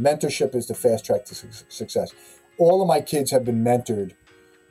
Mentorship 0.00 0.54
is 0.54 0.66
the 0.66 0.74
fast 0.74 1.04
track 1.04 1.24
to 1.26 1.34
su- 1.34 1.48
success. 1.68 2.12
All 2.58 2.82
of 2.82 2.88
my 2.88 3.00
kids 3.00 3.30
have 3.30 3.44
been 3.44 3.64
mentored 3.64 4.12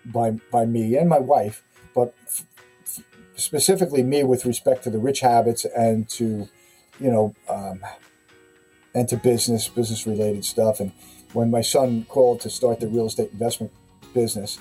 by 0.06 0.32
by 0.52 0.66
me 0.66 0.96
and 0.96 1.10
my 1.10 1.20
wife, 1.20 1.64
but 1.94 2.14
f- 2.26 2.46
f- 2.86 3.04
specifically 3.36 4.04
me 4.04 4.24
with 4.24 4.46
respect 4.46 4.84
to 4.84 4.90
the 4.90 5.00
rich 5.00 5.20
habits 5.22 5.66
and 5.66 6.08
to, 6.10 6.48
you 7.00 7.12
know, 7.12 7.36
um, 7.50 7.82
and 8.94 9.08
to 9.10 9.18
business, 9.18 9.68
business 9.68 10.08
related 10.08 10.46
stuff. 10.46 10.80
And 10.80 10.92
when 11.34 11.52
my 11.52 11.62
son 11.62 12.06
called 12.10 12.42
to 12.42 12.50
start 12.50 12.80
the 12.80 12.88
real 12.88 13.06
estate 13.06 13.32
investment 13.32 13.72
business, 14.14 14.60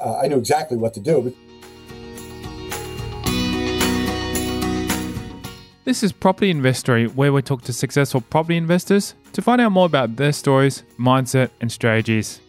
uh, 0.00 0.18
I 0.18 0.28
knew 0.28 0.38
exactly 0.38 0.76
what 0.76 0.94
to 0.94 1.00
do. 1.00 1.34
This 5.86 6.02
is 6.02 6.10
Property 6.10 6.50
Investory, 6.50 7.06
where 7.06 7.32
we 7.32 7.42
talk 7.42 7.62
to 7.62 7.72
successful 7.72 8.20
property 8.20 8.56
investors 8.56 9.14
to 9.32 9.40
find 9.40 9.60
out 9.60 9.70
more 9.70 9.86
about 9.86 10.16
their 10.16 10.32
stories, 10.32 10.82
mindset, 10.98 11.50
and 11.60 11.70
strategies. 11.70 12.40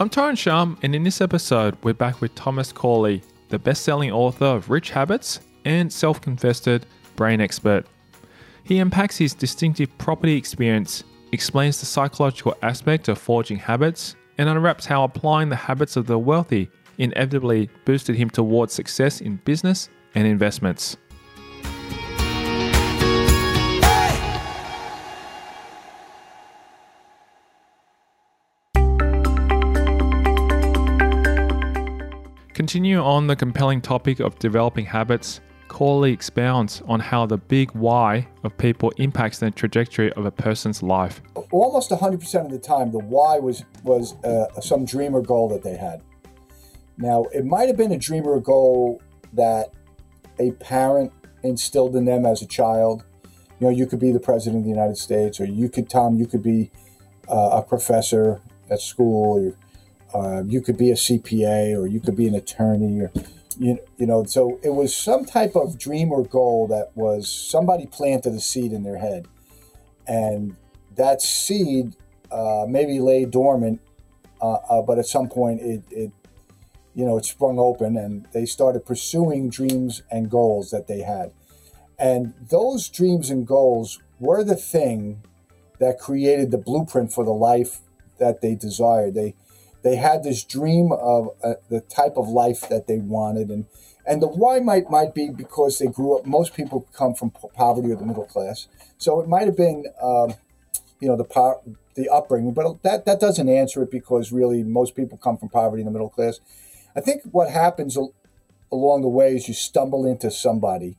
I'm 0.00 0.10
Tyron 0.10 0.36
Shum, 0.36 0.76
and 0.82 0.96
in 0.96 1.04
this 1.04 1.20
episode, 1.20 1.76
we're 1.84 1.94
back 1.94 2.20
with 2.20 2.34
Thomas 2.34 2.72
Corley, 2.72 3.22
the 3.48 3.60
best 3.60 3.84
selling 3.84 4.10
author 4.10 4.46
of 4.46 4.68
Rich 4.68 4.90
Habits 4.90 5.38
and 5.64 5.92
self 5.92 6.20
confessed 6.20 6.68
brain 7.14 7.40
expert. 7.40 7.86
He 8.64 8.80
unpacks 8.80 9.16
his 9.16 9.32
distinctive 9.32 9.96
property 9.96 10.36
experience, 10.36 11.04
explains 11.30 11.78
the 11.78 11.86
psychological 11.86 12.56
aspect 12.62 13.06
of 13.06 13.16
forging 13.16 13.58
habits, 13.58 14.16
and 14.38 14.48
unwraps 14.48 14.86
how 14.86 15.04
applying 15.04 15.50
the 15.50 15.54
habits 15.54 15.94
of 15.94 16.08
the 16.08 16.18
wealthy 16.18 16.68
inevitably 16.98 17.70
boosted 17.84 18.16
him 18.16 18.30
towards 18.30 18.72
success 18.72 19.20
in 19.20 19.36
business 19.44 19.88
and 20.14 20.26
investments. 20.26 20.96
Continue 32.56 32.98
on 32.98 33.26
the 33.26 33.36
compelling 33.36 33.82
topic 33.82 34.18
of 34.18 34.38
developing 34.38 34.86
habits. 34.86 35.42
Corley 35.68 36.10
expounds 36.10 36.80
on 36.88 37.00
how 37.00 37.26
the 37.26 37.36
big 37.36 37.70
why 37.72 38.26
of 38.44 38.56
people 38.56 38.90
impacts 38.96 39.40
the 39.40 39.50
trajectory 39.50 40.10
of 40.14 40.24
a 40.24 40.30
person's 40.30 40.82
life. 40.82 41.20
Almost 41.52 41.90
100% 41.90 42.46
of 42.46 42.50
the 42.50 42.58
time, 42.58 42.90
the 42.92 42.98
why 42.98 43.38
was 43.38 43.64
was 43.84 44.14
uh, 44.24 44.58
some 44.62 44.86
dream 44.86 45.14
or 45.14 45.20
goal 45.20 45.50
that 45.50 45.62
they 45.62 45.76
had. 45.76 46.00
Now, 46.98 47.24
it 47.34 47.44
might 47.44 47.68
have 47.68 47.76
been 47.76 47.92
a 47.92 47.98
dream 47.98 48.26
or 48.26 48.36
a 48.36 48.40
goal 48.40 49.02
that 49.32 49.70
a 50.38 50.52
parent 50.52 51.12
instilled 51.42 51.94
in 51.96 52.04
them 52.04 52.24
as 52.26 52.42
a 52.42 52.46
child. 52.46 53.04
You 53.58 53.66
know, 53.66 53.70
you 53.70 53.86
could 53.86 53.98
be 53.98 54.12
the 54.12 54.20
president 54.20 54.60
of 54.60 54.64
the 54.64 54.70
United 54.70 54.98
States, 54.98 55.40
or 55.40 55.44
you 55.44 55.68
could, 55.68 55.88
Tom, 55.88 56.16
you 56.16 56.26
could 56.26 56.42
be 56.42 56.70
uh, 57.28 57.50
a 57.52 57.62
professor 57.62 58.40
at 58.70 58.80
school, 58.80 59.54
or 60.12 60.38
uh, 60.38 60.42
you 60.44 60.60
could 60.60 60.76
be 60.76 60.90
a 60.90 60.94
CPA, 60.94 61.76
or 61.76 61.86
you 61.86 62.00
could 62.00 62.16
be 62.16 62.26
an 62.26 62.34
attorney, 62.34 63.00
or 63.00 63.12
you, 63.58 63.78
you 63.96 64.06
know. 64.06 64.24
So 64.24 64.58
it 64.62 64.70
was 64.70 64.94
some 64.94 65.24
type 65.24 65.56
of 65.56 65.78
dream 65.78 66.12
or 66.12 66.24
goal 66.24 66.66
that 66.68 66.90
was 66.94 67.30
somebody 67.30 67.86
planted 67.86 68.34
a 68.34 68.40
seed 68.40 68.72
in 68.72 68.82
their 68.82 68.98
head, 68.98 69.26
and 70.06 70.56
that 70.96 71.22
seed 71.22 71.94
uh, 72.30 72.66
maybe 72.68 73.00
lay 73.00 73.24
dormant, 73.24 73.80
uh, 74.40 74.54
uh, 74.54 74.82
but 74.82 74.98
at 74.98 75.06
some 75.06 75.28
point 75.28 75.60
it, 75.60 75.82
it 75.90 76.12
you 76.96 77.04
know, 77.04 77.18
it 77.18 77.26
sprung 77.26 77.58
open 77.58 77.96
and 77.96 78.26
they 78.32 78.46
started 78.46 78.86
pursuing 78.86 79.50
dreams 79.50 80.02
and 80.10 80.30
goals 80.30 80.70
that 80.70 80.88
they 80.88 81.00
had. 81.00 81.30
And 81.98 82.32
those 82.50 82.88
dreams 82.88 83.28
and 83.28 83.46
goals 83.46 84.00
were 84.18 84.42
the 84.42 84.56
thing 84.56 85.22
that 85.78 85.98
created 85.98 86.50
the 86.50 86.58
blueprint 86.58 87.12
for 87.12 87.22
the 87.22 87.34
life 87.34 87.80
that 88.18 88.40
they 88.40 88.54
desired. 88.54 89.14
They 89.14 89.34
they 89.82 89.96
had 89.96 90.24
this 90.24 90.42
dream 90.42 90.90
of 90.90 91.28
uh, 91.44 91.54
the 91.68 91.80
type 91.80 92.16
of 92.16 92.28
life 92.28 92.68
that 92.70 92.86
they 92.86 92.98
wanted, 92.98 93.50
and 93.50 93.66
and 94.06 94.22
the 94.22 94.26
why 94.26 94.58
might 94.58 94.90
might 94.90 95.14
be 95.14 95.28
because 95.28 95.78
they 95.78 95.86
grew 95.86 96.16
up. 96.16 96.26
Most 96.26 96.54
people 96.54 96.88
come 96.92 97.14
from 97.14 97.30
poverty 97.30 97.92
or 97.92 97.96
the 97.96 98.06
middle 98.06 98.24
class, 98.24 98.68
so 98.98 99.20
it 99.20 99.28
might 99.28 99.46
have 99.46 99.56
been, 99.56 99.84
um, 100.02 100.34
you 100.98 101.08
know, 101.08 101.16
the 101.16 101.24
power, 101.24 101.60
the 101.94 102.08
upbringing. 102.08 102.52
But 102.52 102.82
that 102.82 103.04
that 103.04 103.20
doesn't 103.20 103.48
answer 103.48 103.82
it 103.82 103.90
because 103.90 104.32
really 104.32 104.62
most 104.62 104.96
people 104.96 105.18
come 105.18 105.36
from 105.36 105.50
poverty 105.50 105.82
in 105.82 105.86
the 105.86 105.92
middle 105.92 106.10
class. 106.10 106.40
I 106.96 107.00
think 107.00 107.22
what 107.30 107.50
happens 107.50 107.98
along 108.72 109.02
the 109.02 109.08
way 109.08 109.36
is 109.36 109.48
you 109.48 109.54
stumble 109.54 110.06
into 110.06 110.30
somebody 110.30 110.96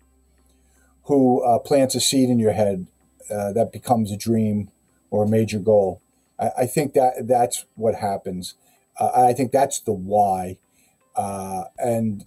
who 1.06 1.41
uh, 1.41 1.58
plants 1.59 1.96
a 1.96 2.00
seed 2.00 2.30
in 2.30 2.38
your 2.38 2.53
head 2.53 2.85
uh, 3.31 3.52
that 3.53 3.72
becomes 3.72 4.12
a 4.12 4.18
dream 4.18 4.69
or 5.09 5.24
a 5.24 5.28
major 5.28 5.59
goal. 5.59 6.02
I, 6.40 6.52
I 6.59 6.66
think 6.68 6.94
that 6.94 7.28
that's 7.28 7.66
what 7.75 7.96
happens. 7.96 8.53
Uh, 9.00 9.28
I 9.28 9.34
think 9.34 9.52
that's 9.52 9.80
the 9.80 9.91
why, 9.94 10.58
uh, 11.16 11.66
and 11.78 12.25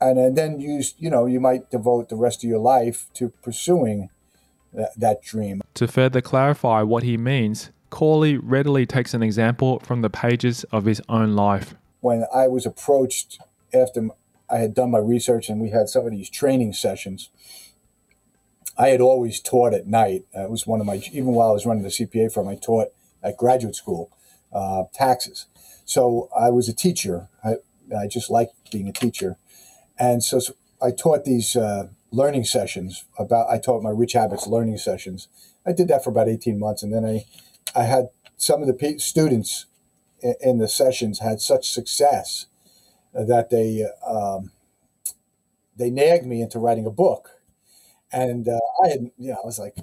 and 0.00 0.18
and 0.18 0.36
then 0.36 0.60
you 0.60 0.82
you 0.98 1.10
know 1.10 1.26
you 1.26 1.40
might 1.40 1.70
devote 1.70 2.08
the 2.08 2.16
rest 2.16 2.44
of 2.44 2.50
your 2.50 2.60
life 2.60 3.06
to 3.14 3.30
pursuing 3.42 4.10
that, 4.72 4.98
that 4.98 5.22
dream. 5.22 5.62
To 5.74 5.88
further 5.88 6.20
clarify 6.20 6.82
what 6.82 7.02
he 7.02 7.16
means, 7.16 7.70
Corley 7.90 8.36
readily 8.36 8.86
takes 8.86 9.14
an 9.14 9.22
example 9.22 9.80
from 9.80 10.02
the 10.02 10.10
pages 10.10 10.64
of 10.64 10.84
his 10.84 11.02
own 11.08 11.34
life 11.34 11.74
when 12.06 12.24
I 12.32 12.46
was 12.46 12.64
approached 12.64 13.40
after 13.74 14.10
I 14.48 14.58
had 14.58 14.74
done 14.74 14.92
my 14.92 14.98
research 14.98 15.48
and 15.48 15.60
we 15.60 15.70
had 15.70 15.88
some 15.88 16.06
of 16.06 16.12
these 16.12 16.30
training 16.30 16.72
sessions, 16.72 17.30
I 18.78 18.90
had 18.90 19.00
always 19.00 19.40
taught 19.40 19.74
at 19.74 19.88
night. 19.88 20.24
It 20.32 20.48
was 20.48 20.68
one 20.68 20.80
of 20.80 20.86
my, 20.86 21.02
even 21.10 21.32
while 21.32 21.48
I 21.48 21.52
was 21.52 21.66
running 21.66 21.82
the 21.82 21.88
CPA 21.88 22.32
firm, 22.32 22.46
I 22.46 22.54
taught 22.54 22.92
at 23.24 23.36
graduate 23.36 23.74
school 23.74 24.16
uh, 24.52 24.84
taxes. 24.94 25.46
So 25.84 26.28
I 26.38 26.50
was 26.50 26.68
a 26.68 26.72
teacher. 26.72 27.28
I, 27.44 27.56
I 27.92 28.06
just 28.06 28.30
liked 28.30 28.70
being 28.70 28.86
a 28.86 28.92
teacher. 28.92 29.36
And 29.98 30.22
so, 30.22 30.38
so 30.38 30.52
I 30.80 30.92
taught 30.92 31.24
these 31.24 31.56
uh, 31.56 31.88
learning 32.12 32.44
sessions 32.44 33.04
about, 33.18 33.50
I 33.50 33.58
taught 33.58 33.82
my 33.82 33.90
Rich 33.90 34.12
Habits 34.12 34.46
learning 34.46 34.78
sessions. 34.78 35.26
I 35.66 35.72
did 35.72 35.88
that 35.88 36.04
for 36.04 36.10
about 36.10 36.28
18 36.28 36.56
months. 36.56 36.84
And 36.84 36.94
then 36.94 37.04
I, 37.04 37.24
I 37.74 37.82
had 37.82 38.10
some 38.36 38.62
of 38.62 38.68
the 38.68 38.98
students 38.98 39.66
in 40.40 40.58
the 40.58 40.68
sessions 40.68 41.20
had 41.20 41.40
such 41.40 41.70
success 41.70 42.46
that 43.14 43.50
they 43.50 43.86
um, 44.06 44.52
they 45.76 45.90
nagged 45.90 46.26
me 46.26 46.42
into 46.42 46.58
writing 46.58 46.86
a 46.86 46.90
book, 46.90 47.40
and 48.12 48.48
uh, 48.48 48.60
I 48.84 48.88
had 48.88 49.10
you 49.18 49.32
know 49.32 49.38
I 49.42 49.46
was 49.46 49.58
like, 49.58 49.76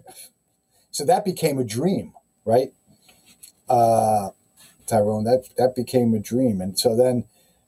so 0.91 1.05
that 1.05 1.25
became 1.25 1.59
a 1.59 1.63
dream, 1.63 2.13
right? 2.45 2.73
Uh, 3.69 4.29
Tyron, 4.87 5.23
that 5.25 5.49
that 5.57 5.75
became 5.75 6.13
a 6.13 6.19
dream, 6.19 6.61
and 6.61 6.77
so 6.77 6.95
then 6.95 7.25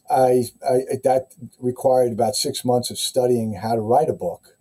I, 0.09 0.45
I 0.67 0.81
that 1.03 1.33
required 1.59 2.11
about 2.11 2.35
six 2.35 2.65
months 2.65 2.91
of 2.91 2.99
studying 2.99 3.55
how 3.55 3.75
to 3.75 3.81
write 3.81 4.09
a 4.09 4.13
book. 4.13 4.57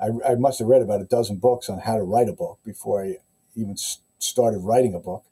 I, 0.00 0.08
I 0.26 0.34
must 0.34 0.58
have 0.58 0.68
read 0.68 0.82
about 0.82 1.00
a 1.00 1.04
dozen 1.06 1.36
books 1.36 1.68
on 1.68 1.80
how 1.80 1.96
to 1.96 2.02
write 2.02 2.28
a 2.28 2.32
book 2.32 2.58
before 2.64 3.04
I 3.04 3.16
even 3.56 3.76
started 4.18 4.58
writing 4.58 4.94
a 4.94 5.00
book. 5.00 5.24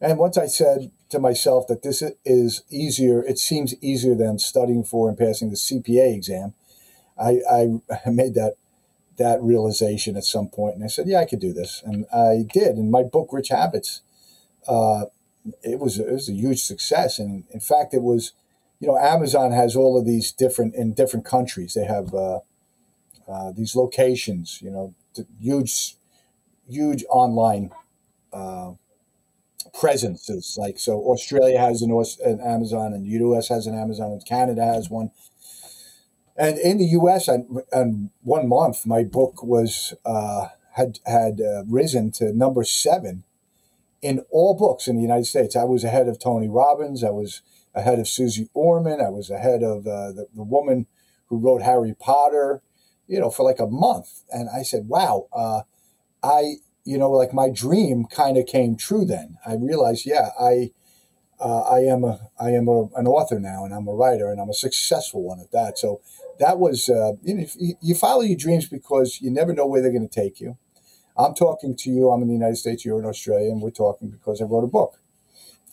And 0.00 0.18
once 0.18 0.38
I 0.38 0.46
said 0.46 0.90
to 1.14 1.20
myself 1.20 1.66
that 1.68 1.82
this 1.82 2.02
is 2.24 2.62
easier, 2.70 3.24
it 3.24 3.38
seems 3.38 3.74
easier 3.80 4.14
than 4.14 4.38
studying 4.38 4.84
for 4.84 5.08
and 5.08 5.16
passing 5.16 5.48
the 5.50 5.56
CPA 5.56 6.14
exam, 6.14 6.54
I, 7.18 7.40
I 7.50 7.70
made 8.10 8.34
that 8.34 8.56
that 9.16 9.40
realization 9.40 10.16
at 10.16 10.24
some 10.24 10.48
point, 10.48 10.74
and 10.74 10.84
I 10.84 10.88
said, 10.88 11.06
"Yeah, 11.06 11.20
I 11.20 11.24
could 11.24 11.38
do 11.38 11.52
this," 11.52 11.82
and 11.84 12.04
I 12.12 12.44
did. 12.52 12.76
And 12.76 12.90
my 12.90 13.04
book, 13.04 13.28
Rich 13.30 13.50
Habits, 13.50 14.02
uh, 14.66 15.04
it 15.62 15.78
was 15.78 15.98
it 15.98 16.10
was 16.10 16.28
a 16.28 16.32
huge 16.32 16.62
success, 16.62 17.20
and 17.20 17.44
in 17.50 17.60
fact, 17.60 17.94
it 17.94 18.02
was, 18.02 18.32
you 18.80 18.88
know, 18.88 18.98
Amazon 18.98 19.52
has 19.52 19.76
all 19.76 19.96
of 19.96 20.04
these 20.04 20.32
different 20.32 20.74
in 20.74 20.94
different 20.94 21.24
countries. 21.24 21.74
They 21.74 21.84
have 21.84 22.12
uh, 22.12 22.40
uh, 23.28 23.52
these 23.52 23.76
locations, 23.76 24.60
you 24.60 24.70
know, 24.70 24.94
huge, 25.40 25.94
huge 26.68 27.04
online 27.08 27.70
uh, 28.32 28.72
presences. 29.72 30.56
Like 30.58 30.78
so, 30.78 31.00
Australia 31.00 31.58
has 31.58 31.82
an, 31.82 31.90
an 32.24 32.40
Amazon, 32.40 32.92
and 32.92 33.04
the 33.04 33.10
U.S. 33.10 33.48
has 33.48 33.66
an 33.66 33.74
Amazon, 33.74 34.12
and 34.12 34.24
Canada 34.26 34.64
has 34.64 34.90
one. 34.90 35.10
And 36.36 36.58
in 36.58 36.78
the 36.78 36.86
U.S., 36.86 37.28
and, 37.28 37.60
and 37.70 38.10
one 38.22 38.48
month, 38.48 38.86
my 38.86 39.04
book 39.04 39.42
was 39.42 39.94
uh, 40.04 40.48
had 40.72 40.98
had 41.06 41.40
uh, 41.40 41.64
risen 41.66 42.10
to 42.12 42.32
number 42.32 42.64
seven 42.64 43.24
in 44.02 44.24
all 44.30 44.54
books 44.56 44.88
in 44.88 44.96
the 44.96 45.02
United 45.02 45.26
States. 45.26 45.56
I 45.56 45.64
was 45.64 45.84
ahead 45.84 46.08
of 46.08 46.18
Tony 46.18 46.48
Robbins. 46.48 47.04
I 47.04 47.10
was 47.10 47.42
ahead 47.74 47.98
of 47.98 48.08
Suze 48.08 48.40
Orman. 48.52 49.00
I 49.00 49.10
was 49.10 49.30
ahead 49.30 49.62
of 49.62 49.86
uh, 49.86 50.12
the, 50.12 50.26
the 50.34 50.42
woman 50.42 50.86
who 51.26 51.38
wrote 51.38 51.62
Harry 51.62 51.94
Potter. 51.98 52.62
You 53.06 53.20
know, 53.20 53.30
for 53.30 53.42
like 53.42 53.60
a 53.60 53.66
month, 53.66 54.24
and 54.30 54.48
I 54.48 54.62
said, 54.62 54.88
"Wow, 54.88 55.28
uh, 55.32 55.60
I 56.22 56.54
you 56.84 56.98
know, 56.98 57.10
like 57.10 57.32
my 57.32 57.48
dream 57.50 58.04
kind 58.06 58.36
of 58.36 58.46
came 58.46 58.76
true. 58.76 59.04
Then 59.04 59.38
I 59.46 59.54
realized, 59.54 60.06
yeah, 60.06 60.30
I, 60.38 60.70
uh, 61.40 61.62
I 61.62 61.80
am 61.80 62.04
a, 62.04 62.30
I 62.38 62.50
am 62.50 62.68
a, 62.68 62.88
an 62.96 63.06
author 63.06 63.40
now, 63.40 63.64
and 63.64 63.74
I'm 63.74 63.88
a 63.88 63.94
writer, 63.94 64.30
and 64.30 64.40
I'm 64.40 64.50
a 64.50 64.54
successful 64.54 65.22
one 65.22 65.40
at 65.40 65.50
that. 65.52 65.78
So 65.78 66.00
that 66.38 66.58
was, 66.58 66.88
uh, 66.88 67.12
you 67.22 67.34
know, 67.34 67.46
you 67.80 67.94
follow 67.94 68.22
your 68.22 68.36
dreams 68.36 68.68
because 68.68 69.20
you 69.20 69.30
never 69.30 69.52
know 69.52 69.66
where 69.66 69.82
they're 69.82 69.90
going 69.92 70.08
to 70.08 70.20
take 70.20 70.40
you. 70.40 70.58
I'm 71.16 71.34
talking 71.34 71.76
to 71.76 71.90
you. 71.90 72.10
I'm 72.10 72.22
in 72.22 72.28
the 72.28 72.34
United 72.34 72.56
States. 72.56 72.84
You're 72.84 72.98
in 72.98 73.06
Australia, 73.06 73.50
and 73.50 73.62
we're 73.62 73.70
talking 73.70 74.10
because 74.10 74.40
I 74.40 74.44
wrote 74.44 74.64
a 74.64 74.68
book. 74.68 75.00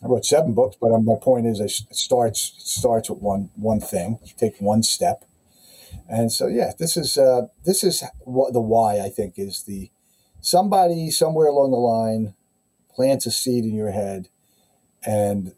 I 0.03 0.07
wrote 0.07 0.25
seven 0.25 0.53
books, 0.53 0.77
but 0.79 0.89
my 1.01 1.15
point 1.21 1.45
is, 1.45 1.59
it 1.59 1.69
starts 1.95 2.53
it 2.57 2.67
starts 2.67 3.09
with 3.09 3.19
one 3.19 3.49
one 3.55 3.79
thing. 3.79 4.19
You 4.23 4.33
take 4.37 4.59
one 4.59 4.83
step, 4.83 5.25
and 6.09 6.31
so 6.31 6.47
yeah, 6.47 6.71
this 6.77 6.97
is 6.97 7.17
uh, 7.17 7.47
this 7.65 7.83
is 7.83 8.03
what 8.21 8.53
the 8.53 8.61
why 8.61 8.99
I 8.99 9.09
think 9.09 9.35
is 9.37 9.63
the 9.63 9.91
somebody 10.41 11.09
somewhere 11.11 11.47
along 11.47 11.71
the 11.71 11.77
line 11.77 12.33
plants 12.93 13.25
a 13.25 13.31
seed 13.31 13.63
in 13.63 13.73
your 13.73 13.91
head, 13.91 14.27
and 15.05 15.53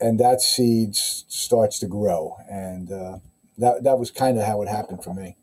and 0.00 0.18
that 0.18 0.40
seed 0.40 0.96
starts 0.96 1.78
to 1.80 1.86
grow, 1.86 2.36
and 2.50 2.90
uh, 2.90 3.18
that 3.58 3.84
that 3.84 3.98
was 3.98 4.10
kind 4.10 4.38
of 4.38 4.44
how 4.44 4.62
it 4.62 4.68
happened 4.68 5.04
for 5.04 5.14
me. 5.14 5.36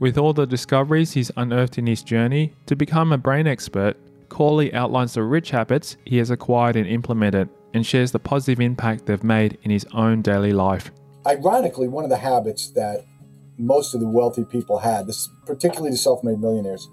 With 0.00 0.18
all 0.18 0.34
the 0.34 0.46
discoveries 0.46 1.12
he's 1.12 1.30
unearthed 1.36 1.78
in 1.78 1.86
his 1.86 2.02
journey 2.02 2.52
to 2.66 2.76
become 2.76 3.12
a 3.12 3.18
brain 3.18 3.46
expert, 3.46 3.96
Corley 4.28 4.74
outlines 4.74 5.14
the 5.14 5.22
rich 5.22 5.50
habits 5.50 5.96
he 6.04 6.18
has 6.18 6.30
acquired 6.30 6.76
and 6.76 6.86
implemented 6.86 7.48
and 7.72 7.86
shares 7.86 8.12
the 8.12 8.18
positive 8.18 8.60
impact 8.60 9.06
they've 9.06 9.24
made 9.24 9.56
in 9.62 9.70
his 9.70 9.86
own 9.94 10.20
daily 10.20 10.52
life. 10.52 10.90
Ironically, 11.26 11.88
one 11.88 12.04
of 12.04 12.10
the 12.10 12.18
habits 12.18 12.68
that 12.70 13.06
most 13.58 13.94
of 13.94 14.00
the 14.00 14.08
wealthy 14.08 14.44
people 14.44 14.78
had, 14.78 15.06
this 15.06 15.28
particularly 15.46 15.90
the 15.90 15.96
self-made 15.96 16.38
millionaires, 16.38 16.88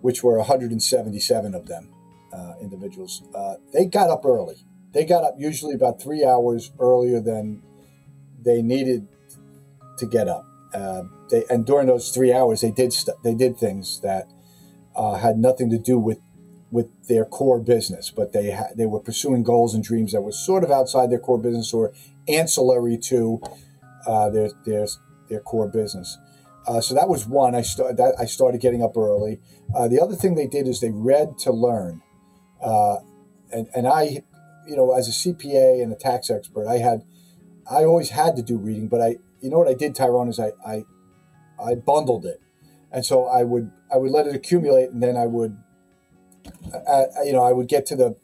which 0.00 0.22
were 0.22 0.38
177 0.38 1.54
of 1.54 1.66
them 1.66 1.92
uh, 2.32 2.54
individuals, 2.60 3.22
uh, 3.34 3.54
they 3.72 3.86
got 3.86 4.10
up 4.10 4.24
early. 4.24 4.56
They 4.92 5.04
got 5.04 5.24
up 5.24 5.34
usually 5.38 5.74
about 5.74 6.00
three 6.00 6.24
hours 6.24 6.70
earlier 6.78 7.20
than 7.20 7.62
they 8.40 8.62
needed 8.62 9.08
to 9.98 10.06
get 10.06 10.28
up. 10.28 10.46
Uh, 10.72 11.02
they, 11.30 11.44
and 11.50 11.66
during 11.66 11.86
those 11.86 12.10
three 12.10 12.32
hours, 12.32 12.60
they 12.60 12.70
did 12.70 12.94
they 13.22 13.34
did 13.34 13.56
things 13.56 14.00
that 14.02 14.30
uh, 14.94 15.14
had 15.14 15.38
nothing 15.38 15.70
to 15.70 15.78
do 15.78 15.98
with 15.98 16.18
with 16.70 16.88
their 17.08 17.24
core 17.24 17.60
business, 17.60 18.10
but 18.10 18.32
they 18.32 18.50
ha- 18.50 18.72
they 18.76 18.86
were 18.86 19.00
pursuing 19.00 19.42
goals 19.42 19.74
and 19.74 19.82
dreams 19.84 20.12
that 20.12 20.20
were 20.20 20.32
sort 20.32 20.64
of 20.64 20.70
outside 20.70 21.10
their 21.10 21.18
core 21.18 21.38
business 21.38 21.72
or 21.72 21.92
ancillary 22.28 22.98
to 22.98 23.40
uh, 24.06 24.30
their 24.30 24.50
their 24.64 24.86
their 25.28 25.40
core 25.40 25.68
business. 25.68 26.18
Uh, 26.66 26.80
so 26.80 26.94
that 26.94 27.08
was 27.08 27.26
one. 27.26 27.54
I 27.54 27.62
started 27.62 27.96
that 27.98 28.14
I 28.18 28.24
started 28.24 28.60
getting 28.60 28.82
up 28.82 28.96
early. 28.96 29.40
Uh, 29.74 29.86
the 29.86 30.00
other 30.00 30.16
thing 30.16 30.34
they 30.34 30.48
did 30.48 30.66
is 30.66 30.80
they 30.80 30.90
read 30.90 31.38
to 31.38 31.52
learn, 31.52 32.02
uh, 32.60 32.96
and 33.52 33.68
and 33.74 33.86
I, 33.86 34.24
you 34.66 34.76
know, 34.76 34.92
as 34.92 35.06
a 35.08 35.12
CPA 35.12 35.80
and 35.80 35.92
a 35.92 35.96
tax 35.96 36.28
expert, 36.28 36.66
I 36.66 36.78
had 36.78 37.04
I 37.70 37.84
always 37.84 38.10
had 38.10 38.34
to 38.36 38.42
do 38.42 38.56
reading, 38.56 38.88
but 38.88 39.00
I 39.00 39.16
you 39.40 39.50
know 39.50 39.58
what 39.58 39.68
I 39.68 39.74
did, 39.74 39.94
Tyron, 39.94 40.28
is 40.28 40.40
I, 40.40 40.52
I 40.66 40.84
I 41.62 41.74
bundled 41.76 42.24
it, 42.24 42.40
and 42.90 43.04
so 43.04 43.26
I 43.26 43.44
would 43.44 43.70
I 43.92 43.98
would 43.98 44.10
let 44.10 44.26
it 44.26 44.34
accumulate, 44.34 44.90
and 44.90 45.00
then 45.00 45.16
I 45.16 45.26
would, 45.26 45.56
uh, 46.74 47.04
you 47.24 47.32
know, 47.32 47.44
I 47.44 47.52
would 47.52 47.68
get 47.68 47.86
to 47.86 47.96
the 47.96 48.16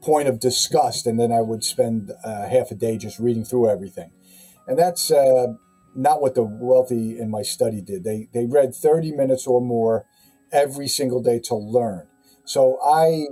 point 0.00 0.26
of 0.26 0.40
disgust, 0.40 1.06
and 1.06 1.18
then 1.18 1.30
I 1.30 1.42
would 1.42 1.62
spend 1.62 2.10
uh, 2.24 2.48
half 2.48 2.72
a 2.72 2.74
day 2.74 2.98
just 2.98 3.20
reading 3.20 3.44
through 3.44 3.70
everything, 3.70 4.10
and 4.66 4.76
that's 4.76 5.12
uh, 5.12 5.54
not 5.94 6.20
what 6.20 6.34
the 6.34 6.42
wealthy 6.42 7.18
in 7.18 7.30
my 7.30 7.42
study 7.42 7.80
did. 7.80 8.04
They 8.04 8.28
they 8.32 8.46
read 8.46 8.74
thirty 8.74 9.12
minutes 9.12 9.46
or 9.46 9.60
more 9.60 10.06
every 10.52 10.88
single 10.88 11.22
day 11.22 11.38
to 11.40 11.54
learn. 11.54 12.08
So 12.44 12.78
I 12.82 13.26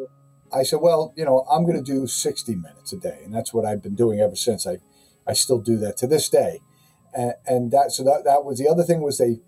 I 0.53 0.63
said, 0.65 0.81
well, 0.81 1.13
you 1.17 1.25
know, 1.25 1.47
I'm 1.51 1.65
going 1.65 1.83
to 1.83 1.93
do 1.93 2.07
sixty 2.07 2.55
minutes 2.55 2.93
a 2.93 2.97
day, 2.97 3.21
and 3.25 3.35
that's 3.35 3.55
what 3.55 3.65
I've 3.65 3.83
been 3.83 3.95
doing 3.95 4.21
ever 4.21 4.37
since. 4.37 4.67
I 4.67 4.79
I 5.27 5.35
still 5.35 5.61
do 5.61 5.77
that 5.79 5.97
to 5.99 6.07
this 6.07 6.29
day 6.29 6.61
and, 7.15 7.35
and 7.47 7.71
that 7.73 7.93
so 7.93 8.05
that 8.05 8.25
that 8.25 8.45
was 8.45 8.59
the 8.59 8.69
other 8.69 8.83
thing 8.83 9.01
was 9.01 9.19
they 9.19 9.41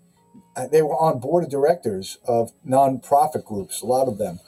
they 0.71 0.81
were 0.81 0.95
on 0.95 1.19
board 1.19 1.43
of 1.43 1.49
directors 1.49 2.17
of 2.27 2.51
nonprofit 2.67 3.43
groups, 3.43 3.81
a 3.81 3.85
lot 3.85 4.07
of 4.07 4.17
them, 4.17 4.39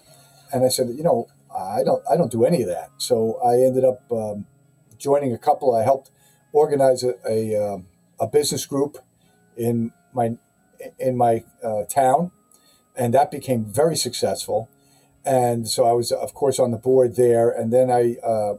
and 0.53 0.63
I 0.63 0.69
said, 0.69 0.89
you 0.89 1.03
know, 1.03 1.27
I 1.56 1.83
don't 1.83 2.03
I 2.09 2.17
don't 2.17 2.31
do 2.31 2.45
any 2.45 2.62
of 2.62 2.67
that. 2.67 2.89
So 2.97 3.39
I 3.44 3.65
ended 3.65 3.83
up 3.83 4.12
um, 4.12 4.45
joining 4.97 5.33
a 5.33 5.38
couple. 5.38 5.75
I 5.75 5.83
helped 5.83 6.12
organize 6.53 7.03
a 7.03 7.15
a, 7.27 7.56
um, 7.56 7.88
a, 8.19 8.27
business 8.27 8.65
group 8.65 8.97
in 9.56 9.91
my 10.13 10.38
in 11.00 11.17
my 11.17 11.44
uh, 11.63 11.83
town, 11.85 12.31
and 12.95 13.13
that 13.13 13.31
became 13.31 13.65
very 13.65 13.95
successful. 13.95 14.69
And 15.23 15.67
so 15.67 15.85
I 15.85 15.94
was, 15.94 16.12
of 16.12 16.33
course, 16.33 16.59
on 16.59 16.71
the 16.71 16.77
board 16.77 17.15
there, 17.15 17.50
and 17.50 17.73
then 17.73 17.89
I 17.89 18.17
uh, 18.23 18.56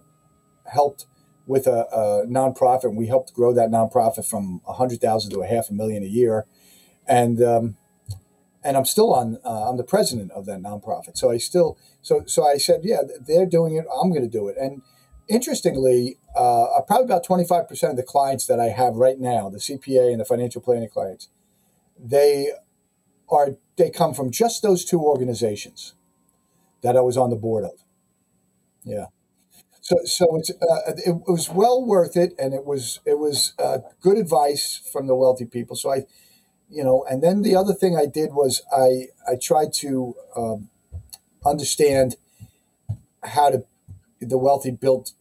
helped 0.64 1.06
with 1.46 1.66
a, 1.66 1.86
a 1.92 2.26
nonprofit. 2.26 2.94
We 2.94 3.06
helped 3.06 3.32
grow 3.34 3.52
that 3.54 3.70
nonprofit 3.70 4.28
from 4.28 4.60
a 4.66 4.72
hundred 4.72 5.00
thousand 5.00 5.30
to 5.32 5.42
a 5.42 5.46
half 5.46 5.70
a 5.70 5.74
million 5.74 6.02
a 6.02 6.06
year, 6.06 6.46
and 7.06 7.40
um, 7.40 7.76
and 8.64 8.76
I'm 8.76 8.84
still 8.84 9.14
on. 9.14 9.38
Uh, 9.44 9.70
I'm 9.70 9.76
the 9.76 9.84
president 9.84 10.32
of 10.32 10.44
that 10.46 10.60
nonprofit. 10.60 11.16
So 11.16 11.30
I 11.30 11.38
still. 11.38 11.78
So 12.02 12.24
so 12.26 12.44
I 12.44 12.56
said, 12.56 12.80
yeah, 12.82 13.02
they're 13.20 13.46
doing 13.46 13.76
it. 13.76 13.84
I'm 14.02 14.10
going 14.10 14.22
to 14.22 14.28
do 14.28 14.48
it. 14.48 14.56
And 14.58 14.82
interestingly, 15.28 16.18
uh, 16.36 16.80
probably 16.82 17.06
about 17.06 17.24
25 17.24 17.68
percent 17.68 17.90
of 17.92 17.96
the 17.96 18.02
clients 18.02 18.46
that 18.46 18.60
I 18.60 18.66
have 18.66 18.96
right 18.96 19.18
now, 19.18 19.48
the 19.48 19.58
CPA 19.58 20.10
and 20.10 20.20
the 20.20 20.24
financial 20.24 20.60
planning 20.60 20.88
clients, 20.88 21.28
they 21.98 22.50
are 23.28 23.56
they 23.76 23.90
come 23.90 24.14
from 24.14 24.30
just 24.30 24.62
those 24.62 24.84
two 24.84 25.00
organizations 25.00 25.94
that 26.82 26.96
I 26.96 27.00
was 27.00 27.16
on 27.16 27.30
the 27.30 27.36
board 27.36 27.64
of. 27.64 27.84
Yeah. 28.84 29.06
So, 29.80 29.96
so 30.04 30.36
it's 30.36 30.50
uh, 30.50 30.92
it 30.96 31.22
was 31.28 31.48
well 31.48 31.84
worth 31.84 32.16
it, 32.16 32.34
and 32.38 32.52
it 32.52 32.64
was 32.64 33.00
it 33.04 33.18
was 33.18 33.52
uh, 33.58 33.78
good 34.00 34.18
advice 34.18 34.80
from 34.92 35.06
the 35.06 35.14
wealthy 35.14 35.44
people. 35.44 35.76
So 35.76 35.92
I, 35.92 36.06
you 36.68 36.82
know, 36.82 37.04
and 37.08 37.22
then 37.22 37.42
the 37.42 37.54
other 37.54 37.72
thing 37.72 37.96
I 37.96 38.06
did 38.06 38.32
was 38.32 38.62
I 38.76 39.08
I 39.30 39.36
tried 39.40 39.72
to 39.74 40.14
um, 40.36 40.70
understand 41.44 42.16
how 43.22 43.50
to 43.50 43.64
the 44.20 44.38
wealthy 44.38 44.72
built 44.72 45.12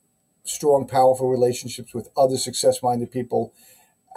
strong, 0.45 0.87
powerful 0.87 1.29
relationships 1.29 1.93
with 1.93 2.09
other 2.15 2.37
success-minded 2.37 3.11
people. 3.11 3.53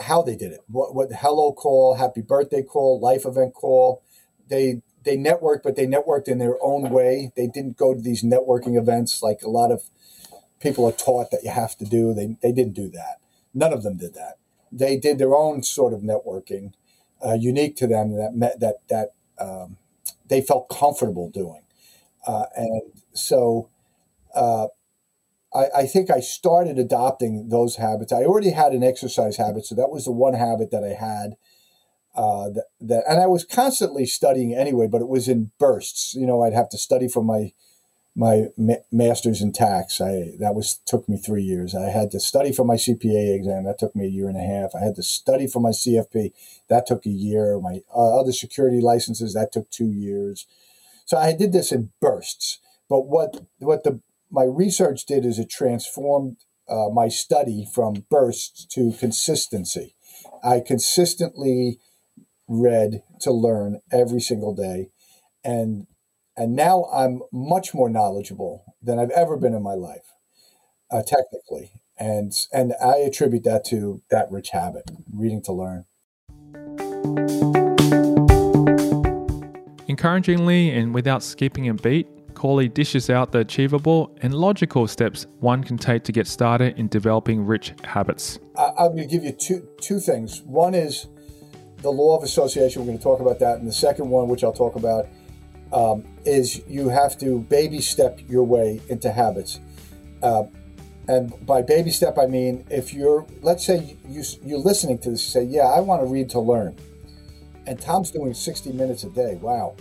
How 0.01 0.23
they 0.23 0.37
did 0.37 0.53
it, 0.53 0.61
what 0.69 0.95
what 0.95 1.11
hello 1.11 1.53
call, 1.53 1.97
happy 1.97 2.23
birthday 2.23 2.63
call, 2.63 3.01
life 3.01 3.27
event 3.27 3.55
call. 3.55 4.03
They 4.49 4.83
they 5.03 5.17
networked, 5.17 5.63
but 5.65 5.75
they 5.75 5.87
networked 5.87 6.29
in 6.29 6.39
their 6.39 6.57
own 6.63 6.91
way. 6.91 7.33
They 7.35 7.49
didn't 7.49 7.77
go 7.77 7.95
to 7.95 8.01
these 8.01 8.23
networking 8.23 8.79
events 8.79 9.23
like 9.23 9.43
a 9.43 9.51
lot 9.51 9.73
of 9.73 9.83
people 10.61 10.87
are 10.87 10.93
taught 10.93 11.31
that 11.31 11.43
you 11.43 11.51
have 11.51 11.77
to 11.79 11.85
do. 11.85 12.15
They, 12.15 12.37
they 12.43 12.53
didn't 12.53 12.75
do 12.75 12.89
that. 12.91 13.19
None 13.55 13.73
of 13.73 13.83
them 13.83 13.97
did 13.97 14.15
that. 14.15 14.35
They 14.71 14.97
did 14.97 15.19
their 15.19 15.35
own 15.35 15.63
sort 15.63 15.93
of 15.95 16.01
networking, 16.01 16.75
uh, 17.25 17.35
unique 17.35 17.75
to 17.77 17.87
them 17.87 18.17
that 18.17 18.35
met, 18.35 18.61
that 18.61 18.77
that 18.89 19.15
um, 19.41 19.79
they 20.29 20.43
felt 20.43 20.69
comfortable 20.69 21.31
doing, 21.31 21.63
uh, 22.27 22.47
and 22.55 22.83
so 23.15 23.69
uh, 24.35 24.69
I, 25.55 25.67
I, 25.77 25.87
think 25.87 26.11
I 26.11 26.21
started 26.21 26.79
adopting 26.79 27.49
those 27.49 27.77
habits. 27.77 28.13
I 28.13 28.25
already 28.25 28.51
had 28.51 28.73
an 28.73 28.83
exercise 28.83 29.37
habit, 29.37 29.65
so 29.65 29.75
that 29.75 29.91
was 29.91 30.05
the 30.05 30.13
one 30.13 30.35
habit 30.35 30.71
that 30.71 30.85
I 30.85 30.95
had. 30.95 31.37
Uh, 32.15 32.51
that, 32.51 32.65
that 32.81 33.05
and 33.09 33.21
I 33.21 33.27
was 33.27 33.45
constantly 33.45 34.05
studying 34.05 34.55
anyway, 34.55 34.89
but 34.89 35.01
it 35.01 35.09
was 35.09 35.29
in 35.29 35.53
bursts. 35.59 36.15
You 36.15 36.27
know, 36.27 36.43
I'd 36.43 36.53
have 36.53 36.69
to 36.71 36.79
study 36.79 37.09
for 37.09 37.23
my 37.23 37.53
my 38.17 38.49
ma- 38.57 38.83
master's 38.91 39.41
in 39.41 39.53
tax. 39.53 40.01
I 40.01 40.33
that 40.41 40.55
was 40.55 40.81
took 40.85 41.09
me 41.09 41.17
three 41.17 41.45
years. 41.45 41.75
I 41.75 41.91
had 41.91 42.11
to 42.11 42.21
study 42.21 42.53
for 42.53 42.65
my 42.65 42.75
CPA 42.75 43.37
exam. 43.37 43.65
That 43.65 43.79
took 43.79 43.95
me 43.95 44.07
a 44.07 44.11
year 44.11 44.29
and 44.29 44.37
a 44.37 44.41
half. 44.41 44.75
I 44.75 44.85
had 44.85 44.97
to 44.97 45.03
study 45.03 45.47
for 45.47 45.61
my 45.61 45.71
CFP. 45.71 46.33
That 46.69 46.87
took 46.87 47.07
a 47.07 47.11
year. 47.11 47.61
My 47.61 47.83
uh, 47.95 48.19
other 48.19 48.33
security 48.33 48.81
licenses 48.81 49.35
that 49.35 49.53
took 49.53 49.71
two 49.71 49.93
years. 49.93 50.47
So 51.05 51.17
I 51.17 51.33
did 51.33 51.53
this 51.53 51.71
in 51.71 51.91
bursts. 52.01 52.59
But 52.89 53.03
what 53.03 53.47
what 53.59 53.85
the 53.85 54.01
my 54.31 54.45
research 54.45 55.07
did 55.07 55.25
is 55.25 55.39
it 55.39 55.51
transformed 55.51 56.37
uh, 56.69 56.89
my 56.93 57.09
study 57.09 57.67
from 57.75 58.05
bursts 58.11 58.67
to 58.67 58.93
consistency. 58.99 59.95
I 60.45 60.61
consistently 60.61 61.79
read 62.47 63.03
to 63.21 63.33
learn 63.33 63.81
every 63.91 64.21
single 64.21 64.55
day, 64.55 64.91
and 65.45 65.87
and 66.37 66.55
now 66.55 66.85
I'm 66.93 67.23
much 67.33 67.75
more 67.75 67.89
knowledgeable 67.89 68.65
than 68.81 68.99
I've 68.99 69.11
ever 69.11 69.37
been 69.37 69.55
in 69.55 69.63
my 69.63 69.75
life, 69.75 70.15
uh, 70.89 71.03
technically. 71.03 71.73
And, 71.99 72.33
and 72.53 72.75
I 72.81 72.99
attribute 72.99 73.43
that 73.43 73.65
to 73.67 74.03
that 74.11 74.31
rich 74.31 74.51
habit, 74.51 74.89
reading 75.13 75.43
to 75.43 75.53
learn. 75.53 75.85
Encouragingly 79.89 80.71
and 80.71 80.95
without 80.95 81.25
skipping 81.25 81.69
a 81.69 81.75
beat, 81.75 82.07
Corley 82.39 82.69
dishes 82.69 83.11
out 83.11 83.33
the 83.33 83.41
achievable 83.41 84.17
and 84.23 84.33
logical 84.33 84.87
steps 84.87 85.27
one 85.41 85.65
can 85.65 85.77
take 85.77 86.05
to 86.05 86.13
get 86.13 86.29
started 86.29 86.79
in 86.79 86.87
developing 86.87 87.45
rich 87.45 87.75
habits. 87.83 88.39
I, 88.57 88.87
am 88.87 88.95
going 88.95 88.99
to 88.99 89.07
give 89.07 89.25
you 89.25 89.33
two, 89.33 89.69
two 89.81 89.99
things. 89.99 90.43
One 90.43 90.73
is 90.73 91.09
the 91.79 91.91
law 91.91 92.17
of 92.17 92.23
association. 92.23 92.83
We're 92.83 92.87
going 92.87 92.99
to 92.99 93.03
talk 93.03 93.19
about 93.19 93.41
that. 93.41 93.59
And 93.59 93.67
the 93.67 93.73
second 93.73 94.09
one, 94.09 94.29
which 94.29 94.45
I'll 94.45 94.53
talk 94.53 94.77
about, 94.77 95.09
um, 95.73 96.05
is 96.25 96.63
you 96.69 96.89
have 96.89 97.19
to 97.19 97.41
baby 97.41 97.81
step 97.81 98.21
your 98.29 98.45
way 98.45 98.81
into 98.89 99.11
habits. 99.11 99.59
Uh, 100.23 100.45
and 101.09 101.45
by 101.45 101.61
baby 101.61 101.91
step, 101.91 102.19
I 102.19 102.27
mean 102.27 102.65
if 102.71 102.95
you're, 102.95 103.27
let's 103.43 103.67
say 103.67 103.97
you, 104.09 104.23
you're 104.45 104.61
listening 104.61 104.99
to 105.01 105.11
this, 105.11 105.27
say, 105.27 105.43
yeah, 105.43 105.67
I 105.67 105.81
want 105.81 106.03
to 106.03 106.07
read 106.07 106.31
to 106.31 106.41
learn. 106.41 106.77
and 107.67 107.81
Tom's 107.81 108.13
doing 108.13 108.33
60 108.33 108.73
minutes 108.75 109.03
a 109.03 109.11
day. 109.11 109.35
Wow. 109.43 109.75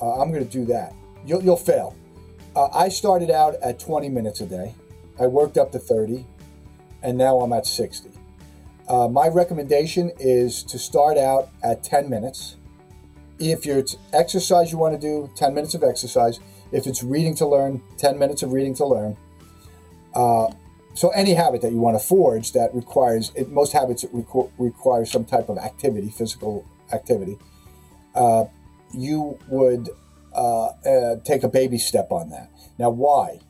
Uh, 0.00 0.18
I'm 0.18 0.32
going 0.32 0.46
to 0.46 0.50
do 0.50 0.64
that. 0.64 0.94
You'll, 1.24 1.42
you'll 1.42 1.56
fail. 1.56 1.96
Uh, 2.54 2.68
I 2.72 2.88
started 2.88 3.30
out 3.30 3.54
at 3.62 3.78
20 3.78 4.08
minutes 4.08 4.40
a 4.40 4.46
day. 4.46 4.74
I 5.20 5.26
worked 5.26 5.58
up 5.58 5.70
to 5.72 5.78
30, 5.78 6.26
and 7.02 7.16
now 7.16 7.40
I'm 7.40 7.52
at 7.52 7.66
60. 7.66 8.10
Uh, 8.88 9.06
my 9.06 9.28
recommendation 9.28 10.10
is 10.18 10.62
to 10.64 10.78
start 10.78 11.16
out 11.16 11.50
at 11.62 11.84
10 11.84 12.10
minutes. 12.10 12.56
If 13.38 13.66
it's 13.66 13.96
exercise 14.12 14.72
you 14.72 14.78
want 14.78 14.94
to 14.94 15.00
do, 15.00 15.30
10 15.36 15.54
minutes 15.54 15.74
of 15.74 15.84
exercise. 15.84 16.40
If 16.72 16.86
it's 16.86 17.02
reading 17.02 17.34
to 17.36 17.46
learn, 17.46 17.82
10 17.98 18.18
minutes 18.18 18.42
of 18.42 18.52
reading 18.52 18.74
to 18.74 18.86
learn. 18.86 19.16
Uh, 20.14 20.48
so 20.94 21.10
any 21.10 21.34
habit 21.34 21.62
that 21.62 21.72
you 21.72 21.78
want 21.78 22.00
to 22.00 22.04
forge 22.04 22.52
that 22.52 22.74
requires 22.74 23.30
it, 23.36 23.48
most 23.48 23.72
habits 23.72 24.04
requ- 24.06 24.50
require 24.58 25.04
some 25.04 25.24
type 25.24 25.48
of 25.48 25.58
activity, 25.58 26.10
physical 26.10 26.66
activity. 26.92 27.38
Uh, 28.14 28.46
you 28.92 29.38
would 29.48 29.88
uh, 30.40 30.68
uh, 30.86 31.16
take 31.22 31.42
a 31.42 31.48
baby 31.48 31.76
step 31.76 32.10
on 32.10 32.30
that. 32.30 32.50
Now, 32.78 32.88
why? 32.88 33.40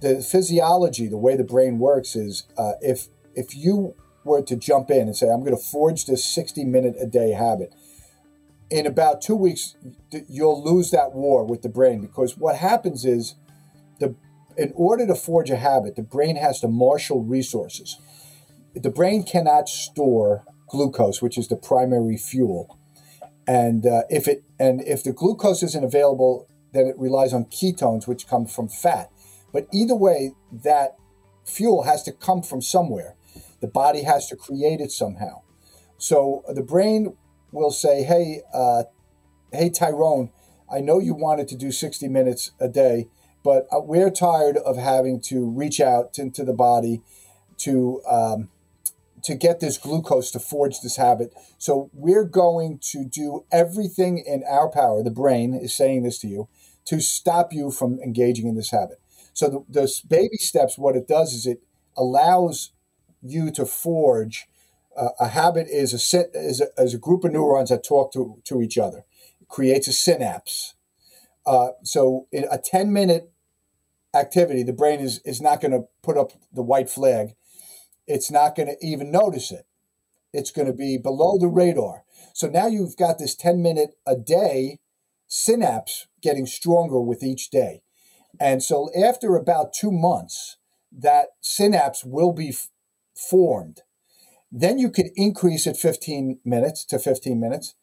The 0.00 0.22
physiology, 0.22 1.06
the 1.06 1.18
way 1.18 1.36
the 1.36 1.44
brain 1.44 1.78
works, 1.78 2.16
is 2.16 2.44
uh, 2.56 2.72
if 2.80 3.08
if 3.34 3.54
you 3.54 3.94
were 4.24 4.40
to 4.42 4.56
jump 4.56 4.90
in 4.90 5.02
and 5.02 5.14
say, 5.14 5.28
I'm 5.28 5.40
going 5.40 5.56
to 5.56 5.62
forge 5.62 6.06
this 6.06 6.24
60 6.24 6.64
minute 6.64 6.96
a 6.98 7.06
day 7.06 7.32
habit, 7.32 7.74
in 8.70 8.86
about 8.86 9.20
two 9.20 9.36
weeks, 9.36 9.76
you'll 10.26 10.64
lose 10.64 10.90
that 10.90 11.12
war 11.12 11.44
with 11.44 11.60
the 11.60 11.68
brain 11.68 12.00
because 12.00 12.38
what 12.38 12.56
happens 12.56 13.04
is 13.04 13.34
the 14.00 14.14
in 14.56 14.72
order 14.74 15.06
to 15.06 15.14
forge 15.14 15.50
a 15.50 15.56
habit, 15.56 15.96
the 15.96 16.02
brain 16.02 16.36
has 16.36 16.60
to 16.60 16.68
marshal 16.68 17.22
resources. 17.22 17.98
The 18.74 18.90
brain 18.90 19.22
cannot 19.22 19.68
store 19.68 20.44
glucose, 20.66 21.20
which 21.20 21.36
is 21.36 21.48
the 21.48 21.56
primary 21.56 22.16
fuel, 22.16 22.78
and 23.48 23.86
uh, 23.86 24.02
if 24.10 24.28
it 24.28 24.44
and 24.60 24.82
if 24.82 25.02
the 25.02 25.12
glucose 25.12 25.62
isn't 25.62 25.82
available, 25.82 26.46
then 26.74 26.86
it 26.86 26.98
relies 26.98 27.32
on 27.32 27.46
ketones, 27.46 28.06
which 28.06 28.28
come 28.28 28.44
from 28.46 28.68
fat. 28.68 29.10
But 29.52 29.66
either 29.72 29.96
way, 29.96 30.34
that 30.52 30.96
fuel 31.46 31.84
has 31.84 32.02
to 32.02 32.12
come 32.12 32.42
from 32.42 32.60
somewhere. 32.60 33.16
The 33.62 33.66
body 33.66 34.02
has 34.02 34.28
to 34.28 34.36
create 34.36 34.80
it 34.80 34.92
somehow. 34.92 35.40
So 35.96 36.44
the 36.46 36.62
brain 36.62 37.16
will 37.50 37.70
say, 37.70 38.02
"Hey, 38.02 38.42
uh, 38.52 38.84
hey, 39.50 39.70
Tyron, 39.70 40.30
I 40.70 40.80
know 40.80 40.98
you 40.98 41.14
wanted 41.14 41.48
to 41.48 41.56
do 41.56 41.72
60 41.72 42.06
minutes 42.06 42.50
a 42.60 42.68
day, 42.68 43.08
but 43.42 43.66
uh, 43.72 43.80
we're 43.80 44.10
tired 44.10 44.58
of 44.58 44.76
having 44.76 45.22
to 45.22 45.48
reach 45.48 45.80
out 45.80 46.18
into 46.18 46.44
the 46.44 46.52
body 46.52 47.00
to 47.58 48.02
um, 48.06 48.50
to 49.28 49.34
get 49.34 49.60
this 49.60 49.76
glucose 49.76 50.30
to 50.30 50.38
forge 50.38 50.80
this 50.80 50.96
habit. 50.96 51.34
So 51.58 51.90
we're 51.92 52.24
going 52.24 52.78
to 52.92 53.04
do 53.04 53.44
everything 53.52 54.16
in 54.26 54.42
our 54.48 54.70
power. 54.70 55.02
The 55.02 55.10
brain 55.10 55.52
is 55.52 55.76
saying 55.76 56.02
this 56.02 56.18
to 56.20 56.28
you 56.28 56.48
to 56.86 56.98
stop 56.98 57.52
you 57.52 57.70
from 57.70 58.00
engaging 58.00 58.46
in 58.46 58.56
this 58.56 58.70
habit. 58.70 59.02
So 59.34 59.66
the, 59.68 59.82
the 59.82 60.00
baby 60.08 60.38
steps, 60.38 60.78
what 60.78 60.96
it 60.96 61.06
does 61.06 61.34
is 61.34 61.44
it 61.44 61.62
allows 61.94 62.70
you 63.20 63.50
to 63.50 63.66
forge 63.66 64.48
uh, 64.96 65.10
a 65.20 65.28
habit 65.28 65.66
is 65.68 65.92
a, 65.92 66.26
is 66.34 66.62
a, 66.62 66.82
is 66.82 66.94
a 66.94 66.98
group 66.98 67.22
of 67.22 67.32
neurons 67.32 67.68
that 67.68 67.84
talk 67.84 68.10
to, 68.14 68.40
to 68.44 68.62
each 68.62 68.78
other. 68.78 69.04
It 69.42 69.48
creates 69.48 69.88
a 69.88 69.92
synapse. 69.92 70.74
Uh, 71.44 71.68
so 71.82 72.28
in 72.32 72.46
a 72.50 72.56
10 72.56 72.94
minute 72.94 73.30
activity, 74.14 74.62
the 74.62 74.72
brain 74.72 75.00
is, 75.00 75.20
is 75.26 75.42
not 75.42 75.60
going 75.60 75.72
to 75.72 75.84
put 76.02 76.16
up 76.16 76.32
the 76.50 76.62
white 76.62 76.88
flag. 76.88 77.34
It's 78.08 78.30
not 78.30 78.56
going 78.56 78.68
to 78.68 78.86
even 78.86 79.12
notice 79.12 79.52
it. 79.52 79.66
It's 80.32 80.50
going 80.50 80.66
to 80.66 80.74
be 80.74 80.98
below 80.98 81.38
the 81.38 81.48
radar. 81.48 82.04
So 82.34 82.48
now 82.48 82.66
you've 82.66 82.96
got 82.96 83.18
this 83.18 83.36
10 83.36 83.62
minute 83.62 83.90
a 84.06 84.16
day 84.16 84.78
synapse 85.28 86.06
getting 86.22 86.46
stronger 86.46 87.00
with 87.00 87.22
each 87.22 87.50
day. 87.50 87.82
And 88.40 88.62
so 88.62 88.90
after 88.96 89.36
about 89.36 89.74
two 89.74 89.92
months, 89.92 90.56
that 90.92 91.28
synapse 91.40 92.04
will 92.04 92.32
be 92.32 92.50
f- 92.50 92.68
formed. 93.14 93.82
Then 94.50 94.78
you 94.78 94.90
could 94.90 95.10
increase 95.16 95.66
it 95.66 95.76
15 95.76 96.40
minutes 96.44 96.84
to 96.86 96.98
15 96.98 97.38
minutes. 97.38 97.74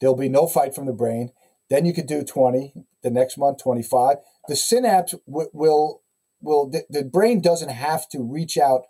There'll 0.00 0.16
be 0.16 0.28
no 0.28 0.46
fight 0.46 0.74
from 0.74 0.86
the 0.86 0.92
brain. 0.92 1.32
Then 1.70 1.86
you 1.86 1.92
could 1.92 2.06
do 2.06 2.24
20, 2.24 2.74
the 3.02 3.10
next 3.10 3.38
month 3.38 3.62
25. 3.62 4.16
The 4.48 4.56
synapse 4.56 5.14
w- 5.26 5.50
will 5.52 6.02
will 6.40 6.68
the, 6.68 6.84
the 6.90 7.04
brain 7.04 7.40
doesn't 7.40 7.70
have 7.70 8.08
to 8.10 8.22
reach 8.22 8.58
out 8.58 8.82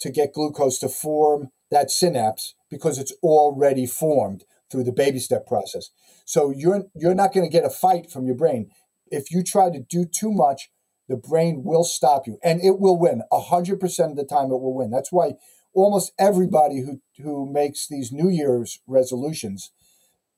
to 0.00 0.10
get 0.10 0.32
glucose 0.32 0.78
to 0.80 0.88
form 0.88 1.50
that 1.70 1.90
synapse 1.90 2.54
because 2.70 2.98
it's 2.98 3.12
already 3.22 3.86
formed 3.86 4.44
through 4.70 4.84
the 4.84 4.92
baby 4.92 5.18
step 5.18 5.46
process. 5.46 5.90
So 6.24 6.50
you're 6.50 6.84
you're 6.94 7.14
not 7.14 7.32
going 7.32 7.46
to 7.46 7.52
get 7.52 7.64
a 7.64 7.70
fight 7.70 8.10
from 8.10 8.26
your 8.26 8.34
brain. 8.34 8.70
If 9.08 9.30
you 9.30 9.42
try 9.42 9.70
to 9.70 9.80
do 9.80 10.04
too 10.04 10.32
much, 10.32 10.70
the 11.08 11.16
brain 11.16 11.62
will 11.64 11.84
stop 11.84 12.26
you 12.26 12.38
and 12.42 12.60
it 12.64 12.78
will 12.78 12.98
win. 12.98 13.22
100% 13.32 14.10
of 14.10 14.16
the 14.16 14.24
time 14.24 14.46
it 14.46 14.60
will 14.60 14.74
win. 14.74 14.90
That's 14.90 15.12
why 15.12 15.34
almost 15.74 16.12
everybody 16.18 16.80
who 16.80 17.00
who 17.22 17.50
makes 17.52 17.86
these 17.86 18.10
New 18.12 18.30
Year's 18.30 18.80
resolutions, 18.86 19.70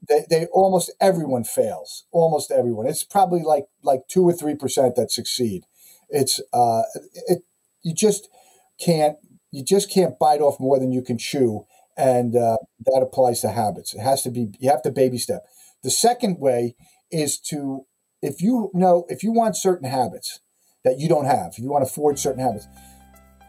they, 0.08 0.26
they 0.28 0.46
almost 0.46 0.92
everyone 1.00 1.44
fails. 1.44 2.04
Almost 2.10 2.50
everyone. 2.50 2.86
It's 2.86 3.04
probably 3.04 3.42
like 3.42 3.66
like 3.82 4.08
two 4.08 4.24
or 4.24 4.32
three 4.32 4.56
percent 4.56 4.96
that 4.96 5.10
succeed. 5.10 5.64
It's 6.08 6.40
uh, 6.52 6.82
it 7.28 7.42
you 7.82 7.94
just 7.94 8.28
can't 8.78 9.16
you 9.56 9.64
just 9.64 9.90
can't 9.90 10.18
bite 10.18 10.42
off 10.42 10.60
more 10.60 10.78
than 10.78 10.92
you 10.92 11.00
can 11.00 11.16
chew, 11.16 11.64
and 11.96 12.36
uh, 12.36 12.58
that 12.84 13.00
applies 13.02 13.40
to 13.40 13.48
habits. 13.48 13.94
It 13.94 14.00
has 14.00 14.20
to 14.24 14.30
be 14.30 14.50
you 14.58 14.68
have 14.70 14.82
to 14.82 14.90
baby 14.90 15.16
step. 15.16 15.46
The 15.82 15.90
second 15.90 16.38
way 16.38 16.76
is 17.10 17.38
to 17.48 17.86
if 18.20 18.42
you 18.42 18.70
know 18.74 19.06
if 19.08 19.22
you 19.22 19.32
want 19.32 19.56
certain 19.56 19.88
habits 19.88 20.40
that 20.84 20.98
you 20.98 21.08
don't 21.08 21.24
have, 21.24 21.52
if 21.52 21.58
you 21.58 21.70
want 21.70 21.86
to 21.86 21.90
forge 21.90 22.18
certain 22.18 22.42
habits, 22.42 22.68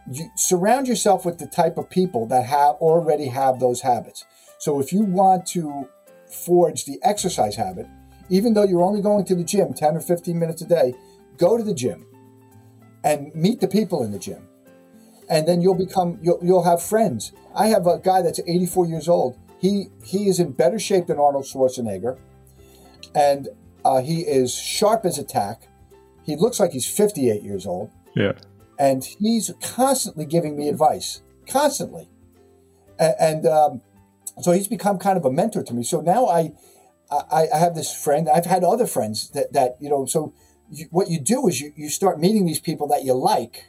you 0.10 0.30
surround 0.38 0.88
yourself 0.88 1.26
with 1.26 1.40
the 1.40 1.46
type 1.46 1.78
of 1.78 1.90
people 1.90 2.26
that 2.28 2.46
have 2.46 2.76
already 2.76 3.28
have 3.28 3.60
those 3.60 3.82
habits. 3.82 4.24
So 4.60 4.80
if 4.80 4.94
you 4.94 5.04
want 5.04 5.46
to 5.48 5.90
forge 6.32 6.86
the 6.86 7.00
exercise 7.04 7.58
habit, 7.58 7.86
even 8.30 8.54
though 8.54 8.64
you're 8.64 8.82
only 8.82 9.02
going 9.02 9.26
to 9.26 9.36
the 9.36 9.44
gym 9.44 9.74
10 9.74 9.98
or 9.98 10.00
15 10.00 10.40
minutes 10.40 10.62
a 10.62 10.68
day, 10.68 10.94
go 11.38 11.58
to 11.58 11.64
the 11.64 11.74
gym 11.74 12.06
and 13.04 13.36
meet 13.36 13.60
the 13.60 13.68
people 13.68 14.04
in 14.06 14.12
the 14.12 14.20
gym. 14.20 14.48
And 15.30 15.48
then 15.48 15.62
you'll 15.62 15.76
become 15.76 16.20
you'll, 16.22 16.40
you'll 16.42 16.64
have 16.64 16.82
friends. 16.82 17.32
I 17.56 17.68
have 17.68 17.86
a 17.86 18.00
guy 18.00 18.22
that's 18.22 18.40
84 18.40 18.88
years 18.88 19.10
old. 19.10 19.38
He 19.60 19.88
he 20.04 20.30
is 20.30 20.40
in 20.40 20.52
better 20.52 20.80
shape 20.80 21.08
than 21.08 21.20
Arnold 21.20 21.46
Schwarzenegger, 21.46 22.18
and 23.14 23.50
uh, 23.84 24.02
he 24.02 24.22
is 24.22 24.54
sharp 24.54 25.06
as 25.06 25.18
a 25.18 25.24
tack. 25.24 25.68
He 26.24 26.36
looks 26.36 26.60
like 26.60 26.72
he's 26.72 26.88
58 26.88 27.42
years 27.42 27.66
old. 27.66 27.90
Yeah 28.16 28.34
and 28.78 29.04
he's 29.04 29.52
constantly 29.62 30.26
giving 30.26 30.56
me 30.56 30.70
advice, 30.70 31.22
constantly, 31.48 32.10
and, 33.00 33.16
and 33.20 33.46
um, 33.46 33.82
so 34.42 34.52
he's 34.52 34.68
become 34.68 34.98
kind 35.00 35.18
of 35.18 35.26
a 35.26 35.32
mentor 35.32 35.64
to 35.64 35.74
me. 35.74 35.84
So 35.84 36.02
now 36.02 36.28
I, 36.28 36.54
I, 37.10 37.48
I 37.54 37.58
have 37.58 37.76
this 37.76 37.94
friend. 37.94 38.30
I've 38.30 38.46
had 38.46 38.64
other 38.64 38.86
friends 38.86 39.30
that 39.32 39.54
that 39.54 39.78
you 39.80 39.90
know. 39.90 40.06
So 40.06 40.34
you, 40.70 40.86
what 40.92 41.10
you 41.10 41.20
do 41.20 41.48
is 41.48 41.60
you 41.60 41.74
you 41.76 41.90
start 41.90 42.20
meeting 42.20 42.46
these 42.46 42.60
people 42.60 42.88
that 42.90 43.04
you 43.04 43.14
like, 43.14 43.66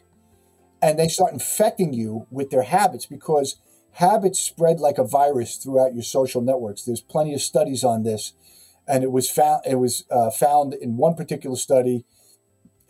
and 0.80 0.98
they 0.98 1.08
start 1.08 1.32
infecting 1.32 1.92
you 1.92 2.26
with 2.30 2.50
their 2.50 2.62
habits 2.62 3.06
because 3.06 3.56
habits 3.92 4.38
spread 4.38 4.80
like 4.80 4.98
a 4.98 5.04
virus 5.04 5.56
throughout 5.56 5.94
your 5.94 6.02
social 6.02 6.40
networks. 6.40 6.84
There's 6.84 7.00
plenty 7.00 7.34
of 7.34 7.40
studies 7.40 7.84
on 7.84 8.02
this, 8.02 8.32
and 8.86 9.02
it 9.02 9.10
was 9.10 9.30
found 9.30 9.62
it 9.66 9.76
was 9.76 10.04
uh, 10.10 10.30
found 10.30 10.74
in 10.74 10.96
one 10.96 11.14
particular 11.14 11.56
study, 11.56 12.04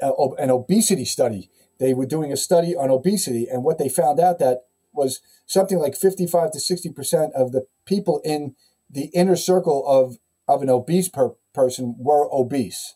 uh, 0.02 0.12
an 0.38 0.50
obesity 0.50 1.04
study 1.04 1.50
they 1.78 1.94
were 1.94 2.06
doing 2.06 2.32
a 2.32 2.36
study 2.36 2.76
on 2.76 2.90
obesity, 2.90 3.46
and 3.50 3.64
what 3.64 3.78
they 3.78 3.88
found 3.88 4.20
out 4.20 4.38
that 4.38 4.66
was 4.92 5.20
something 5.46 5.78
like 5.78 5.96
55 5.96 6.50
to 6.52 6.60
60 6.60 6.90
percent 6.90 7.32
of 7.34 7.52
the 7.52 7.66
people 7.84 8.20
in 8.24 8.54
the 8.90 9.06
inner 9.14 9.36
circle 9.36 9.84
of 9.86 10.18
of 10.46 10.62
an 10.62 10.70
obese 10.70 11.08
per- 11.08 11.36
person 11.54 11.94
were 11.98 12.28
obese. 12.32 12.94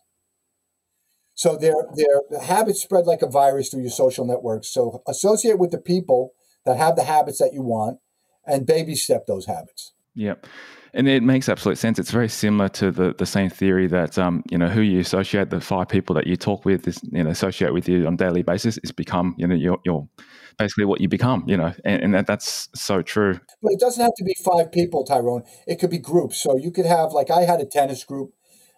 So 1.43 1.57
their 1.57 1.75
their 1.97 2.41
habits 2.41 2.81
spread 2.81 3.05
like 3.05 3.21
a 3.21 3.27
virus 3.27 3.69
through 3.69 3.81
your 3.81 3.91
social 3.91 4.25
networks. 4.25 4.69
So 4.69 5.03
associate 5.09 5.59
with 5.59 5.73
the 5.73 5.79
people 5.79 6.35
that 6.65 6.77
have 6.77 6.95
the 6.95 7.03
habits 7.03 7.39
that 7.39 7.53
you 7.53 7.63
want, 7.63 7.99
and 8.47 8.65
baby 8.65 8.95
step 8.95 9.27
those 9.27 9.47
habits. 9.47 9.93
Yep. 10.15 10.47
And 10.95 11.09
it 11.09 11.25
makes 11.25 11.49
absolute 11.49 11.79
sense. 11.79 11.99
It's 11.99 12.13
very 12.13 12.29
similar 12.29 12.69
to 12.69 12.93
the, 12.93 13.13
the 13.19 13.27
same 13.27 13.51
theory 13.51 13.89
that 13.89 14.19
um, 14.19 14.45
you 14.53 14.57
know 14.57 14.69
who 14.69 14.83
you 14.83 15.01
associate, 15.01 15.51
the 15.51 15.61
five 15.61 15.89
people 15.89 16.15
that 16.15 16.29
you 16.29 16.37
talk 16.37 16.65
with, 16.65 16.87
is 16.87 17.01
you 17.11 17.25
know 17.25 17.31
associate 17.31 17.73
with 17.75 17.89
you 17.89 18.07
on 18.07 18.15
a 18.15 18.17
daily 18.17 18.43
basis, 18.45 18.79
is 18.85 18.93
become 18.93 19.35
you 19.37 19.49
know 19.49 19.57
you're, 19.57 19.81
you're 19.85 20.07
basically 20.59 20.85
what 20.85 21.01
you 21.01 21.09
become. 21.09 21.43
You 21.49 21.57
know, 21.57 21.75
and, 21.85 22.05
and 22.05 22.15
that, 22.15 22.29
that's 22.29 22.69
so 22.77 23.03
true. 23.03 23.41
But 23.61 23.73
it 23.73 23.81
doesn't 23.81 24.01
have 24.01 24.15
to 24.17 24.25
be 24.25 24.37
five 24.45 24.71
people, 24.71 25.05
Tyron. 25.05 25.45
It 25.67 25.81
could 25.81 25.91
be 25.91 25.99
groups. 25.99 26.41
So 26.41 26.57
you 26.57 26.71
could 26.71 26.87
have 26.87 27.11
like 27.11 27.33
I 27.33 27.41
had 27.41 27.61
a 27.61 27.67
tennis 27.67 28.05
group. 28.05 28.33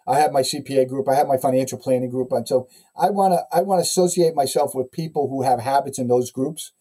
I 0.07 0.19
have 0.19 0.31
my 0.31 0.41
CPA 0.41 0.87
group. 0.87 1.07
I 1.09 1.15
have 1.15 1.27
my 1.27 1.37
financial 1.37 1.79
planning 1.79 2.09
group, 2.09 2.31
and 2.31 2.47
so 2.47 2.67
I 2.95 3.09
want 3.09 3.33
to 3.33 3.43
I 3.51 3.61
want 3.61 3.79
to 3.79 3.83
associate 3.83 4.35
myself 4.35 4.75
with 4.75 4.91
people 4.91 5.29
who 5.29 5.41
have 5.43 5.59
habits 5.59 5.99
in 5.99 6.07
those 6.07 6.31
groups. 6.31 6.71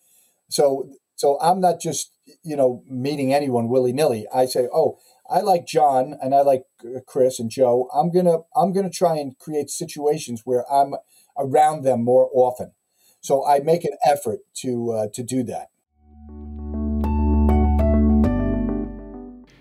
So 0.49 0.91
So 1.17 1.39
I'm 1.41 1.61
not 1.61 1.81
just 1.81 2.13
you 2.43 2.57
know 2.57 2.83
meeting 2.89 3.33
anyone 3.33 3.69
willy 3.69 3.93
nilly. 3.93 4.27
I 4.35 4.47
say, 4.47 4.69
oh, 4.75 4.99
I 5.31 5.41
like 5.41 5.67
John 5.67 6.17
and 6.21 6.35
I 6.35 6.43
like 6.43 6.65
uh, 6.85 7.01
Chris 7.07 7.41
and 7.41 7.51
Joe. 7.51 7.89
I'm 7.95 8.11
gonna 8.11 8.39
I'm 8.55 8.73
gonna 8.73 8.91
try 8.91 9.17
and 9.17 9.39
create 9.39 9.71
situations 9.71 10.43
where 10.45 10.71
I'm 10.71 10.95
around 11.39 11.83
them 11.83 12.05
more 12.05 12.29
often. 12.33 12.73
So 13.21 13.47
I 13.47 13.61
make 13.61 13.85
an 13.85 13.97
effort 14.05 14.41
to 14.57 14.93
uh, 14.93 15.07
to 15.15 15.23
do 15.23 15.43
that. 15.45 15.69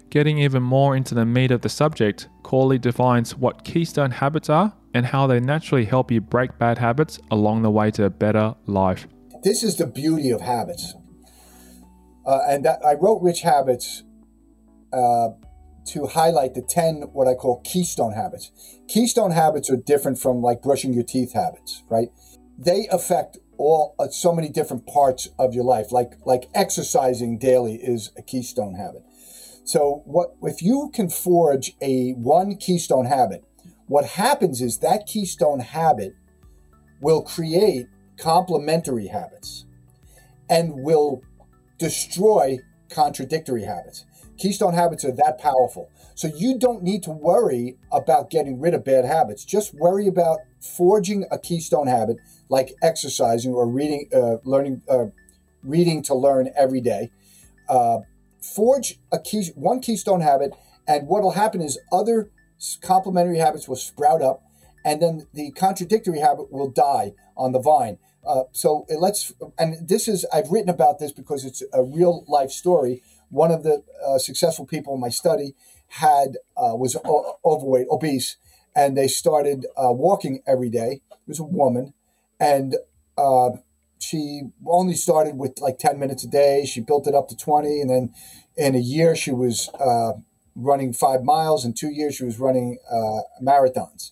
Getting 0.09 0.37
even 0.39 0.61
more 0.61 0.95
into 0.95 1.15
the 1.15 1.25
meat 1.25 1.49
of 1.49 1.61
the 1.61 1.69
subject, 1.69 2.27
Corley 2.43 2.77
defines 2.77 3.35
what 3.35 3.63
keystone 3.63 4.11
habits 4.11 4.49
are 4.49 4.73
and 4.93 5.05
how 5.07 5.25
they 5.27 5.39
naturally 5.39 5.85
help 5.85 6.11
you 6.11 6.21
break 6.21 6.57
bad 6.59 6.77
habits 6.77 7.19
along 7.31 7.63
the 7.63 7.71
way 7.71 7.89
to 7.91 8.05
a 8.05 8.09
better 8.09 8.55
life. 8.67 9.07
This 9.43 9.63
is 9.63 9.77
the 9.77 9.87
beauty 9.87 10.29
of 10.29 10.41
habits. 10.41 10.93
Uh, 12.25 12.39
and 12.47 12.63
that, 12.65 12.79
I 12.85 12.93
wrote 12.93 13.21
Rich 13.21 13.41
Habits 13.41 14.03
uh, 14.93 15.29
to 15.87 16.07
highlight 16.07 16.53
the 16.53 16.61
10 16.61 17.09
what 17.13 17.27
I 17.27 17.33
call 17.33 17.61
keystone 17.61 18.13
habits. 18.13 18.51
Keystone 18.87 19.31
habits 19.31 19.69
are 19.69 19.75
different 19.75 20.19
from 20.19 20.41
like 20.41 20.61
brushing 20.61 20.93
your 20.93 21.03
teeth 21.03 21.33
habits, 21.33 21.83
right? 21.89 22.09
They 22.57 22.87
affect 22.91 23.37
all 23.57 23.95
uh, 23.99 24.07
so 24.09 24.33
many 24.33 24.49
different 24.49 24.85
parts 24.87 25.27
of 25.37 25.53
your 25.53 25.63
life. 25.63 25.91
Like 25.91 26.13
like 26.25 26.49
exercising 26.53 27.37
daily 27.37 27.75
is 27.75 28.11
a 28.17 28.21
keystone 28.21 28.75
habit. 28.75 29.03
So 29.65 30.01
what 30.05 30.35
if 30.43 30.61
you 30.61 30.91
can 30.93 31.09
forge 31.09 31.73
a 31.81 32.11
one 32.11 32.55
keystone 32.57 33.05
habit? 33.05 33.43
What 33.87 34.05
happens 34.05 34.61
is 34.61 34.79
that 34.79 35.07
keystone 35.07 35.59
habit 35.59 36.15
will 37.01 37.21
create 37.21 37.87
complementary 38.17 39.07
habits 39.07 39.65
and 40.49 40.83
will 40.83 41.21
destroy 41.77 42.59
contradictory 42.89 43.63
habits. 43.63 44.05
Keystone 44.37 44.73
habits 44.73 45.05
are 45.05 45.11
that 45.11 45.37
powerful. 45.39 45.89
So 46.15 46.27
you 46.27 46.57
don't 46.57 46.83
need 46.83 47.03
to 47.03 47.11
worry 47.11 47.77
about 47.91 48.29
getting 48.29 48.59
rid 48.59 48.73
of 48.73 48.83
bad 48.83 49.05
habits. 49.05 49.45
Just 49.45 49.73
worry 49.73 50.07
about 50.07 50.39
forging 50.59 51.25
a 51.31 51.39
keystone 51.39 51.87
habit 51.87 52.17
like 52.49 52.73
exercising 52.81 53.53
or 53.53 53.67
reading, 53.67 54.09
uh, 54.13 54.37
learning, 54.43 54.81
uh, 54.89 55.05
reading 55.63 56.01
to 56.03 56.15
learn 56.15 56.49
every 56.57 56.81
day. 56.81 57.11
Uh, 57.69 57.99
forge 58.43 58.99
a 59.11 59.19
key, 59.19 59.51
one 59.55 59.79
keystone 59.79 60.21
habit, 60.21 60.53
and 60.87 61.07
what 61.07 61.23
will 61.23 61.31
happen 61.31 61.61
is 61.61 61.79
other 61.91 62.29
complementary 62.81 63.37
habits 63.37 63.67
will 63.67 63.75
sprout 63.75 64.21
up, 64.21 64.43
and 64.85 65.01
then 65.01 65.27
the 65.33 65.51
contradictory 65.51 66.19
habit 66.19 66.51
will 66.51 66.69
die 66.69 67.13
on 67.37 67.51
the 67.53 67.59
vine. 67.59 67.97
Uh, 68.25 68.43
so 68.51 68.85
let's, 68.97 69.33
and 69.57 69.87
this 69.87 70.07
is, 70.07 70.25
I've 70.33 70.49
written 70.49 70.69
about 70.69 70.99
this 70.99 71.11
because 71.11 71.45
it's 71.45 71.63
a 71.73 71.83
real 71.83 72.23
life 72.27 72.51
story. 72.51 73.01
One 73.29 73.51
of 73.51 73.63
the 73.63 73.83
uh, 74.05 74.17
successful 74.17 74.65
people 74.65 74.93
in 74.93 74.99
my 74.99 75.09
study 75.09 75.55
had, 75.87 76.37
uh, 76.55 76.75
was 76.75 76.95
o- 77.03 77.37
overweight, 77.43 77.87
obese, 77.89 78.37
and 78.75 78.97
they 78.97 79.07
started 79.07 79.65
uh, 79.77 79.91
walking 79.91 80.41
every 80.47 80.69
day. 80.69 81.01
It 81.11 81.27
was 81.27 81.39
a 81.39 81.43
woman, 81.43 81.93
and 82.39 82.75
uh, 83.17 83.51
she 84.03 84.43
only 84.65 84.93
started 84.93 85.37
with 85.37 85.59
like 85.59 85.79
10 85.79 85.99
minutes 85.99 86.23
a 86.23 86.27
day. 86.27 86.65
She 86.65 86.81
built 86.81 87.07
it 87.07 87.15
up 87.15 87.29
to 87.29 87.37
20, 87.37 87.81
and 87.81 87.89
then 87.89 88.13
in 88.55 88.75
a 88.75 88.79
year, 88.79 89.15
she 89.15 89.31
was 89.31 89.69
uh, 89.79 90.13
running 90.55 90.93
five 90.93 91.23
miles. 91.23 91.65
In 91.65 91.73
two 91.73 91.89
years, 91.89 92.15
she 92.15 92.25
was 92.25 92.39
running 92.39 92.77
marathons. 93.41 94.11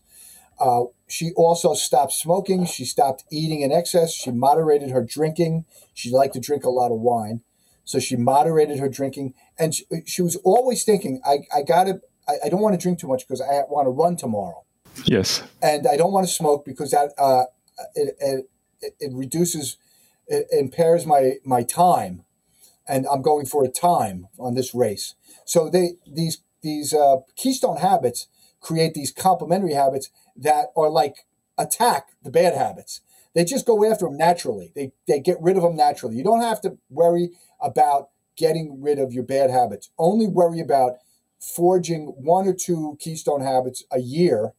Uh, 0.61 0.83
she 1.07 1.31
also 1.35 1.73
stopped 1.73 2.13
smoking. 2.13 2.65
She 2.65 2.85
stopped 2.85 3.23
eating 3.31 3.61
in 3.61 3.71
excess. 3.71 4.13
She 4.13 4.31
moderated 4.31 4.91
her 4.91 5.03
drinking. 5.03 5.65
She 5.93 6.11
liked 6.11 6.35
to 6.35 6.39
drink 6.39 6.63
a 6.63 6.69
lot 6.69 6.91
of 6.91 6.99
wine. 6.99 7.41
So 7.83 7.99
she 7.99 8.15
moderated 8.15 8.79
her 8.79 8.87
drinking. 8.87 9.33
And 9.57 9.73
she, 9.73 9.85
she 10.05 10.21
was 10.21 10.35
always 10.37 10.83
thinking, 10.83 11.19
I, 11.25 11.39
I 11.53 11.63
got 11.63 11.85
to, 11.85 11.99
I, 12.29 12.33
I, 12.45 12.49
don't 12.49 12.61
want 12.61 12.79
to 12.79 12.81
drink 12.81 12.99
too 12.99 13.07
much 13.07 13.27
because 13.27 13.41
I 13.41 13.63
want 13.69 13.87
to 13.87 13.89
run 13.89 14.15
tomorrow. 14.15 14.63
Yes. 15.05 15.43
And 15.61 15.87
I 15.87 15.97
don't 15.97 16.13
want 16.13 16.27
to 16.27 16.33
smoke 16.33 16.63
because 16.63 16.91
that, 16.91 17.11
uh, 17.17 17.45
it, 17.95 18.45
it, 18.81 18.95
it 18.99 19.11
reduces, 19.13 19.77
it 20.27 20.47
impairs 20.51 21.05
my, 21.05 21.33
my 21.43 21.63
time. 21.63 22.23
And 22.87 23.05
I'm 23.07 23.21
going 23.21 23.45
for 23.45 23.63
a 23.63 23.69
time 23.69 24.27
on 24.39 24.55
this 24.55 24.73
race. 24.73 25.15
So 25.45 25.69
they, 25.69 25.93
these, 26.05 26.39
these 26.61 26.93
uh, 26.93 27.17
keystone 27.35 27.77
habits 27.77 28.27
create 28.59 28.93
these 28.93 29.11
complementary 29.11 29.73
habits 29.73 30.09
that 30.35 30.67
are 30.75 30.89
like 30.89 31.25
attack 31.57 32.09
the 32.23 32.31
bad 32.31 32.55
habits. 32.55 33.01
They 33.33 33.45
just 33.45 33.65
go 33.65 33.89
after 33.89 34.05
them 34.05 34.17
naturally. 34.17 34.71
They 34.75 34.91
they 35.07 35.19
get 35.19 35.41
rid 35.41 35.55
of 35.55 35.63
them 35.63 35.75
naturally. 35.75 36.15
You 36.15 36.23
don't 36.23 36.41
have 36.41 36.61
to 36.61 36.77
worry 36.89 37.31
about 37.61 38.09
getting 38.35 38.81
rid 38.81 38.99
of 38.99 39.13
your 39.13 39.23
bad 39.23 39.49
habits. 39.49 39.89
Only 39.97 40.27
worry 40.27 40.59
about 40.59 40.97
forging 41.39 42.07
one 42.17 42.47
or 42.47 42.53
two 42.53 42.97
keystone 42.99 43.41
habits 43.41 43.83
a 43.91 43.99
year, 43.99 44.53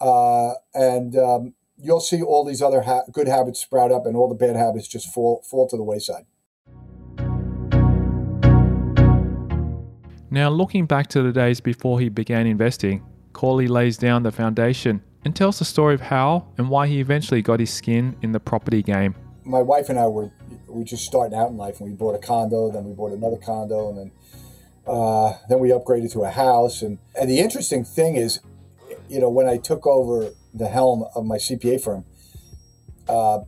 uh, 0.00 0.54
and 0.74 1.16
um, 1.16 1.54
you'll 1.78 2.00
see 2.00 2.22
all 2.22 2.44
these 2.44 2.60
other 2.60 2.82
ha- 2.82 3.04
good 3.12 3.28
habits 3.28 3.60
sprout 3.60 3.92
up, 3.92 4.06
and 4.06 4.16
all 4.16 4.28
the 4.28 4.34
bad 4.34 4.56
habits 4.56 4.88
just 4.88 5.12
fall 5.12 5.42
fall 5.48 5.68
to 5.68 5.76
the 5.76 5.82
wayside. 5.82 6.24
Now, 10.30 10.50
looking 10.50 10.84
back 10.84 11.06
to 11.08 11.22
the 11.22 11.32
days 11.32 11.60
before 11.60 12.00
he 12.00 12.10
began 12.10 12.46
investing, 12.46 13.02
Corley 13.32 13.66
lays 13.66 13.96
down 13.96 14.22
the 14.22 14.32
foundation 14.32 15.02
and 15.24 15.34
tells 15.34 15.58
the 15.58 15.64
story 15.64 15.94
of 15.94 16.00
how 16.00 16.48
and 16.58 16.68
why 16.68 16.86
he 16.86 17.00
eventually 17.00 17.40
got 17.40 17.60
his 17.60 17.72
skin 17.72 18.14
in 18.20 18.32
the 18.32 18.40
property 18.40 18.82
game. 18.82 19.14
My 19.44 19.62
wife 19.62 19.88
and 19.88 19.98
I 19.98 20.06
were 20.06 20.30
we 20.68 20.84
just 20.84 21.04
starting 21.06 21.36
out 21.36 21.50
in 21.50 21.56
life, 21.56 21.80
and 21.80 21.88
we 21.88 21.94
bought 21.94 22.14
a 22.14 22.18
condo, 22.18 22.70
then 22.70 22.84
we 22.84 22.92
bought 22.92 23.12
another 23.12 23.38
condo, 23.38 23.88
and 23.88 23.98
then 23.98 24.10
uh, 24.86 25.32
then 25.48 25.60
we 25.60 25.70
upgraded 25.70 26.12
to 26.12 26.24
a 26.24 26.30
house. 26.30 26.82
And 26.82 26.98
and 27.18 27.30
the 27.30 27.38
interesting 27.38 27.84
thing 27.84 28.16
is, 28.16 28.40
you 29.08 29.20
know, 29.20 29.30
when 29.30 29.48
I 29.48 29.56
took 29.56 29.86
over 29.86 30.30
the 30.58 30.68
helm 30.68 31.04
of 31.14 31.24
my 31.24 31.36
CPA 31.36 31.82
firm, 31.82 32.04
uh, 33.08 33.40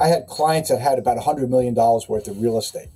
I 0.00 0.08
had 0.08 0.26
clients 0.26 0.70
that 0.70 0.80
had 0.80 0.98
about 0.98 1.18
hundred 1.18 1.50
million 1.50 1.74
dollars 1.74 2.08
worth 2.08 2.28
of 2.28 2.40
real 2.40 2.58
estate, 2.58 2.88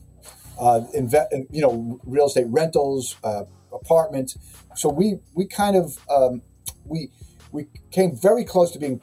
uh, 0.61 0.83
you 0.93 1.63
know, 1.63 2.01
real 2.05 2.27
estate 2.27 2.47
rentals, 2.49 3.17
uh, 3.25 3.45
apartments. 3.73 4.37
So 4.77 4.89
we 4.89 5.19
we 5.35 5.47
kind 5.47 5.77
of 5.77 5.99
um, 6.11 6.43
we 6.85 7.11
we 7.53 7.67
came 7.91 8.17
very 8.17 8.45
close 8.45 8.71
to 8.73 8.79
being 8.79 9.01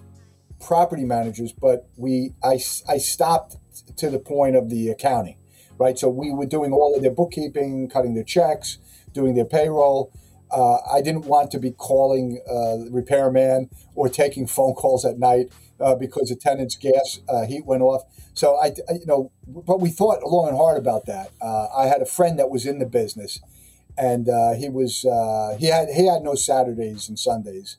property 0.60 1.06
managers, 1.06 1.52
but 1.54 1.88
we 1.96 2.34
I, 2.44 2.60
I 2.88 2.98
stopped 2.98 3.58
to 3.98 4.10
the 4.10 4.20
point 4.20 4.56
of 4.56 4.70
the 4.70 4.90
accounting, 4.90 5.38
right? 5.78 5.98
So 5.98 6.10
we 6.10 6.32
were 6.32 6.46
doing 6.46 6.72
all 6.72 6.96
of 6.96 7.02
their 7.02 7.12
bookkeeping, 7.12 7.90
cutting 7.90 8.14
their 8.14 8.24
checks, 8.24 8.78
doing 9.14 9.36
their 9.36 9.46
payroll. 9.46 10.12
Uh, 10.52 10.78
I 10.92 11.02
didn't 11.02 11.26
want 11.26 11.52
to 11.52 11.60
be 11.60 11.72
calling 11.72 12.42
uh, 12.50 12.90
repairman 12.92 13.70
or 13.96 14.10
taking 14.10 14.48
phone 14.48 14.74
calls 14.74 15.06
at 15.06 15.18
night 15.18 15.52
uh, 15.80 15.96
because 15.96 16.30
the 16.30 16.36
tenant's 16.36 16.76
gas 16.76 17.20
uh, 17.28 17.46
heat 17.46 17.66
went 17.66 17.82
off. 17.82 18.04
So 18.34 18.56
I, 18.56 18.68
I, 18.90 18.94
you 18.94 19.06
know, 19.06 19.32
but 19.48 19.80
we 19.80 19.90
thought 19.90 20.24
long 20.24 20.48
and 20.48 20.58
hard 20.58 20.78
about 20.78 21.06
that. 21.08 21.32
Uh, 21.42 21.68
I 21.76 21.88
had 21.88 22.02
a 22.02 22.06
friend 22.06 22.38
that 22.40 22.50
was 22.50 22.66
in 22.66 22.80
the 22.80 22.86
business, 22.86 23.40
and 23.98 24.30
uh, 24.30 24.54
he 24.54 24.70
was 24.70 25.02
he 25.60 25.68
had 25.68 25.90
he 25.90 26.08
had 26.08 26.22
no 26.22 26.36
Saturdays 26.36 27.10
and 27.10 27.18
Sundays 27.18 27.78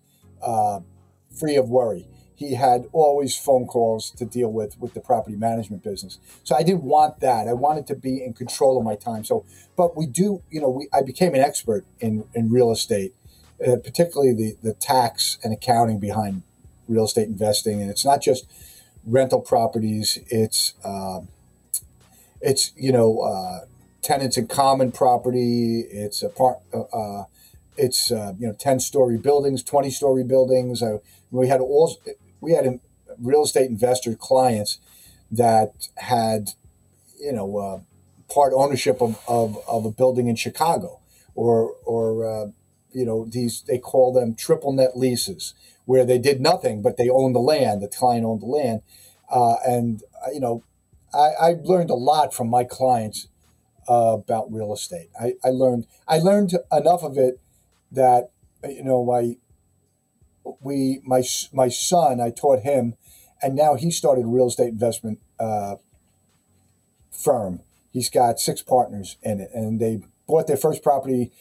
free 1.38 1.56
of 1.56 1.68
worry. 1.68 2.08
He 2.36 2.54
had 2.54 2.86
always 2.92 3.36
phone 3.36 3.66
calls 3.66 4.10
to 4.12 4.24
deal 4.24 4.52
with 4.52 4.78
with 4.78 4.94
the 4.94 5.00
property 5.00 5.36
management 5.36 5.82
business. 5.82 6.18
So 6.44 6.54
I 6.54 6.62
didn't 6.62 6.82
want 6.82 7.20
that. 7.20 7.48
I 7.48 7.54
wanted 7.54 7.86
to 7.88 7.94
be 7.94 8.22
in 8.22 8.34
control 8.34 8.78
of 8.78 8.84
my 8.84 8.94
time. 8.94 9.24
So, 9.24 9.44
but 9.76 9.96
we 9.96 10.06
do, 10.06 10.42
you 10.50 10.60
know, 10.60 10.68
we 10.68 10.88
I 10.92 11.02
became 11.02 11.34
an 11.34 11.40
expert 11.40 11.84
in 11.98 12.24
in 12.34 12.50
real 12.50 12.70
estate, 12.70 13.14
uh, 13.66 13.76
particularly 13.76 14.34
the 14.34 14.56
the 14.62 14.74
tax 14.74 15.38
and 15.42 15.52
accounting 15.52 15.98
behind 15.98 16.42
real 16.88 17.06
estate 17.06 17.26
investing, 17.26 17.80
and 17.80 17.90
it's 17.90 18.04
not 18.04 18.20
just 18.22 18.46
rental 19.06 19.40
properties. 19.40 20.18
It's 20.28 20.74
um, 20.84 21.28
it's 22.40 22.72
you 22.76 22.92
know 22.92 23.20
uh, 23.20 23.64
tenants 24.02 24.36
in 24.36 24.46
common 24.46 24.92
property. 24.92 25.80
It's 25.90 26.22
a 26.22 26.28
part. 26.28 26.58
Uh, 26.72 26.82
uh, 26.82 27.24
it's 27.76 28.10
uh, 28.10 28.34
you 28.38 28.46
know 28.46 28.54
ten 28.54 28.80
story 28.80 29.18
buildings, 29.18 29.62
twenty 29.62 29.90
story 29.90 30.24
buildings. 30.24 30.82
Uh, 30.82 30.98
we 31.30 31.48
had 31.48 31.60
all 31.60 31.96
we 32.40 32.52
had 32.52 32.80
real 33.18 33.44
estate 33.44 33.70
investor 33.70 34.14
clients 34.14 34.78
that 35.30 35.88
had 35.96 36.50
you 37.20 37.32
know 37.32 37.56
uh, 37.56 37.80
part 38.32 38.52
ownership 38.54 39.00
of, 39.00 39.18
of, 39.28 39.58
of, 39.68 39.84
a 39.84 39.90
building 39.90 40.28
in 40.28 40.36
Chicago, 40.36 41.00
or 41.34 41.74
or 41.84 42.24
uh, 42.24 42.46
you 42.92 43.04
know 43.04 43.26
these 43.26 43.62
they 43.62 43.78
call 43.78 44.12
them 44.12 44.34
triple 44.34 44.72
net 44.72 44.96
leases 44.96 45.54
where 45.84 46.04
they 46.04 46.18
did 46.18 46.40
nothing 46.40 46.82
but 46.82 46.96
they 46.96 47.08
owned 47.08 47.34
the 47.34 47.40
land. 47.40 47.82
The 47.82 47.88
client 47.88 48.24
owned 48.24 48.42
the 48.42 48.46
land, 48.46 48.82
and 49.66 50.02
you 50.32 50.40
know 50.40 50.62
I, 51.14 51.30
I 51.40 51.54
learned 51.62 51.90
a 51.90 51.94
lot 51.94 52.34
from 52.34 52.48
my 52.48 52.64
clients 52.64 53.28
uh, 53.88 54.16
about 54.18 54.52
real 54.52 54.72
estate. 54.72 55.08
I, 55.20 55.34
I 55.44 55.48
learned 55.48 55.86
I 56.06 56.18
learned 56.18 56.52
enough 56.72 57.02
of 57.02 57.16
it 57.16 57.40
that 57.92 58.30
you 58.64 58.84
know 58.84 59.04
my 59.04 59.36
we 60.60 61.00
my 61.04 61.22
my 61.52 61.68
son 61.68 62.20
I 62.20 62.30
taught 62.30 62.60
him, 62.60 62.94
and 63.42 63.54
now 63.54 63.74
he 63.74 63.90
started 63.90 64.24
a 64.24 64.28
real 64.28 64.48
estate 64.48 64.68
investment 64.68 65.20
uh, 65.38 65.76
firm. 67.10 67.60
he's 67.92 68.10
got 68.10 68.38
six 68.38 68.62
partners 68.62 69.16
in 69.22 69.40
it, 69.40 69.50
and 69.54 69.80
they 69.80 70.00
bought 70.26 70.46
their 70.46 70.56
first 70.56 70.82
property 70.82 71.32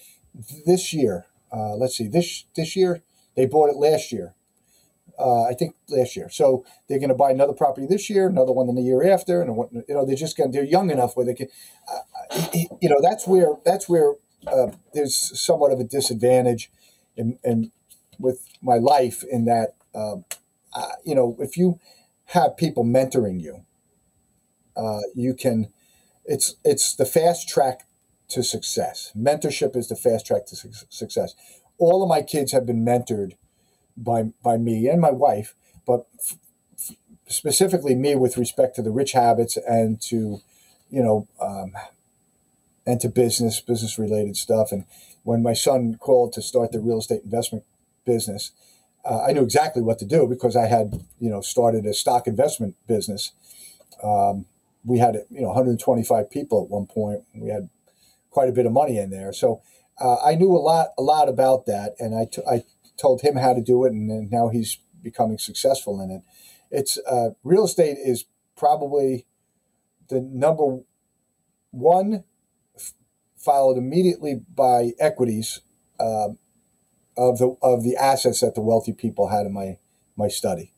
this 0.66 0.94
year. 0.94 1.26
Uh, 1.52 1.76
let's 1.76 1.96
see, 1.98 2.08
this 2.08 2.46
this 2.56 2.76
year 2.76 3.02
they 3.36 3.46
bought 3.46 3.70
it 3.70 3.76
last 3.76 4.12
year. 4.12 4.34
Uh, 5.18 5.44
I 5.44 5.54
think 5.54 5.76
last 5.88 6.18
year. 6.18 6.30
So 6.30 6.66
they're 6.88 7.00
going 7.00 7.10
to 7.10 7.16
buy 7.16 7.32
another 7.32 7.54
property 7.54 7.88
this 7.88 8.10
year, 8.10 8.28
another 8.28 8.52
one 8.52 8.68
in 8.68 8.76
the 8.76 8.82
year 8.82 9.02
after, 9.10 9.42
and 9.42 9.56
you 9.88 9.96
know 9.96 10.06
they're 10.06 10.16
just 10.16 10.36
going. 10.36 10.52
They're 10.52 10.64
young 10.64 10.92
enough 10.92 11.16
where 11.16 11.26
they 11.26 11.34
can, 11.34 11.48
uh, 11.90 12.48
you 12.82 12.90
know, 12.90 13.00
that's 13.02 13.26
where 13.26 13.54
that's 13.64 13.88
where 13.88 14.16
uh, 14.48 14.72
there's 14.94 15.40
somewhat 15.40 15.72
of 15.72 15.80
a 15.80 15.84
disadvantage, 15.84 16.70
in, 17.16 17.40
in 17.44 17.72
with 18.20 18.48
my 18.62 18.78
life 18.78 19.24
in 19.24 19.46
that, 19.46 19.76
um, 19.94 20.26
you 21.04 21.16
know, 21.16 21.38
if 21.40 21.58
you 21.58 21.80
have 22.28 22.58
people 22.58 22.84
mentoring 22.84 23.42
you, 23.42 23.66
uh, 24.76 25.02
you 25.14 25.34
can. 25.34 25.68
It's 26.26 26.56
it's 26.64 26.96
the 26.96 27.06
fast 27.06 27.48
track 27.48 27.82
to 28.30 28.44
success. 28.44 29.12
Mentorship 29.18 29.76
is 29.76 29.88
the 29.88 29.96
fast 29.96 30.26
track 30.26 30.48
to 30.48 30.56
su- 30.56 30.72
success. 30.90 31.36
All 31.78 32.02
of 32.02 32.10
my 32.10 32.22
kids 32.22 32.52
have 32.52 32.66
been 32.66 32.84
mentored 32.84 33.34
by 33.96 34.24
by 34.44 34.58
me 34.58 34.88
and 34.88 35.00
my 35.00 35.12
wife, 35.12 35.56
but 35.86 36.08
f- 36.20 36.38
f- 36.78 36.96
specifically 37.28 37.96
me 37.96 38.16
with 38.16 38.38
respect 38.38 38.76
to 38.78 38.82
the 38.82 38.92
rich 38.92 39.12
habits 39.12 39.58
and 39.58 40.02
to, 40.02 40.40
you 40.90 41.04
know, 41.04 41.28
um, 41.40 41.74
and 42.86 43.00
to 43.02 43.10
business 43.10 43.60
business 43.62 44.00
related 44.00 44.36
stuff. 44.38 44.72
And 44.72 44.86
when 45.24 45.44
my 45.44 45.54
son 45.54 45.96
called 46.00 46.34
to 46.34 46.42
start 46.42 46.72
the 46.72 46.80
real 46.80 47.00
estate 47.00 47.24
investment 47.24 47.66
business, 48.06 48.52
uh, 49.06 49.24
I 49.24 49.34
knew 49.34 49.44
exactly 49.44 49.82
what 49.82 50.00
to 50.00 50.06
do 50.06 50.28
because 50.28 50.56
I 50.56 50.68
had 50.68 51.06
you 51.20 51.30
know 51.30 51.42
started 51.42 51.86
a 51.86 51.94
stock 51.94 52.28
investment 52.28 52.76
business. 52.88 53.32
Um, 54.04 54.46
we 54.84 55.00
had 55.00 55.26
you 55.30 55.42
know 55.42 55.48
125 55.50 56.30
people 56.30 56.64
at 56.64 56.70
one 56.70 56.86
point. 56.88 57.24
We 57.34 57.50
had 57.50 57.70
quite 58.30 58.50
a 58.50 58.54
bit 58.54 58.66
of 58.66 58.72
money 58.72 58.98
in 58.98 59.10
there, 59.10 59.34
so 59.34 59.62
uh, 60.00 60.18
I 60.24 60.36
knew 60.36 60.52
a 60.52 60.60
lot 60.60 60.90
a 60.98 61.02
lot 61.02 61.30
about 61.30 61.66
that, 61.68 61.96
and 62.00 62.16
I, 62.16 62.26
t- 62.26 62.42
I 62.50 62.64
told 62.98 63.22
him 63.22 63.36
how 63.36 63.54
to 63.54 63.62
do 63.62 63.86
it, 63.86 63.92
and, 63.94 64.10
and 64.12 64.32
now 64.32 64.50
he's 64.50 64.78
becoming 65.02 65.38
successful 65.38 66.02
in 66.02 66.12
it. 66.12 66.22
It's 66.72 66.98
uh, 67.10 67.30
real 67.44 67.66
estate 67.66 67.98
is 68.04 68.26
probably 68.58 69.26
the 70.10 70.22
number 70.22 70.80
one, 71.72 72.24
f- 72.76 72.94
followed 73.38 73.78
immediately 73.78 74.42
by 74.56 74.94
equities 75.00 75.62
uh, 76.00 76.30
of 77.18 77.38
the 77.38 77.56
of 77.62 77.84
the 77.84 77.96
assets 77.96 78.42
that 78.42 78.56
the 78.56 78.62
wealthy 78.62 78.94
people 78.94 79.30
had 79.30 79.46
in 79.46 79.54
my 79.54 79.78
my 80.16 80.28
study. 80.28 80.72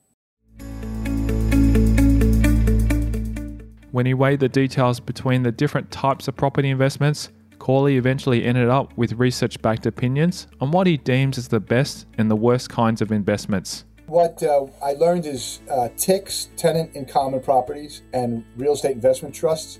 When 3.91 4.05
he 4.05 4.13
weighed 4.13 4.39
the 4.39 4.49
details 4.49 4.99
between 4.99 5.43
the 5.43 5.51
different 5.51 5.89
types 5.91 6.27
of 6.27 6.35
property 6.35 6.69
investments, 6.69 7.29
Corley 7.57 7.97
eventually 7.97 8.45
ended 8.45 8.69
up 8.69 8.95
with 8.97 9.13
research 9.13 9.61
backed 9.61 9.85
opinions 9.85 10.47
on 10.61 10.71
what 10.71 10.87
he 10.87 10.97
deems 10.97 11.37
as 11.37 11.47
the 11.47 11.59
best 11.59 12.05
and 12.17 12.29
the 12.29 12.35
worst 12.35 12.69
kinds 12.69 13.01
of 13.01 13.11
investments. 13.11 13.85
What 14.05 14.41
uh, 14.43 14.67
I 14.83 14.93
learned 14.93 15.25
is 15.25 15.59
uh, 15.69 15.89
TICs, 15.97 16.49
tenant 16.55 16.95
in 16.95 17.05
common 17.05 17.41
properties, 17.41 18.03
and 18.13 18.45
real 18.55 18.73
estate 18.73 18.91
investment 18.91 19.35
trusts 19.35 19.79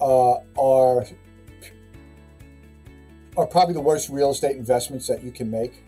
uh, 0.00 0.34
are 0.58 1.06
are 3.36 3.46
probably 3.46 3.74
the 3.74 3.80
worst 3.80 4.08
real 4.08 4.30
estate 4.30 4.56
investments 4.56 5.06
that 5.06 5.22
you 5.22 5.30
can 5.30 5.50
make 5.50 5.84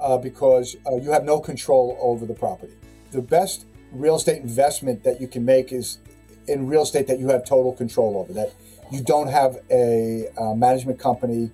uh, 0.00 0.16
because 0.18 0.76
uh, 0.86 0.96
you 0.96 1.10
have 1.10 1.24
no 1.24 1.40
control 1.40 1.96
over 2.00 2.26
the 2.26 2.34
property. 2.34 2.74
The 3.12 3.22
best 3.22 3.66
real 3.92 4.16
estate 4.16 4.42
investment 4.42 5.02
that 5.04 5.20
you 5.20 5.28
can 5.28 5.44
make 5.44 5.72
is 5.72 5.98
in 6.46 6.66
real 6.66 6.82
estate 6.82 7.06
that 7.08 7.18
you 7.18 7.28
have 7.28 7.44
total 7.44 7.72
control 7.72 8.18
over. 8.18 8.32
That 8.32 8.52
you 8.90 9.02
don't 9.02 9.28
have 9.28 9.58
a 9.70 10.28
uh, 10.38 10.54
management 10.54 10.98
company 10.98 11.50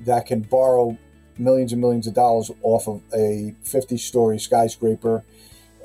that 0.00 0.26
can 0.26 0.40
borrow 0.42 0.96
millions 1.38 1.72
and 1.72 1.80
millions 1.80 2.06
of 2.06 2.14
dollars 2.14 2.50
off 2.62 2.88
of 2.88 3.02
a 3.12 3.54
50-story 3.64 4.38
skyscraper 4.38 5.24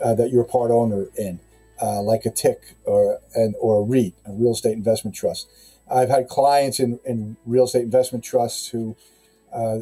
uh, 0.03 0.13
that 0.15 0.32
you're 0.32 0.43
a 0.43 0.45
part 0.45 0.71
owner 0.71 1.08
in, 1.17 1.39
uh, 1.82 2.01
like 2.01 2.25
a 2.25 2.29
TIC 2.32 2.75
or 2.86 3.19
an 3.36 3.53
or 3.60 3.82
a 3.82 3.84
REIT, 3.84 4.13
a 4.25 4.34
real 4.34 4.51
estate 4.51 4.73
investment 4.73 5.15
trust. 5.15 5.47
I've 5.89 6.10
had 6.10 6.28
clients 6.28 6.80
in, 6.80 7.00
in 7.06 7.38
real 7.46 7.65
estate 7.65 7.84
investment 7.84 8.24
trusts 8.24 8.69
who 8.69 8.96
uh, 9.54 9.80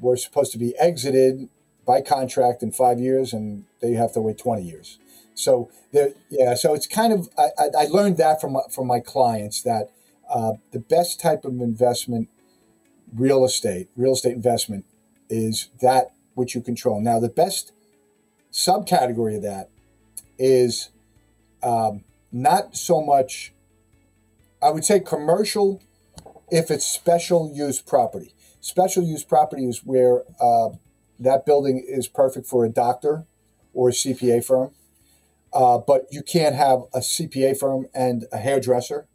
were 0.00 0.16
supposed 0.16 0.52
to 0.52 0.58
be 0.58 0.76
exited 0.78 1.48
by 1.86 2.00
contract 2.00 2.62
in 2.62 2.70
five 2.70 3.00
years, 3.00 3.32
and 3.32 3.64
they 3.80 3.92
have 3.92 4.12
to 4.12 4.20
wait 4.20 4.38
20 4.38 4.62
years. 4.62 4.98
So 5.38 5.70
yeah. 5.92 6.54
So 6.54 6.74
it's 6.74 6.86
kind 6.86 7.12
of 7.12 7.28
I, 7.38 7.50
I 7.78 7.84
learned 7.86 8.16
that 8.16 8.40
from 8.40 8.58
from 8.70 8.88
my 8.88 8.98
clients 8.98 9.62
that 9.62 9.90
uh, 10.28 10.54
the 10.72 10.80
best 10.80 11.20
type 11.20 11.44
of 11.44 11.60
investment, 11.60 12.28
real 13.14 13.44
estate, 13.44 13.88
real 13.96 14.12
estate 14.12 14.34
investment, 14.34 14.84
is 15.30 15.70
that 15.80 16.12
which 16.34 16.54
you 16.56 16.60
control. 16.60 17.00
Now 17.00 17.20
the 17.20 17.28
best 17.28 17.72
subcategory 18.52 19.36
of 19.36 19.42
that 19.42 19.70
is 20.38 20.90
um, 21.62 22.02
not 22.32 22.76
so 22.76 23.00
much. 23.00 23.52
I 24.62 24.70
would 24.70 24.84
say 24.84 25.00
commercial, 25.00 25.82
if 26.50 26.70
it's 26.70 26.86
special 26.86 27.52
use 27.54 27.80
property. 27.80 28.34
Special 28.60 29.02
use 29.04 29.24
property 29.24 29.66
is 29.66 29.80
where 29.84 30.22
uh, 30.40 30.70
that 31.18 31.46
building 31.46 31.84
is 31.86 32.08
perfect 32.08 32.46
for 32.46 32.64
a 32.64 32.68
doctor 32.68 33.24
or 33.72 33.90
a 33.90 33.92
CPA 33.92 34.44
firm 34.44 34.72
uh, 35.52 35.78
but 35.78 36.06
you 36.10 36.22
can't 36.22 36.54
have 36.54 36.80
a 36.94 37.00
CPA 37.00 37.58
firm 37.58 37.86
and 37.94 38.26
a 38.32 38.38
hairdresser. 38.38 39.06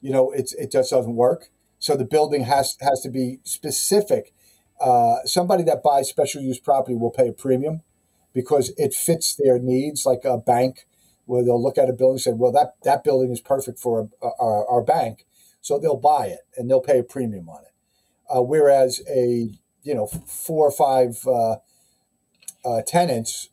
You 0.00 0.12
know, 0.12 0.30
it's 0.32 0.54
it 0.54 0.72
just 0.72 0.90
doesn't 0.90 1.16
work. 1.16 1.48
So 1.78 1.96
the 1.96 2.04
building 2.04 2.44
has 2.44 2.76
has 2.80 3.00
to 3.02 3.10
be 3.10 3.40
specific. 3.44 4.32
Uh, 4.80 5.16
somebody 5.24 5.62
that 5.64 5.82
buys 5.82 6.08
special 6.08 6.42
use 6.42 6.58
property 6.58 6.96
will 6.96 7.10
pay 7.10 7.28
a 7.28 7.32
premium 7.32 7.82
because 8.32 8.72
it 8.78 8.94
fits 8.94 9.34
their 9.34 9.58
needs, 9.58 10.06
like 10.06 10.24
a 10.24 10.38
bank, 10.38 10.86
where 11.30 11.44
they'll 11.44 11.62
look 11.62 11.78
at 11.78 11.88
a 11.88 11.92
building 11.92 12.14
and 12.14 12.20
say, 12.20 12.32
"Well, 12.32 12.52
that 12.52 12.74
that 12.82 13.04
building 13.04 13.30
is 13.30 13.40
perfect 13.40 13.78
for 13.78 14.08
a, 14.20 14.26
our, 14.40 14.66
our 14.66 14.82
bank," 14.82 15.26
so 15.60 15.78
they'll 15.78 15.96
buy 15.96 16.26
it 16.26 16.40
and 16.56 16.68
they'll 16.68 16.80
pay 16.80 16.98
a 16.98 17.04
premium 17.04 17.48
on 17.48 17.62
it. 17.62 17.72
Uh, 18.28 18.42
whereas 18.42 19.00
a 19.08 19.50
you 19.84 19.94
know 19.94 20.06
four 20.06 20.66
or 20.66 20.72
five 20.72 21.24
uh, 21.26 21.56
uh 22.64 22.82
tenants 22.82 23.48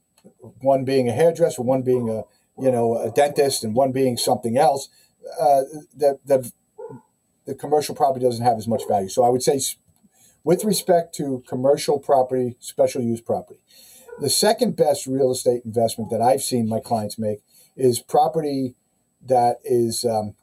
one 0.62 0.86
being 0.86 1.08
a 1.08 1.14
hairdresser, 1.14 1.62
one 1.62 1.84
being 1.84 2.10
a 2.10 2.24
you 2.60 2.72
know 2.72 2.98
a 2.98 3.12
dentist, 3.12 3.64
and 3.64 3.76
one 3.76 3.92
being 3.92 4.18
something 4.18 4.58
else, 4.58 4.90
uh, 5.40 5.62
the 5.96 6.20
the 6.26 6.52
the 7.46 7.56
commercial 7.56 7.94
property 7.96 8.26
doesn't 8.26 8.44
have 8.44 8.58
as 8.58 8.68
much 8.68 8.82
value. 8.88 9.10
So 9.10 9.24
I 9.24 9.30
would 9.30 9.44
say, 9.44 9.62
with 10.44 10.64
respect 10.66 11.14
to 11.16 11.44
commercial 11.48 12.00
property, 12.00 12.56
special 12.60 13.02
use 13.02 13.22
property, 13.22 13.60
the 14.20 14.30
second 14.30 14.76
best 14.76 15.06
real 15.06 15.32
estate 15.32 15.62
investment 15.64 16.10
that 16.10 16.22
I've 16.22 16.42
seen 16.42 16.68
my 16.68 16.80
clients 16.80 17.20
make 17.20 17.40
is 17.78 18.02
property 18.02 18.76
that 19.26 19.58
is 19.64 20.06
um, 20.06 20.36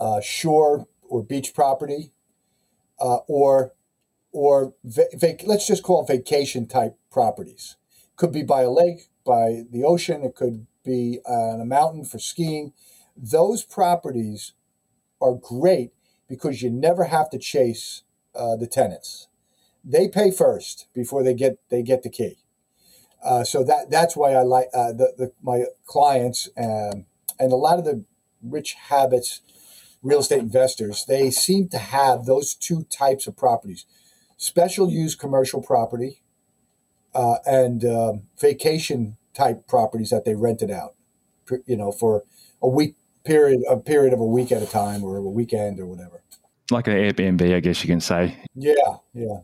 uh, 0.00 0.20
shore 0.20 0.86
or 1.02 1.22
beach 1.22 1.54
property, 1.54 2.12
uh, 3.00 3.18
or 3.28 3.72
or 4.32 4.74
va- 4.84 5.08
vac- 5.14 5.44
let's 5.46 5.66
just 5.66 5.82
call 5.82 6.04
it 6.04 6.08
vacation 6.08 6.66
type 6.66 6.96
properties 7.10 7.76
could 8.18 8.32
be 8.32 8.42
by 8.42 8.62
a 8.62 8.70
lake, 8.70 9.08
by 9.24 9.62
the 9.70 9.84
ocean, 9.84 10.24
it 10.24 10.34
could 10.34 10.66
be 10.84 11.20
on 11.24 11.60
a 11.60 11.64
mountain 11.64 12.04
for 12.04 12.18
skiing. 12.18 12.72
Those 13.16 13.64
properties 13.64 14.52
are 15.20 15.34
great 15.34 15.92
because 16.28 16.62
you 16.62 16.70
never 16.70 17.04
have 17.04 17.30
to 17.30 17.38
chase 17.38 18.02
uh, 18.34 18.56
the 18.56 18.66
tenants. 18.66 19.28
They 19.84 20.08
pay 20.08 20.30
first 20.30 20.88
before 20.94 21.22
they 21.22 21.34
get 21.34 21.58
they 21.70 21.82
get 21.82 22.02
the 22.02 22.10
key. 22.10 22.38
Uh, 23.22 23.44
so 23.44 23.64
that 23.64 23.90
that's 23.90 24.16
why 24.16 24.32
I 24.32 24.42
like 24.42 24.68
uh, 24.72 24.92
the, 24.92 25.12
the, 25.16 25.32
my 25.42 25.64
clients 25.86 26.48
um, 26.56 27.06
and 27.38 27.52
a 27.52 27.56
lot 27.56 27.78
of 27.78 27.84
the 27.84 28.04
rich 28.42 28.74
habits 28.74 29.40
real 30.02 30.20
estate 30.20 30.38
investors. 30.38 31.04
They 31.06 31.30
seem 31.30 31.68
to 31.70 31.78
have 31.78 32.24
those 32.24 32.54
two 32.54 32.84
types 32.84 33.26
of 33.26 33.36
properties: 33.36 33.86
special 34.36 34.90
use 34.90 35.14
commercial 35.14 35.60
property 35.60 36.22
uh, 37.14 37.36
and 37.44 37.84
um, 37.84 38.22
vacation 38.40 39.16
type 39.34 39.66
properties 39.66 40.10
that 40.10 40.24
they 40.24 40.34
rented 40.34 40.70
out, 40.70 40.94
you 41.66 41.76
know, 41.76 41.92
for 41.92 42.24
a 42.62 42.68
week 42.68 42.94
period, 43.24 43.60
a 43.68 43.76
period 43.76 44.12
of 44.12 44.20
a 44.20 44.24
week 44.24 44.52
at 44.52 44.62
a 44.62 44.66
time 44.66 45.04
or 45.04 45.16
a 45.16 45.22
weekend 45.22 45.78
or 45.80 45.86
whatever. 45.86 46.22
Like 46.70 46.86
an 46.86 46.94
Airbnb, 46.94 47.54
I 47.54 47.60
guess 47.60 47.82
you 47.82 47.88
can 47.88 48.00
say. 48.00 48.36
Yeah, 48.54 48.74
yeah. 49.14 49.40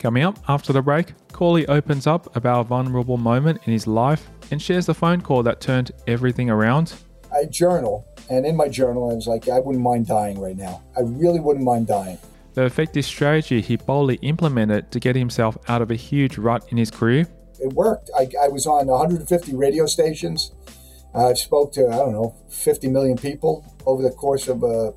Coming 0.00 0.24
up 0.24 0.38
after 0.48 0.72
the 0.72 0.82
break, 0.82 1.12
Corley 1.30 1.66
opens 1.68 2.08
up 2.08 2.34
about 2.34 2.62
a 2.62 2.64
vulnerable 2.64 3.16
moment 3.16 3.60
in 3.66 3.72
his 3.72 3.86
life 3.86 4.28
and 4.50 4.60
shares 4.60 4.86
the 4.86 4.94
phone 4.94 5.20
call 5.20 5.44
that 5.44 5.60
turned 5.60 5.92
everything 6.08 6.50
around. 6.50 6.94
I 7.32 7.44
journal 7.44 8.04
and 8.28 8.44
in 8.44 8.56
my 8.56 8.68
journal, 8.68 9.10
I 9.10 9.14
was 9.14 9.26
like, 9.26 9.48
I 9.48 9.60
wouldn't 9.60 9.84
mind 9.84 10.06
dying 10.06 10.40
right 10.40 10.56
now. 10.56 10.82
I 10.96 11.02
really 11.02 11.38
wouldn't 11.38 11.64
mind 11.64 11.86
dying. 11.86 12.18
The 12.54 12.64
effective 12.64 13.04
strategy 13.04 13.60
he 13.60 13.76
boldly 13.76 14.16
implemented 14.22 14.90
to 14.90 14.98
get 14.98 15.14
himself 15.14 15.56
out 15.68 15.82
of 15.82 15.92
a 15.92 15.96
huge 15.96 16.38
rut 16.38 16.66
in 16.70 16.78
his 16.78 16.90
career 16.90 17.28
it 17.60 17.72
worked. 17.74 18.10
I, 18.16 18.28
I 18.42 18.48
was 18.48 18.66
on 18.66 18.86
150 18.86 19.54
radio 19.54 19.86
stations. 19.86 20.52
I 21.14 21.34
spoke 21.34 21.72
to 21.74 21.88
I 21.88 21.96
don't 21.96 22.12
know 22.12 22.34
50 22.48 22.88
million 22.88 23.16
people 23.16 23.64
over 23.86 24.02
the 24.02 24.10
course 24.10 24.48
of 24.48 24.62
a, 24.62 24.94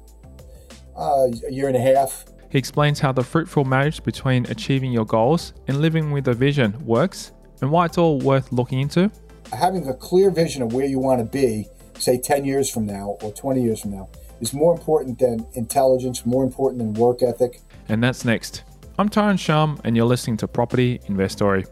uh, 0.96 1.28
a 1.48 1.52
year 1.52 1.68
and 1.68 1.76
a 1.76 1.82
half. 1.82 2.26
He 2.54 2.60
explains 2.60 3.00
how 3.00 3.12
the 3.12 3.24
fruitful 3.24 3.66
marriage 3.66 4.04
between 4.04 4.46
achieving 4.46 4.92
your 4.92 5.06
goals 5.06 5.54
and 5.68 5.82
living 5.82 6.12
with 6.12 6.28
a 6.28 6.36
vision 6.36 6.78
works 6.86 7.32
and 7.62 7.72
why 7.72 7.86
it's 7.86 7.98
all 7.98 8.20
worth 8.20 8.52
looking 8.52 8.80
into. 8.80 9.12
Having 9.52 9.88
a 9.88 9.94
clear 9.96 10.30
vision 10.30 10.62
of 10.62 10.72
where 10.72 10.86
you 10.86 11.00
want 11.00 11.18
to 11.18 11.26
be, 11.26 11.68
say 11.98 12.20
10 12.20 12.46
years 12.46 12.70
from 12.70 12.86
now 12.86 13.18
or 13.24 13.32
20 13.32 13.60
years 13.60 13.82
from 13.82 13.90
now, 13.90 14.08
is 14.40 14.54
more 14.54 14.72
important 14.72 15.18
than 15.18 15.48
intelligence, 15.54 16.28
more 16.28 16.44
important 16.44 16.78
than 16.78 16.94
work 16.94 17.24
ethic. 17.24 17.60
And 17.90 18.04
that's 18.04 18.24
next. 18.24 18.62
I'm 19.00 19.10
Tyron 19.10 19.40
Shum, 19.40 19.82
and 19.84 19.98
you're 19.98 20.06
listening 20.06 20.38
to 20.38 20.48
Property 20.48 21.02
Investory. 21.08 21.66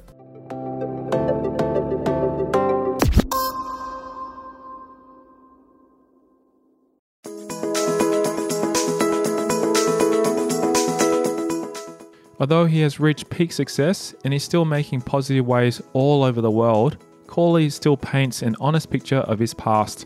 Although 12.52 12.68
he 12.68 12.82
has 12.82 13.00
reached 13.00 13.30
peak 13.30 13.54
success 13.54 14.14
and 14.26 14.34
is 14.34 14.44
still 14.44 14.66
making 14.66 15.04
positive 15.04 15.48
waves 15.48 15.82
all 15.94 16.22
over 16.22 16.42
the 16.42 16.52
world, 16.52 16.98
Corley 17.26 17.70
still 17.70 17.96
paints 17.96 18.42
an 18.42 18.58
honest 18.60 18.90
picture 18.90 19.20
of 19.20 19.40
his 19.40 19.54
past. 19.54 20.06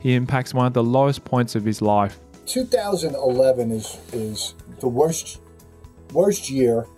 He 0.00 0.14
impacts 0.14 0.52
one 0.52 0.66
of 0.66 0.72
the 0.72 0.82
lowest 0.82 1.24
points 1.24 1.54
of 1.54 1.64
his 1.64 1.80
life. 1.80 2.18
2011 2.46 3.70
is 3.70 4.00
is 4.12 4.54
the 4.80 4.88
worst 4.88 5.40
worst 6.12 6.50
year 6.50 6.88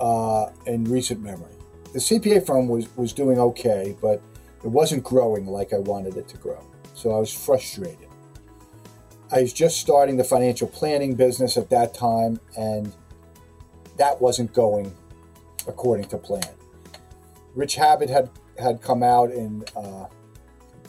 uh, 0.00 0.46
in 0.66 0.82
recent 0.82 1.22
memory. 1.22 1.54
The 1.92 2.00
CPA 2.00 2.44
firm 2.44 2.66
was 2.66 2.88
was 2.96 3.12
doing 3.12 3.38
okay, 3.38 3.96
but 4.02 4.20
it 4.64 4.70
wasn't 4.70 5.04
growing 5.04 5.46
like 5.46 5.72
I 5.72 5.78
wanted 5.78 6.16
it 6.16 6.26
to 6.30 6.36
grow. 6.36 6.66
So 6.94 7.12
I 7.12 7.18
was 7.20 7.32
frustrated. 7.32 8.08
I 9.30 9.42
was 9.42 9.52
just 9.52 9.78
starting 9.78 10.16
the 10.16 10.24
financial 10.24 10.66
planning 10.66 11.14
business 11.14 11.56
at 11.56 11.70
that 11.70 11.94
time, 11.94 12.40
and 12.58 12.92
that 14.02 14.20
wasn't 14.20 14.52
going 14.52 14.92
according 15.68 16.06
to 16.06 16.18
plan. 16.18 16.42
Rich 17.54 17.76
Habit 17.76 18.10
had 18.10 18.30
had 18.58 18.82
come 18.82 19.00
out 19.00 19.30
in 19.30 19.64
uh, 19.76 20.06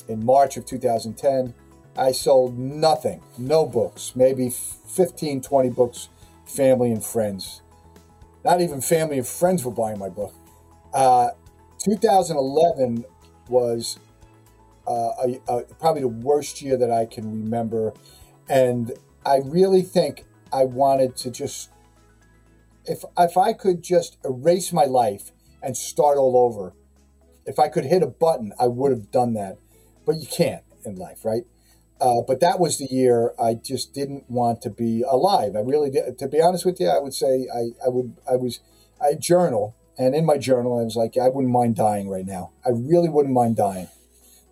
in 0.08 0.26
March 0.26 0.58
of 0.58 0.66
2010. 0.66 1.54
I 1.96 2.12
sold 2.12 2.58
nothing, 2.58 3.22
no 3.38 3.68
books, 3.68 4.14
maybe 4.16 4.50
15, 4.50 5.42
20 5.42 5.70
books, 5.70 6.10
family 6.48 6.92
and 6.92 7.04
friends. 7.04 7.62
Not 8.44 8.62
even 8.62 8.82
family 8.82 9.20
and 9.20 9.28
friends 9.28 9.64
were 9.64 9.72
buying 9.72 10.00
my 10.00 10.10
book. 10.10 10.34
Uh, 10.92 11.30
2011 11.84 13.06
was 13.48 14.00
uh, 14.88 15.12
a, 15.24 15.40
a, 15.48 15.62
probably 15.80 16.02
the 16.02 16.08
worst 16.08 16.64
year 16.64 16.78
that 16.78 16.90
I 16.90 17.06
can 17.06 17.44
remember. 17.44 17.94
And 18.50 18.92
I 19.24 19.38
really 19.46 19.84
think 19.84 20.26
I 20.52 20.66
wanted 20.66 21.16
to 21.18 21.30
just 21.30 21.70
if 22.86 23.04
if 23.18 23.38
I 23.38 23.54
could 23.54 23.84
just 23.84 24.18
erase 24.24 24.74
my 24.74 24.86
life 24.86 25.32
and 25.62 25.78
start 25.78 26.18
all 26.18 26.38
over, 26.38 26.74
if 27.46 27.60
I 27.60 27.70
could 27.70 27.86
hit 27.86 28.04
a 28.04 28.08
button, 28.08 28.54
I 28.60 28.68
would 28.68 28.92
have 28.92 29.12
done 29.12 29.34
that. 29.34 29.58
But 30.06 30.16
you 30.16 30.28
can't 30.28 30.64
in 30.86 30.96
life, 30.96 31.24
right? 31.24 31.44
Uh, 32.02 32.22
but 32.28 32.42
that 32.42 32.60
was 32.60 32.78
the 32.78 32.88
year 32.92 33.34
I 33.42 33.54
just 33.54 33.94
didn't 33.94 34.30
want 34.30 34.62
to 34.64 34.70
be 34.70 35.04
alive. 35.10 35.56
I 35.56 35.60
really 35.60 35.90
did. 35.90 36.18
To 36.18 36.28
be 36.28 36.42
honest 36.42 36.66
with 36.66 36.80
you, 36.80 36.90
I 36.90 37.00
would 37.00 37.14
say 37.14 37.48
I, 37.54 37.86
I 37.86 37.90
would 37.90 38.18
I 38.30 38.36
was 38.36 38.60
I 39.02 39.14
journal, 39.14 39.76
and 39.98 40.14
in 40.14 40.26
my 40.26 40.38
journal 40.38 40.80
I 40.80 40.84
was 40.84 40.96
like 40.96 41.18
I 41.18 41.30
wouldn't 41.30 41.54
mind 41.54 41.76
dying 41.76 42.10
right 42.10 42.26
now. 42.26 42.52
I 42.66 42.70
really 42.70 43.10
wouldn't 43.10 43.34
mind 43.34 43.56
dying, 43.56 43.88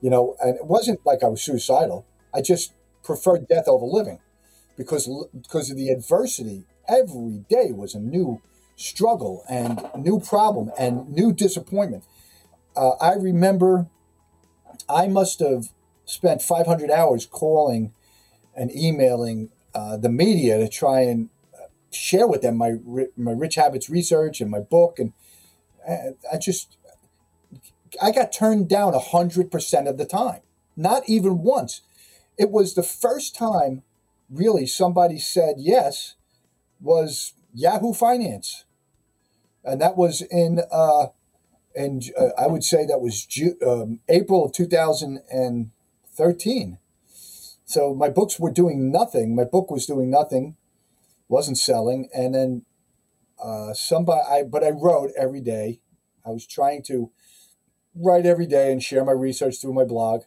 you 0.02 0.10
know. 0.10 0.38
And 0.40 0.56
it 0.56 0.66
wasn't 0.66 1.06
like 1.06 1.24
I 1.24 1.28
was 1.28 1.42
suicidal. 1.42 2.06
I 2.34 2.42
just 2.42 2.74
preferred 3.04 3.48
death 3.50 3.68
over 3.68 3.86
living 3.86 4.20
because 4.78 5.10
because 5.34 5.70
of 5.70 5.76
the 5.76 5.90
adversity 5.90 6.66
every 6.92 7.46
day 7.50 7.72
was 7.72 7.96
a 7.96 8.00
new 8.00 8.42
struggle 8.76 9.44
and 9.50 9.82
new 9.96 10.20
problem 10.20 10.72
and 10.78 11.10
new 11.10 11.32
disappointment. 11.32 12.04
Uh, 12.76 12.92
I 13.02 13.14
remember 13.14 13.88
I 14.90 15.08
must 15.08 15.40
have 15.40 15.70
spent 16.06 16.42
500 16.42 16.92
hours 16.92 17.26
calling 17.26 17.94
and 18.56 18.76
emailing 18.76 19.50
uh, 19.74 19.98
the 19.98 20.10
media 20.10 20.58
to 20.58 20.68
try 20.68 21.02
and 21.02 21.30
uh, 21.54 21.68
share 21.92 22.28
with 22.28 22.42
them 22.42 22.58
my 22.58 22.76
my 23.16 23.32
rich 23.32 23.56
habits 23.56 23.90
research 23.90 24.42
and 24.42 24.52
my 24.52 24.60
book 24.60 25.00
and 25.00 25.14
I 26.32 26.38
just 26.38 26.78
I 28.02 28.12
got 28.12 28.32
turned 28.32 28.70
down 28.70 28.94
100% 28.94 29.88
of 29.88 29.98
the 29.98 30.06
time 30.06 30.42
not 30.76 31.04
even 31.08 31.40
once 31.40 31.82
it 32.38 32.52
was 32.52 32.74
the 32.74 32.84
first 32.84 33.36
time 33.36 33.84
really 34.30 34.66
somebody 34.66 35.18
said 35.18 35.56
yes 35.58 36.16
was 36.82 37.34
Yahoo 37.54 37.94
Finance, 37.94 38.66
and 39.64 39.80
that 39.82 39.96
was 39.96 40.22
in 40.22 40.62
uh, 40.72 41.08
in 41.76 42.02
uh, 42.18 42.30
I 42.38 42.48
would 42.48 42.64
say 42.64 42.86
that 42.86 43.02
was 43.02 43.26
Ju- 43.26 43.58
um, 43.66 44.00
April 44.10 44.46
of 44.46 44.54
2013. 44.54 46.78
So 47.66 47.94
my 47.94 48.10
books 48.10 48.40
were 48.40 48.52
doing 48.52 48.92
nothing. 48.92 49.36
My 49.36 49.46
book 49.46 49.72
was 49.72 49.86
doing 49.86 50.10
nothing, 50.10 50.58
wasn't 51.30 51.58
selling, 51.58 52.10
and 52.14 52.36
then 52.36 52.66
uh, 53.42 53.74
somebody. 53.74 54.22
I 54.30 54.44
but 54.44 54.64
I 54.64 54.72
wrote 54.72 55.12
every 55.18 55.42
day. 55.42 55.80
I 56.26 56.30
was 56.30 56.46
trying 56.46 56.84
to 56.84 57.12
write 57.96 58.26
every 58.26 58.48
day 58.48 58.72
and 58.72 58.82
share 58.82 59.06
my 59.06 59.12
research 59.12 59.60
through 59.60 59.74
my 59.74 59.86
blog, 59.86 60.24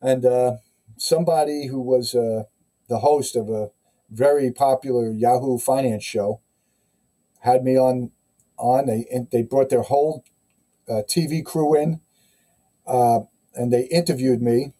and 0.00 0.24
uh, 0.24 0.56
somebody 0.96 1.66
who 1.66 1.80
was 1.80 2.14
uh, 2.14 2.44
the 2.88 3.00
host 3.00 3.36
of 3.36 3.50
a 3.50 3.70
very 4.10 4.50
popular 4.50 5.12
Yahoo 5.12 5.58
Finance 5.58 6.04
show. 6.04 6.40
Had 7.40 7.64
me 7.64 7.78
on, 7.78 8.10
on 8.56 8.86
they 8.86 9.06
they 9.30 9.42
brought 9.42 9.68
their 9.68 9.82
whole 9.82 10.24
uh, 10.88 11.02
TV 11.08 11.44
crew 11.44 11.76
in, 11.76 12.00
uh, 12.86 13.20
and 13.54 13.72
they 13.72 13.82
interviewed 13.84 14.42
me, 14.42 14.72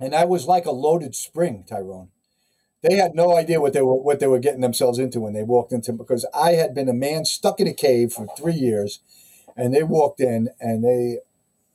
and 0.00 0.14
I 0.14 0.24
was 0.24 0.46
like 0.46 0.66
a 0.66 0.72
loaded 0.72 1.14
spring, 1.14 1.64
Tyron. 1.68 2.08
They 2.82 2.96
had 2.96 3.14
no 3.14 3.36
idea 3.36 3.60
what 3.60 3.72
they 3.74 3.82
were 3.82 3.94
what 3.94 4.20
they 4.20 4.26
were 4.26 4.38
getting 4.38 4.62
themselves 4.62 4.98
into 4.98 5.20
when 5.20 5.34
they 5.34 5.42
walked 5.42 5.72
into 5.72 5.92
because 5.92 6.26
I 6.34 6.52
had 6.52 6.74
been 6.74 6.88
a 6.88 6.94
man 6.94 7.24
stuck 7.24 7.60
in 7.60 7.68
a 7.68 7.74
cave 7.74 8.12
for 8.12 8.26
three 8.36 8.54
years, 8.54 9.00
and 9.56 9.74
they 9.74 9.82
walked 9.82 10.20
in 10.20 10.48
and 10.60 10.82
they, 10.82 11.18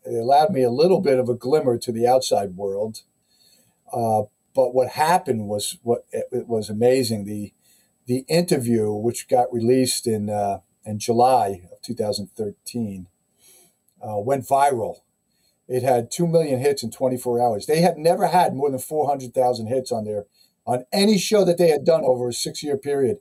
they 0.05 0.15
allowed 0.15 0.51
me 0.51 0.63
a 0.63 0.71
little 0.71 1.01
bit 1.01 1.19
of 1.19 1.29
a 1.29 1.35
glimmer 1.35 1.77
to 1.77 1.91
the 1.91 2.07
outside 2.07 2.55
world. 2.55 3.01
Uh, 3.93 4.23
but 4.55 4.73
what 4.73 4.89
happened 4.91 5.47
was 5.47 5.77
what 5.83 6.05
it, 6.11 6.25
it 6.31 6.47
was 6.47 6.69
amazing. 6.69 7.25
The 7.25 7.53
the 8.07 8.25
interview, 8.27 8.91
which 8.91 9.27
got 9.27 9.53
released 9.53 10.07
in 10.07 10.29
uh, 10.29 10.59
in 10.85 10.97
July 10.97 11.61
of 11.71 11.81
2013, 11.81 13.07
uh, 14.01 14.17
went 14.17 14.47
viral. 14.47 15.01
It 15.67 15.83
had 15.83 16.11
two 16.11 16.27
million 16.27 16.59
hits 16.59 16.83
in 16.83 16.91
24 16.91 17.41
hours. 17.41 17.65
They 17.65 17.81
had 17.81 17.97
never 17.97 18.27
had 18.27 18.53
more 18.53 18.69
than 18.69 18.79
400,000 18.79 19.65
hits 19.65 19.91
on 19.91 20.05
their 20.05 20.25
on 20.65 20.85
any 20.93 21.17
show 21.17 21.43
that 21.43 21.57
they 21.57 21.69
had 21.69 21.83
done 21.83 22.03
over 22.03 22.29
a 22.29 22.33
six 22.33 22.63
year 22.63 22.77
period. 22.77 23.17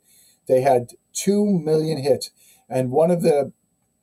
They 0.47 0.61
had 0.61 0.93
two 1.13 1.45
million 1.47 1.99
hits, 1.99 2.31
and 2.69 2.91
one 2.91 3.11
of 3.11 3.23
the 3.23 3.53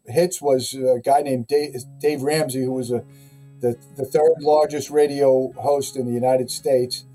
hits 0.07 0.41
was 0.41 0.73
a 0.73 0.99
guy 1.03 1.21
named 1.21 1.47
Dave, 1.47 1.75
Dave 1.99 2.23
Ramsey, 2.23 2.63
who 2.63 2.73
was 2.73 2.91
a 2.91 3.03
the, 3.61 3.77
the 3.95 4.05
third 4.05 4.41
largest 4.41 4.89
radio 4.89 5.51
host 5.53 5.95
in 5.95 6.07
the 6.07 6.13
United 6.13 6.49
States 6.49 7.05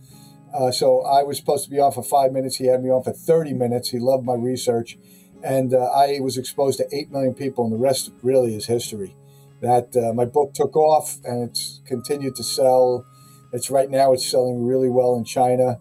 uh, 0.57 0.71
so 0.71 1.03
I 1.03 1.23
was 1.23 1.37
supposed 1.37 1.65
to 1.65 1.71
be 1.71 1.79
on 1.79 1.93
for 1.93 2.03
five 2.03 2.33
minutes. 2.33 2.57
He 2.57 2.67
had 2.67 2.83
me 2.83 2.91
on 2.91 3.03
for 3.03 3.13
30 3.13 3.53
minutes. 3.53 3.91
He 3.91 3.99
loved 3.99 4.25
my 4.25 4.35
research. 4.35 4.97
And 5.45 5.75
uh, 5.75 5.85
I 5.95 6.21
was 6.21 6.39
exposed 6.39 6.79
to 6.79 6.87
8 6.91 7.11
million 7.11 7.35
people, 7.35 7.65
and 7.65 7.73
the 7.73 7.79
rest 7.79 8.11
really 8.23 8.57
is 8.57 8.67
history. 8.67 9.15
That 9.61 9.95
uh, 9.97 10.15
my 10.15 10.25
book 10.25 10.55
took 10.55 10.77
off 10.77 11.19
and 11.25 11.49
it's 11.49 11.83
continued 11.87 12.37
to 12.37 12.43
sell. 12.43 13.07
It's 13.53 13.71
right 13.71 13.91
now, 13.91 14.13
it's 14.13 14.27
selling 14.27 14.65
really 14.65 14.89
well 14.89 15.15
in 15.17 15.25
China. 15.25 15.79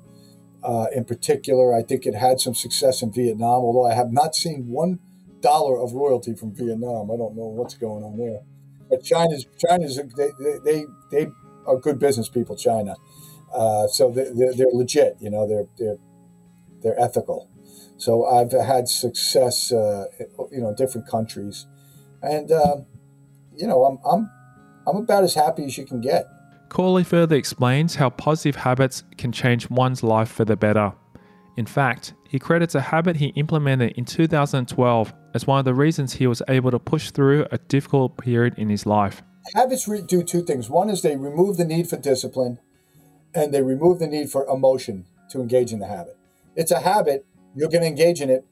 Uh, 0.64 0.88
in 0.94 1.06
particular, 1.06 1.74
I 1.74 1.84
think 1.84 2.06
it 2.06 2.16
had 2.16 2.40
some 2.40 2.56
success 2.56 3.02
in 3.02 3.14
Vietnam, 3.14 3.64
although 3.64 3.86
I 3.86 3.94
have 3.94 4.12
not 4.12 4.36
seen 4.36 4.68
one 4.68 5.00
dollar 5.42 5.80
of 5.80 5.94
royalty 5.94 6.34
from 6.34 6.56
Vietnam. 6.56 7.12
I 7.12 7.18
don't 7.18 7.36
know 7.36 7.48
what's 7.48 7.76
going 7.76 8.04
on 8.04 8.18
there. 8.18 8.42
But 8.90 9.04
China's 9.04 9.46
China's 9.60 10.00
they 10.18 10.32
they, 10.64 10.86
they 11.12 11.28
are 11.68 11.78
good 11.78 12.00
business 12.00 12.30
people. 12.30 12.56
China, 12.56 12.96
uh, 13.56 13.88
so 13.88 14.12
they're, 14.12 14.54
they're, 14.54 14.68
legit, 14.72 15.18
you 15.20 15.30
know, 15.30 15.48
they're, 15.48 15.66
they're, 15.78 15.98
they're 16.82 17.00
ethical. 17.00 17.50
So 17.98 18.26
I've 18.26 18.52
had 18.52 18.88
success, 18.88 19.72
uh, 19.72 20.06
you 20.52 20.60
know, 20.62 20.70
in 20.70 20.76
different 20.76 21.08
countries. 21.08 21.66
And, 22.22 22.52
uh, 22.52 22.78
you 23.56 23.68
know, 23.68 23.86
I'm, 23.86 24.00
I'm, 24.06 24.30
I'm 24.88 24.98
about 24.98 25.24
as 25.24 25.34
happy 25.34 25.66
as 25.66 25.78
you 25.78 25.86
can 25.86 26.02
get. 26.02 26.26
Corley 26.70 27.04
further 27.04 27.36
explains 27.36 27.96
how 27.96 28.10
positive 28.10 28.56
habits 28.56 29.04
can 29.18 29.32
change 29.32 29.70
one's 29.70 30.04
life 30.04 30.30
for 30.30 30.46
the 30.46 30.58
better. 30.58 30.94
In 31.58 31.66
fact, 31.66 32.14
he 32.28 32.38
credits 32.38 32.76
a 32.76 32.82
habit 32.82 33.16
he 33.16 33.28
implemented 33.28 33.94
in 33.94 34.04
2012 34.04 35.14
as 35.34 35.48
one 35.48 35.60
of 35.60 35.66
the 35.66 35.74
reasons 35.74 36.14
he 36.14 36.28
was 36.28 36.42
able 36.50 36.72
to 36.72 36.80
push 36.80 37.12
through 37.12 37.46
a 37.52 37.58
difficult 37.58 38.18
period 38.18 38.56
in 38.58 38.70
his 38.70 38.86
life. 38.86 39.22
Habits 39.54 39.88
re- 39.88 40.02
do 40.02 40.24
two 40.24 40.44
things. 40.44 40.70
One 40.70 40.90
is 40.90 41.02
they 41.02 41.16
remove 41.16 41.58
the 41.58 41.66
need 41.66 41.88
for 41.88 41.98
discipline, 41.98 42.60
and 43.36 43.54
they 43.54 43.62
remove 43.62 44.00
the 44.00 44.08
need 44.08 44.32
for 44.32 44.48
emotion 44.48 45.06
to 45.30 45.42
engage 45.42 45.72
in 45.72 45.80
the 45.80 45.88
habit. 45.88 46.18
It's 46.56 46.72
a 46.72 46.80
habit, 46.80 47.26
you're 47.56 47.70
going 47.70 47.82
to 47.82 47.88
engage 47.88 48.22
in 48.22 48.30
it 48.30 48.46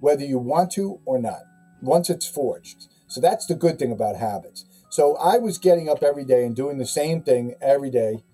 whether 0.00 0.24
you 0.24 0.38
want 0.38 0.70
to 0.72 1.00
or 1.04 1.18
not, 1.18 1.42
once 1.80 2.10
it's 2.10 2.28
forged. 2.28 2.88
So 3.06 3.20
that's 3.20 3.46
the 3.46 3.54
good 3.54 3.78
thing 3.78 3.92
about 3.92 4.16
habits. 4.16 4.64
So 4.90 5.16
I 5.16 5.38
was 5.38 5.58
getting 5.58 5.88
up 5.88 6.02
every 6.02 6.24
day 6.24 6.44
and 6.44 6.54
doing 6.54 6.78
the 6.78 6.86
same 6.86 7.22
thing 7.22 7.54
every 7.60 7.90
day. 7.90 8.24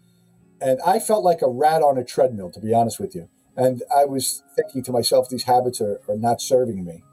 And 0.60 0.80
I 0.86 0.98
felt 0.98 1.24
like 1.24 1.42
a 1.42 1.48
rat 1.48 1.82
on 1.82 1.98
a 1.98 2.04
treadmill, 2.04 2.50
to 2.52 2.60
be 2.60 2.72
honest 2.72 2.98
with 2.98 3.14
you. 3.14 3.28
And 3.56 3.82
I 3.94 4.06
was 4.06 4.42
thinking 4.56 4.82
to 4.84 4.92
myself, 4.92 5.28
these 5.28 5.44
habits 5.44 5.80
are, 5.80 6.00
are 6.08 6.16
not 6.16 6.40
serving 6.40 6.84
me. 6.84 7.04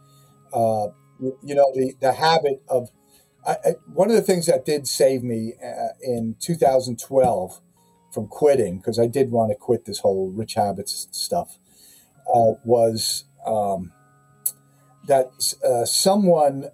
Uh, 0.53 0.87
you 1.19 1.55
know, 1.55 1.71
the, 1.75 1.93
the 1.99 2.13
habit 2.13 2.61
of 2.69 2.89
I, 3.45 3.57
I, 3.65 3.69
one 3.93 4.09
of 4.09 4.15
the 4.15 4.21
things 4.21 4.45
that 4.47 4.65
did 4.65 4.87
save 4.87 5.23
me 5.23 5.53
uh, 5.63 5.93
in 6.01 6.35
2012 6.39 7.61
from 8.11 8.27
quitting, 8.27 8.77
because 8.77 8.99
I 8.99 9.07
did 9.07 9.31
want 9.31 9.51
to 9.51 9.55
quit 9.55 9.85
this 9.85 9.99
whole 9.99 10.31
rich 10.31 10.55
habits 10.55 11.07
stuff, 11.11 11.57
uh, 12.33 12.53
was 12.63 13.25
um, 13.45 13.91
that 15.07 15.31
uh, 15.63 15.85
someone, 15.85 16.65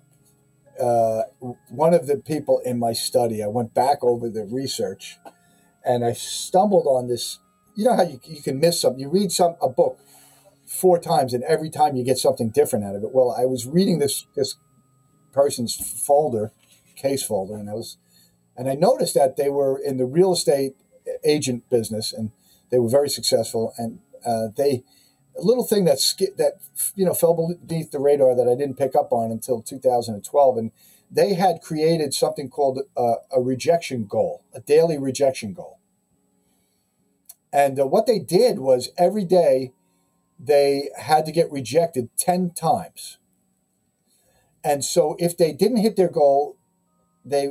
uh, 0.80 1.24
one 1.70 1.94
of 1.94 2.08
the 2.08 2.18
people 2.18 2.62
in 2.66 2.80
my 2.80 2.94
study, 2.94 3.44
I 3.44 3.48
went 3.48 3.74
back 3.74 4.04
over 4.04 4.30
the 4.30 4.46
research 4.46 5.18
and 5.84 6.04
I 6.04 6.14
stumbled 6.14 6.88
on 6.88 7.08
this. 7.08 7.40
You 7.76 7.86
know 7.86 7.96
how 7.96 8.04
you, 8.04 8.20
you 8.24 8.42
can 8.42 8.60
miss 8.60 8.82
something? 8.82 9.00
You 9.00 9.10
read 9.10 9.32
some 9.32 9.56
a 9.62 9.70
book 9.70 10.00
four 10.66 11.00
times 11.00 11.34
and 11.34 11.44
every 11.44 11.70
time 11.70 11.96
you 11.96 12.04
get 12.04 12.18
something 12.18 12.50
different 12.50 12.86
out 12.86 12.96
of 12.96 13.04
it. 13.04 13.14
Well, 13.14 13.36
I 13.38 13.46
was 13.46 13.68
reading 13.68 14.00
this 14.00 14.26
this 14.36 14.56
person's 15.32 15.76
folder, 15.76 16.52
case 16.96 17.24
folder, 17.24 17.56
and 17.56 17.70
I 17.70 17.74
was, 17.74 17.98
and 18.58 18.70
I 18.70 18.74
noticed 18.74 19.14
that 19.16 19.36
they 19.36 19.50
were 19.50 19.78
in 19.78 19.98
the 19.98 20.06
real 20.06 20.34
estate 20.34 20.76
agent 21.26 21.70
business 21.70 22.14
and 22.14 22.32
they 22.70 22.80
were 22.80 22.90
very 22.90 23.10
successful. 23.10 23.74
And 23.78 24.00
uh, 24.26 24.48
they 24.56 24.84
a 25.38 25.42
little 25.42 25.66
thing 25.66 25.86
that 25.86 26.00
that 26.38 26.54
you 26.96 27.06
know 27.06 27.14
fell 27.14 27.56
beneath 27.68 27.92
the 27.92 28.00
radar 28.00 28.36
that 28.36 28.48
I 28.48 28.56
didn't 28.56 28.78
pick 28.78 28.96
up 28.96 29.12
on 29.12 29.32
until 29.32 29.62
2012 29.62 30.58
and 30.58 30.72
they 31.12 31.34
had 31.34 31.62
created 31.62 32.14
something 32.14 32.50
called 32.50 32.80
a, 32.98 33.14
a 33.32 33.42
rejection 33.42 34.06
goal 34.06 34.44
a 34.54 34.62
daily 34.62 34.98
rejection 34.98 35.54
goal. 35.54 35.80
And 37.52 37.80
uh, 37.80 37.88
what 37.88 38.06
they 38.06 38.20
did 38.20 38.60
was 38.60 38.90
every 38.98 39.24
day 39.24 39.72
they 40.40 40.90
had 40.98 41.26
to 41.26 41.32
get 41.32 41.52
rejected 41.52 42.10
10 42.18 42.52
times. 42.52 43.18
And 44.64 44.84
so 44.84 45.16
if 45.20 45.38
they 45.38 45.54
didn't 45.54 45.78
hit 45.78 45.96
their 45.96 46.10
goal 46.10 46.58
they 47.26 47.50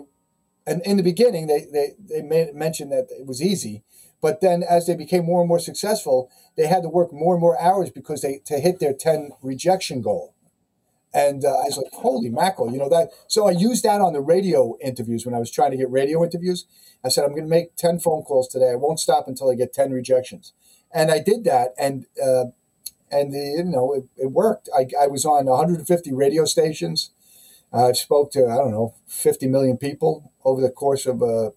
and 0.66 0.83
in 0.85 0.96
the 0.96 1.03
beginning 1.03 1.46
they 1.46 1.66
they, 1.72 1.92
they 1.98 2.22
made, 2.22 2.55
mentioned 2.55 2.92
that 2.92 3.09
it 3.11 3.27
was 3.27 3.42
easy 3.42 3.83
but 4.20 4.40
then 4.40 4.62
as 4.62 4.87
they 4.87 4.96
became 4.96 5.24
more 5.24 5.40
and 5.40 5.48
more 5.48 5.59
successful 5.59 6.31
they 6.57 6.66
had 6.66 6.83
to 6.83 6.88
work 6.88 7.12
more 7.12 7.35
and 7.35 7.40
more 7.40 7.61
hours 7.61 7.90
because 7.90 8.22
they 8.22 8.40
to 8.44 8.59
hit 8.59 8.81
their 8.81 8.94
10 8.94 9.33
rejection 9.42 10.00
goal. 10.00 10.35
And 11.12 11.44
uh, 11.44 11.48
i 11.48 11.64
was 11.64 11.77
like 11.77 11.92
holy 11.92 12.31
mackerel 12.31 12.72
you 12.72 12.79
know 12.79 12.88
that 12.88 13.11
so 13.29 13.46
i 13.46 13.53
used 13.53 13.85
that 13.85 14.00
on 14.00 14.12
the 14.14 14.20
radio 14.20 14.77
interviews 14.83 15.24
when 15.24 15.35
i 15.35 15.38
was 15.38 15.50
trying 15.50 15.70
to 15.70 15.77
get 15.77 15.90
radio 15.90 16.24
interviews. 16.24 16.66
I 17.05 17.09
said 17.09 17.24
i'm 17.24 17.31
going 17.31 17.44
to 17.44 17.57
make 17.59 17.77
10 17.77 18.00
phone 18.00 18.22
calls 18.22 18.48
today. 18.48 18.70
I 18.70 18.77
won't 18.77 18.98
stop 18.98 19.29
until 19.29 19.50
i 19.50 19.55
get 19.55 19.72
10 19.72 19.92
rejections. 19.92 20.53
And 20.92 21.11
i 21.11 21.18
did 21.18 21.44
that 21.44 21.74
and 21.79 22.07
uh, 22.22 22.46
and 23.11 23.33
the, 23.33 23.55
you 23.59 23.64
know 23.64 23.92
it, 23.92 24.05
it 24.16 24.33
worked. 24.33 24.68
I, 24.77 24.88
I 25.00 25.07
was 25.07 25.24
on 25.24 25.46
150 25.46 26.12
radio 26.12 26.44
stations. 26.44 27.11
I 27.72 27.92
spoke 27.92 28.31
to 28.33 28.46
I 28.46 28.57
don't 28.57 28.72
know 28.72 28.94
50 29.07 29.46
million 29.48 29.77
people 29.77 30.33
over 30.44 30.61
the 30.61 30.70
course 30.70 31.07
of 31.07 31.22
a, 31.22 31.52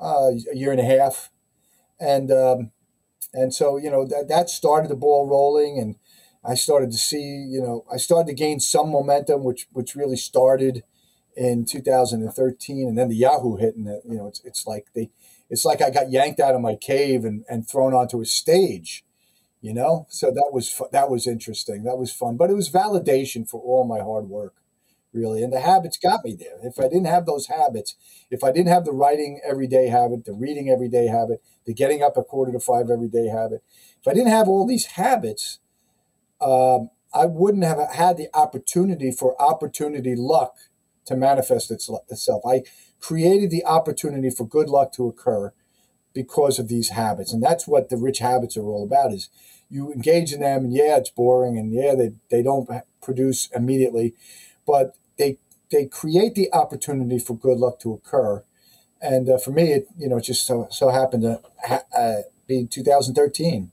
a 0.00 0.32
year 0.54 0.72
and 0.72 0.80
a 0.80 0.84
half, 0.84 1.30
and 2.00 2.30
um, 2.30 2.72
and 3.32 3.54
so 3.54 3.76
you 3.76 3.90
know 3.90 4.06
that 4.06 4.28
that 4.28 4.50
started 4.50 4.90
the 4.90 4.96
ball 4.96 5.26
rolling, 5.28 5.78
and 5.78 5.96
I 6.44 6.54
started 6.54 6.90
to 6.92 6.98
see 6.98 7.20
you 7.22 7.60
know 7.60 7.84
I 7.92 7.96
started 7.96 8.28
to 8.28 8.34
gain 8.34 8.60
some 8.60 8.90
momentum, 8.90 9.44
which 9.44 9.68
which 9.72 9.94
really 9.94 10.16
started 10.16 10.84
in 11.36 11.64
2013, 11.64 12.88
and 12.88 12.98
then 12.98 13.08
the 13.08 13.16
Yahoo 13.16 13.56
hit, 13.56 13.76
and 13.76 13.86
the, 13.86 14.00
you 14.04 14.16
know 14.16 14.26
it's 14.26 14.42
it's 14.44 14.66
like 14.66 14.86
they 14.94 15.10
it's 15.50 15.64
like 15.64 15.82
I 15.82 15.90
got 15.90 16.10
yanked 16.10 16.40
out 16.40 16.54
of 16.54 16.60
my 16.60 16.74
cave 16.74 17.24
and 17.24 17.44
and 17.48 17.68
thrown 17.68 17.94
onto 17.94 18.20
a 18.20 18.26
stage, 18.26 19.04
you 19.60 19.74
know. 19.74 20.06
So 20.10 20.30
that 20.30 20.50
was 20.52 20.80
that 20.92 21.10
was 21.10 21.26
interesting, 21.26 21.84
that 21.84 21.98
was 21.98 22.12
fun, 22.12 22.36
but 22.36 22.50
it 22.50 22.54
was 22.54 22.70
validation 22.70 23.48
for 23.48 23.60
all 23.60 23.84
my 23.84 24.00
hard 24.00 24.28
work 24.28 24.54
really. 25.12 25.42
And 25.42 25.52
the 25.52 25.60
habits 25.60 25.96
got 25.96 26.24
me 26.24 26.34
there. 26.34 26.58
If 26.62 26.78
I 26.78 26.84
didn't 26.84 27.06
have 27.06 27.26
those 27.26 27.46
habits, 27.46 27.96
if 28.30 28.44
I 28.44 28.52
didn't 28.52 28.68
have 28.72 28.84
the 28.84 28.92
writing 28.92 29.40
every 29.46 29.66
day 29.66 29.88
habit, 29.88 30.24
the 30.24 30.32
reading 30.32 30.68
every 30.68 30.88
day 30.88 31.06
habit, 31.06 31.42
the 31.66 31.74
getting 31.74 32.02
up 32.02 32.16
a 32.16 32.24
quarter 32.24 32.52
to 32.52 32.60
five 32.60 32.90
every 32.90 33.08
day 33.08 33.28
habit, 33.28 33.62
if 34.00 34.08
I 34.08 34.14
didn't 34.14 34.30
have 34.30 34.48
all 34.48 34.66
these 34.66 34.86
habits, 34.86 35.58
um, 36.40 36.90
I 37.14 37.26
wouldn't 37.26 37.64
have 37.64 37.78
had 37.94 38.16
the 38.16 38.28
opportunity 38.34 39.10
for 39.12 39.40
opportunity 39.40 40.16
luck 40.16 40.56
to 41.06 41.16
manifest 41.16 41.70
itself. 41.70 42.42
I 42.46 42.62
created 43.00 43.50
the 43.50 43.64
opportunity 43.64 44.30
for 44.30 44.46
good 44.46 44.68
luck 44.68 44.92
to 44.94 45.08
occur 45.08 45.52
because 46.14 46.58
of 46.58 46.68
these 46.68 46.90
habits. 46.90 47.32
And 47.32 47.42
that's 47.42 47.66
what 47.66 47.88
the 47.88 47.96
rich 47.96 48.18
habits 48.18 48.56
are 48.56 48.64
all 48.64 48.84
about 48.84 49.12
is 49.12 49.28
you 49.70 49.92
engage 49.92 50.32
in 50.32 50.40
them 50.40 50.64
and 50.64 50.72
yeah, 50.74 50.96
it's 50.96 51.10
boring 51.10 51.58
and 51.58 51.72
yeah, 51.72 51.94
they, 51.94 52.12
they 52.30 52.42
don't 52.42 52.68
produce 53.02 53.48
immediately, 53.54 54.14
but 54.66 54.96
they 55.18 55.38
they 55.70 55.86
create 55.86 56.34
the 56.34 56.52
opportunity 56.52 57.18
for 57.18 57.36
good 57.36 57.58
luck 57.58 57.80
to 57.80 57.92
occur. 57.92 58.44
And 59.00 59.28
uh, 59.28 59.38
for 59.38 59.50
me, 59.50 59.72
it 59.72 59.88
you 59.98 60.08
know 60.08 60.18
it 60.18 60.22
just 60.22 60.46
so 60.46 60.68
so 60.70 60.90
happened 60.90 61.22
to 61.22 61.40
ha- 61.64 61.84
uh, 61.96 62.22
be 62.46 62.66
2013. 62.66 63.70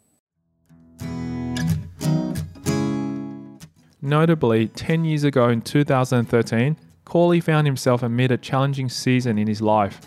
Notably, 4.02 4.68
10 4.68 5.04
years 5.04 5.26
ago 5.26 5.50
in 5.50 5.62
2013, 5.62 6.78
Corley 7.04 7.42
found 7.42 7.68
himself 7.68 8.02
amid 8.02 8.32
a 8.32 8.38
challenging 8.38 8.88
season 8.88 9.38
in 9.38 9.46
his 9.46 9.62
life. 9.62 10.00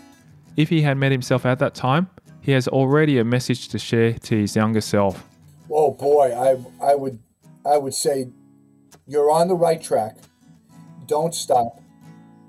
If 0.57 0.69
he 0.69 0.81
had 0.81 0.97
met 0.97 1.11
himself 1.11 1.45
at 1.45 1.59
that 1.59 1.75
time, 1.75 2.09
he 2.41 2.51
has 2.53 2.67
already 2.67 3.19
a 3.19 3.23
message 3.23 3.69
to 3.69 3.79
share 3.79 4.13
to 4.13 4.37
his 4.37 4.55
younger 4.55 4.81
self. 4.81 5.23
Oh 5.69 5.91
boy, 5.91 6.33
I 6.35 6.57
I 6.85 6.95
would 6.95 7.19
I 7.65 7.77
would 7.77 7.93
say 7.93 8.29
you're 9.07 9.31
on 9.31 9.47
the 9.47 9.55
right 9.55 9.81
track. 9.81 10.17
Don't 11.07 11.33
stop. 11.33 11.81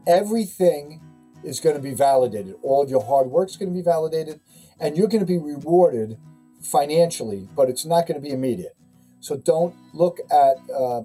Everything 0.06 1.00
is 1.42 1.60
going 1.60 1.76
to 1.76 1.82
be 1.82 1.94
validated. 1.94 2.54
All 2.62 2.82
of 2.82 2.90
your 2.90 3.04
hard 3.04 3.28
work 3.28 3.48
is 3.48 3.56
going 3.56 3.70
to 3.70 3.74
be 3.74 3.82
validated, 3.82 4.40
and 4.80 4.96
you're 4.96 5.08
going 5.08 5.20
to 5.20 5.26
be 5.26 5.38
rewarded 5.38 6.18
financially, 6.62 7.48
but 7.54 7.68
it's 7.68 7.84
not 7.84 8.06
going 8.06 8.20
to 8.20 8.26
be 8.26 8.32
immediate. 8.32 8.76
So 9.20 9.36
don't 9.36 9.74
look 9.92 10.18
at 10.30 10.56
uh, 10.74 11.02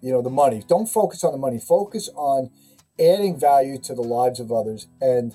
you 0.00 0.12
know 0.12 0.22
the 0.22 0.30
money. 0.30 0.62
Don't 0.66 0.86
focus 0.86 1.24
on 1.24 1.32
the 1.32 1.38
money. 1.38 1.58
Focus 1.58 2.08
on 2.14 2.50
adding 2.98 3.38
value 3.38 3.78
to 3.82 3.94
the 3.94 4.02
lives 4.02 4.40
of 4.40 4.52
others, 4.52 4.88
and 5.00 5.34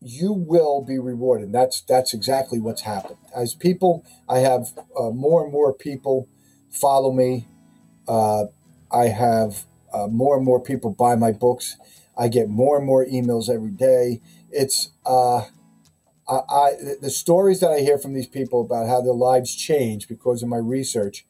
you 0.00 0.32
will 0.32 0.82
be 0.82 0.98
rewarded. 0.98 1.52
That's 1.52 1.80
that's 1.80 2.14
exactly 2.14 2.60
what's 2.60 2.82
happened. 2.82 3.18
As 3.34 3.54
people, 3.54 4.04
I 4.28 4.38
have 4.38 4.68
uh, 4.98 5.10
more 5.10 5.42
and 5.44 5.52
more 5.52 5.72
people 5.72 6.28
follow 6.70 7.12
me. 7.12 7.48
Uh, 8.06 8.44
I 8.92 9.06
have 9.08 9.66
uh, 9.92 10.06
more 10.06 10.36
and 10.36 10.44
more 10.44 10.60
people 10.62 10.90
buy 10.90 11.14
my 11.16 11.32
books. 11.32 11.76
I 12.16 12.28
get 12.28 12.48
more 12.48 12.76
and 12.76 12.86
more 12.86 13.04
emails 13.04 13.48
every 13.48 13.70
day. 13.70 14.20
It's 14.50 14.90
uh, 15.06 15.42
I, 16.28 16.40
I, 16.48 16.72
the 17.00 17.10
stories 17.10 17.60
that 17.60 17.70
I 17.70 17.80
hear 17.80 17.98
from 17.98 18.12
these 18.12 18.26
people 18.26 18.60
about 18.60 18.88
how 18.88 19.00
their 19.00 19.14
lives 19.14 19.54
change 19.54 20.08
because 20.08 20.42
of 20.42 20.48
my 20.48 20.58
research 20.58 21.26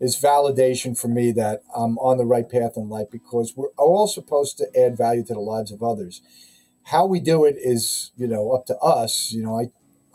is 0.00 0.20
validation 0.20 0.98
for 0.98 1.08
me 1.08 1.32
that 1.32 1.62
I'm 1.74 1.96
on 1.98 2.18
the 2.18 2.26
right 2.26 2.48
path 2.48 2.72
in 2.76 2.88
life 2.88 3.10
because 3.10 3.54
we're 3.56 3.72
all 3.78 4.06
supposed 4.06 4.58
to 4.58 4.66
add 4.78 4.96
value 4.96 5.24
to 5.24 5.34
the 5.34 5.40
lives 5.40 5.72
of 5.72 5.82
others. 5.82 6.20
How 6.84 7.06
we 7.06 7.20
do 7.20 7.44
it 7.44 7.56
is, 7.58 8.12
you 8.16 8.26
know, 8.26 8.50
up 8.52 8.66
to 8.66 8.76
us. 8.78 9.32
You 9.32 9.42
know, 9.42 9.58
I 9.58 9.70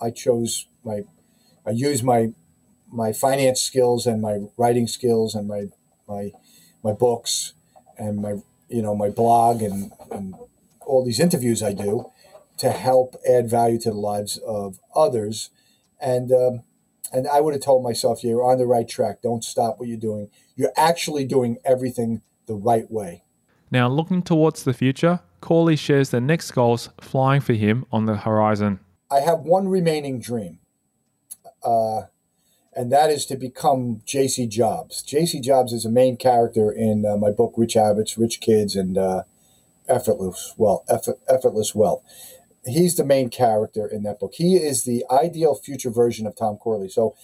I 0.06 0.12
chose 0.12 0.68
my 0.84 1.02
I 1.66 1.72
use 1.72 2.04
my 2.04 2.34
my 2.92 3.14
finance 3.14 3.62
skills 3.62 4.06
and 4.06 4.22
my 4.22 4.42
writing 4.58 4.88
skills 4.88 5.34
and 5.34 5.48
my 5.48 5.68
my 6.08 6.32
my 6.84 6.94
books 6.94 7.54
and 8.00 8.18
my 8.18 8.36
you 8.70 8.82
know 8.82 8.96
my 8.96 9.10
blog 9.10 9.62
and, 9.62 9.92
and 10.10 10.36
all 10.82 11.06
these 11.06 11.20
interviews 11.20 11.62
I 11.62 11.74
do 11.74 12.12
to 12.58 12.72
help 12.72 13.16
add 13.28 13.50
value 13.50 13.80
to 13.80 13.90
the 13.90 13.98
lives 13.98 14.38
of 14.38 14.80
others. 14.96 15.50
And 16.00 16.32
um, 16.32 16.64
and 17.12 17.28
I 17.28 17.42
would 17.42 17.54
have 17.54 17.64
told 17.64 17.84
myself, 17.84 18.24
you're 18.24 18.44
on 18.44 18.58
the 18.58 18.68
right 18.68 18.88
track. 18.88 19.22
Don't 19.22 19.44
stop 19.44 19.80
what 19.80 19.88
you're 19.88 19.98
doing. 19.98 20.30
You're 20.56 20.74
actually 20.78 21.26
doing 21.26 21.58
everything 21.66 22.22
the 22.46 22.56
right 22.56 22.90
way. 22.90 23.24
Now, 23.72 23.88
looking 23.88 24.22
towards 24.22 24.64
the 24.64 24.74
future, 24.74 25.20
Corley 25.42 25.76
shares 25.76 26.10
the 26.10 26.22
next 26.22 26.52
goals 26.52 26.90
flying 27.00 27.42
for 27.42 27.54
him 27.54 27.86
on 27.92 28.06
the 28.06 28.18
horizon. 28.18 28.80
I 29.12 29.22
have 29.22 29.40
one 29.40 29.68
remaining 29.68 30.20
dream, 30.20 30.60
uh, 31.64 32.04
and 32.80 32.94
that 32.94 33.10
is 33.10 33.26
to 33.26 33.36
become 33.36 34.02
J.C. 34.06 34.48
Jobs. 34.48 35.02
J.C. 35.02 35.42
Jobs 35.42 35.74
is 35.74 35.84
a 35.84 35.90
main 35.90 36.16
character 36.16 36.72
in 36.72 37.06
uh, 37.06 37.18
my 37.18 37.30
book, 37.30 37.54
Rich 37.58 37.74
Habits, 37.74 38.18
Rich 38.18 38.40
Kids, 38.40 38.74
and 38.74 38.98
uh, 38.98 39.24
Effortless 39.90 40.54
Wealth. 40.56 40.86
Effort, 40.88 41.20
Effortless 41.28 41.76
Wealth. 41.76 42.02
He's 42.66 42.96
the 42.96 43.04
main 43.04 43.30
character 43.30 43.86
in 43.86 44.04
that 44.04 44.18
book. 44.18 44.32
He 44.36 44.56
is 44.56 44.86
the 44.86 45.04
ideal 45.12 45.56
future 45.56 45.90
version 45.90 46.26
of 46.26 46.38
Tom 46.38 46.56
Corley. 46.56 46.88
So 46.88 47.18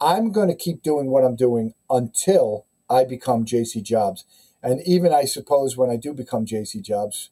I'm 0.00 0.32
going 0.32 0.48
to 0.48 0.54
keep 0.54 0.82
doing 0.82 1.10
what 1.10 1.22
I'm 1.22 1.36
doing 1.36 1.74
until 1.90 2.64
I 2.88 3.04
become 3.04 3.44
J.C. 3.44 3.82
Jobs. 3.82 4.24
And 4.62 4.80
even 4.86 5.12
I 5.12 5.26
suppose 5.26 5.76
when 5.76 5.90
I 5.90 5.96
do 5.96 6.14
become 6.14 6.46
J.C. 6.46 6.80
Jobs, 6.80 7.28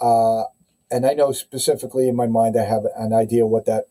uh, 0.00 0.42
and 0.90 1.06
I 1.06 1.14
know 1.14 1.30
specifically 1.30 2.08
in 2.08 2.16
my 2.16 2.26
mind, 2.26 2.56
I 2.58 2.64
have 2.64 2.82
an 2.96 3.12
idea 3.12 3.46
what 3.46 3.66
that 3.66 3.84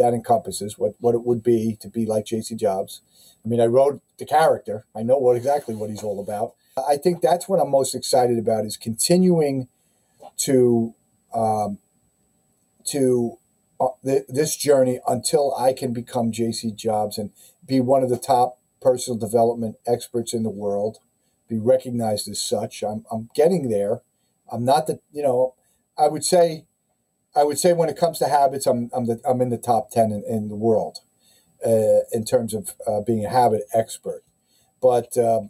that 0.00 0.14
encompasses, 0.14 0.78
what 0.78 0.94
what 0.98 1.14
it 1.14 1.24
would 1.24 1.42
be 1.42 1.76
to 1.80 1.88
be 1.88 2.06
like 2.06 2.24
J.C. 2.24 2.56
Jobs. 2.56 3.02
I 3.44 3.48
mean, 3.48 3.60
I 3.60 3.66
wrote 3.66 4.00
the 4.18 4.26
character. 4.26 4.84
I 4.96 5.02
know 5.02 5.18
what 5.18 5.36
exactly 5.36 5.74
what 5.74 5.90
he's 5.90 6.02
all 6.02 6.20
about. 6.20 6.54
I 6.88 6.96
think 6.96 7.20
that's 7.20 7.48
what 7.48 7.60
I'm 7.60 7.70
most 7.70 7.94
excited 7.94 8.38
about 8.38 8.64
is 8.64 8.76
continuing 8.76 9.68
to 10.38 10.94
um, 11.34 11.78
to 12.86 13.38
uh, 13.78 13.88
th- 14.04 14.24
this 14.28 14.56
journey 14.56 15.00
until 15.06 15.54
I 15.54 15.72
can 15.72 15.92
become 15.92 16.32
J.C. 16.32 16.72
Jobs 16.72 17.18
and 17.18 17.30
be 17.66 17.80
one 17.80 18.02
of 18.02 18.10
the 18.10 18.18
top 18.18 18.58
personal 18.80 19.18
development 19.18 19.76
experts 19.86 20.32
in 20.32 20.42
the 20.42 20.50
world, 20.50 20.98
be 21.48 21.58
recognized 21.58 22.28
as 22.28 22.40
such. 22.40 22.82
I'm, 22.82 23.04
I'm 23.12 23.28
getting 23.34 23.68
there. 23.68 24.00
I'm 24.50 24.64
not 24.64 24.86
the, 24.86 25.00
you 25.12 25.22
know, 25.22 25.54
I 25.98 26.08
would 26.08 26.24
say, 26.24 26.64
I 27.34 27.44
would 27.44 27.58
say 27.58 27.72
when 27.72 27.88
it 27.88 27.96
comes 27.96 28.18
to 28.18 28.26
habits, 28.26 28.66
I'm, 28.66 28.90
I'm, 28.92 29.06
the, 29.06 29.20
I'm 29.28 29.40
in 29.40 29.50
the 29.50 29.58
top 29.58 29.90
10 29.90 30.10
in, 30.10 30.24
in 30.28 30.48
the 30.48 30.56
world 30.56 30.98
uh, 31.64 32.00
in 32.12 32.24
terms 32.24 32.54
of 32.54 32.74
uh, 32.86 33.00
being 33.00 33.24
a 33.24 33.30
habit 33.30 33.62
expert. 33.72 34.22
But 34.82 35.16
uh, 35.16 35.42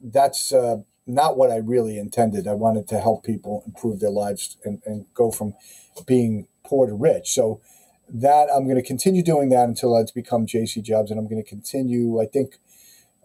that's 0.00 0.52
uh, 0.52 0.78
not 1.06 1.36
what 1.36 1.50
I 1.50 1.56
really 1.56 1.98
intended. 1.98 2.46
I 2.46 2.54
wanted 2.54 2.88
to 2.88 3.00
help 3.00 3.24
people 3.24 3.62
improve 3.66 4.00
their 4.00 4.10
lives 4.10 4.56
and, 4.64 4.82
and 4.84 5.06
go 5.14 5.30
from 5.30 5.54
being 6.06 6.46
poor 6.64 6.86
to 6.86 6.94
rich. 6.94 7.32
So 7.32 7.60
that 8.08 8.48
I'm 8.54 8.64
going 8.64 8.76
to 8.76 8.82
continue 8.82 9.22
doing 9.22 9.48
that 9.50 9.64
until 9.64 9.96
I 9.96 10.04
become 10.14 10.46
JC 10.46 10.82
Jobs, 10.82 11.10
and 11.10 11.18
I'm 11.18 11.28
going 11.28 11.42
to 11.42 11.48
continue. 11.48 12.20
I 12.20 12.26
think 12.26 12.58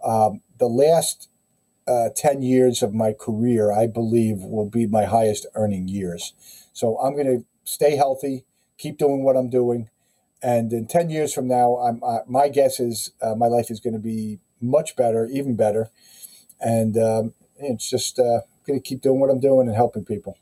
um, 0.04 0.42
the 0.58 0.68
last 0.68 1.30
uh, 1.88 2.10
10 2.16 2.42
years 2.42 2.82
of 2.82 2.94
my 2.94 3.14
career, 3.14 3.72
I 3.72 3.88
believe, 3.88 4.38
will 4.40 4.70
be 4.70 4.86
my 4.86 5.06
highest 5.06 5.48
earning 5.56 5.88
years. 5.88 6.34
So 6.72 6.98
I'm 7.00 7.14
going 7.14 7.26
to 7.28 7.46
stay 7.70 7.96
healthy, 7.96 8.46
keep 8.80 8.98
doing 8.98 9.24
what 9.24 9.38
I'm 9.38 9.50
doing. 9.50 9.90
And 10.42 10.74
in 10.74 10.88
10 10.88 11.12
years 11.12 11.34
from 11.34 11.48
now, 11.48 11.76
I'm, 11.76 12.02
uh, 12.04 12.20
my 12.26 12.50
guess 12.50 12.80
is 12.80 13.12
uh, 13.22 13.36
my 13.36 13.46
life 13.46 13.70
is 13.70 13.80
going 13.80 13.94
to 13.94 14.00
be 14.00 14.40
much 14.60 14.96
better, 14.96 15.28
even 15.32 15.56
better. 15.56 15.92
And 16.60 16.98
um, 16.98 17.34
it's 17.58 17.88
just 17.88 18.18
uh, 18.18 18.42
going 18.66 18.80
to 18.80 18.84
keep 18.84 19.02
doing 19.02 19.20
what 19.20 19.30
I'm 19.30 19.40
doing 19.40 19.68
and 19.68 19.76
helping 19.76 20.04
people. 20.04 20.38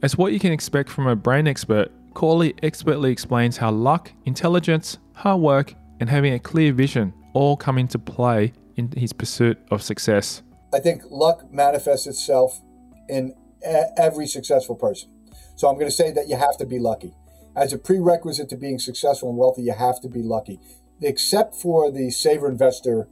As 0.00 0.16
what 0.16 0.32
you 0.32 0.38
can 0.38 0.52
expect 0.52 0.88
from 0.88 1.08
a 1.08 1.16
brain 1.16 1.48
expert, 1.48 1.90
Corley 2.14 2.54
expertly 2.62 3.10
explains 3.10 3.56
how 3.56 3.72
luck, 3.72 4.12
intelligence, 4.26 4.98
hard 5.14 5.40
work, 5.40 5.74
and 5.98 6.08
having 6.08 6.34
a 6.34 6.38
clear 6.38 6.72
vision 6.72 7.12
all 7.32 7.56
come 7.56 7.78
into 7.78 7.98
play 7.98 8.52
in 8.76 8.92
his 8.92 9.12
pursuit 9.12 9.58
of 9.72 9.82
success. 9.82 10.42
I 10.72 10.78
think 10.78 11.02
luck 11.10 11.52
manifests 11.52 12.06
itself 12.06 12.60
in 13.08 13.34
every 13.96 14.26
successful 14.26 14.74
person. 14.74 15.10
So 15.56 15.68
I'm 15.68 15.74
going 15.74 15.90
to 15.90 15.94
say 15.94 16.12
that 16.12 16.28
you 16.28 16.36
have 16.36 16.56
to 16.58 16.66
be 16.66 16.78
lucky. 16.78 17.14
As 17.56 17.72
a 17.72 17.78
prerequisite 17.78 18.48
to 18.50 18.56
being 18.56 18.78
successful 18.78 19.28
and 19.28 19.38
wealthy, 19.38 19.62
you 19.62 19.72
have 19.72 20.00
to 20.02 20.08
be 20.08 20.22
lucky. 20.22 20.60
Except 21.00 21.54
for 21.54 21.90
the 21.90 22.10
saver 22.10 22.48
investor, 22.48 23.08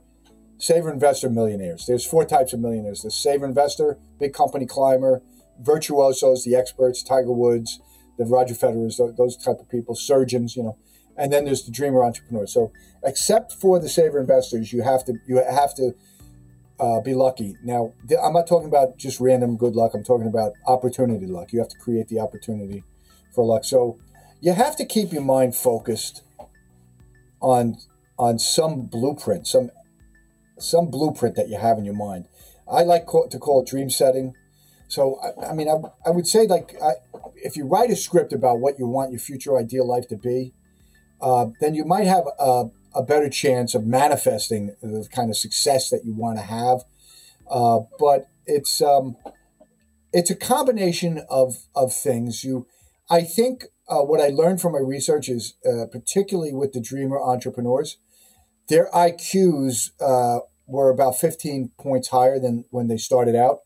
saver 0.59 0.92
investor 0.92 1.28
millionaires. 1.28 1.86
There's 1.86 2.07
four 2.07 2.24
types 2.24 2.53
of 2.53 2.61
millionaires: 2.61 3.03
the 3.03 3.11
saver 3.11 3.47
investor, 3.47 3.99
big 4.18 4.32
company 4.32 4.66
climber, 4.66 5.22
virtuosos, 5.61 6.44
the 6.44 6.55
experts, 6.55 7.03
Tiger 7.03 7.32
Woods, 7.32 7.80
the 8.18 8.24
Roger 8.24 8.55
Federers, 8.55 9.01
those 9.16 9.36
type 9.36 9.61
of 9.61 9.68
people, 9.68 9.94
surgeons, 9.94 10.57
you 10.57 10.62
know, 10.62 10.76
and 11.16 11.32
then 11.32 11.44
there's 11.44 11.64
the 11.64 11.72
dreamer 11.72 12.05
entrepreneurs. 12.05 12.53
So, 12.53 12.72
except 13.05 13.53
for 13.53 13.78
the 13.78 13.88
saver 13.88 14.20
investors, 14.20 14.72
you 14.72 14.82
have 14.82 15.05
to 15.05 15.14
you 15.26 15.36
have 15.36 15.74
to 15.76 15.94
uh, 16.79 17.01
be 17.01 17.14
lucky. 17.14 17.57
Now, 17.62 17.93
I'm 18.22 18.33
not 18.33 18.47
talking 18.47 18.68
about 18.68 18.97
just 18.99 19.20
random 19.20 19.57
good 19.57 19.74
luck. 19.74 19.93
I'm 19.95 20.05
talking 20.05 20.27
about 20.27 20.53
opportunity 20.66 21.27
luck. 21.27 21.53
You 21.53 21.61
have 21.61 21.68
to 21.68 21.79
create 21.79 22.09
the 22.09 22.20
opportunity 22.20 22.85
for 23.35 23.45
luck. 23.45 23.64
So, 23.64 23.99
you 24.41 24.53
have 24.53 24.77
to 24.77 24.85
keep 24.85 25.12
your 25.12 25.22
mind 25.22 25.55
focused 25.55 26.22
on 27.41 27.79
on 28.18 28.39
some 28.39 28.87
blueprint, 28.87 29.47
some 29.47 29.70
some 30.59 30.91
blueprint 30.91 31.37
that 31.37 31.49
you 31.49 31.59
have 31.59 31.79
in 31.79 31.85
your 31.85 31.95
mind. 31.95 32.29
I 32.70 32.83
like 32.83 33.07
to 33.07 33.39
call 33.39 33.62
it 33.62 33.68
dream 33.68 33.91
setting 33.91 34.35
so, 34.89 35.18
I, 35.20 35.51
I 35.51 35.55
mean, 35.55 35.68
I, 35.68 35.77
I 36.07 36.11
would 36.11 36.27
say, 36.27 36.47
like, 36.47 36.77
I, 36.83 36.93
if 37.37 37.57
you 37.57 37.66
write 37.66 37.91
a 37.91 37.97
script 37.97 38.33
about 38.33 38.61
what 38.61 38.79
you 38.79 38.87
want 38.87 39.11
your 39.11 39.20
future 39.20 39.59
ideal 39.59 39.87
life 39.87 40.09
to 40.09 40.16
be, 40.16 40.55
uh, 41.20 41.47
then 41.61 41.74
you 41.74 41.85
might 41.85 42.07
have 42.07 42.24
a, 42.39 42.66
a, 42.97 43.03
better 43.03 43.28
chance 43.28 43.74
of 43.74 43.86
manifesting 43.86 44.74
the 44.82 45.07
kind 45.12 45.30
of 45.30 45.36
success 45.36 45.90
that 45.90 46.05
you 46.05 46.14
want 46.14 46.38
to 46.38 46.44
have. 46.44 46.84
Uh, 47.51 47.80
but 47.99 48.28
it's 48.47 48.80
um, 48.80 49.16
it's 50.12 50.30
a 50.30 50.36
combination 50.36 51.22
of 51.28 51.59
of 51.74 51.92
things. 51.94 52.44
You, 52.44 52.66
I 53.09 53.22
think, 53.22 53.66
uh, 53.88 54.03
what 54.03 54.20
I 54.20 54.28
learned 54.28 54.61
from 54.61 54.72
my 54.72 54.80
research 54.80 55.28
is, 55.28 55.55
uh, 55.64 55.86
particularly 55.86 56.53
with 56.53 56.72
the 56.72 56.80
dreamer 56.80 57.20
entrepreneurs, 57.20 57.99
their 58.68 58.90
IQs 58.90 59.90
uh, 60.01 60.40
were 60.66 60.90
about 60.90 61.18
15 61.18 61.70
points 61.78 62.09
higher 62.09 62.40
than 62.40 62.64
when 62.70 62.88
they 62.88 62.97
started 62.97 63.36
out 63.36 63.61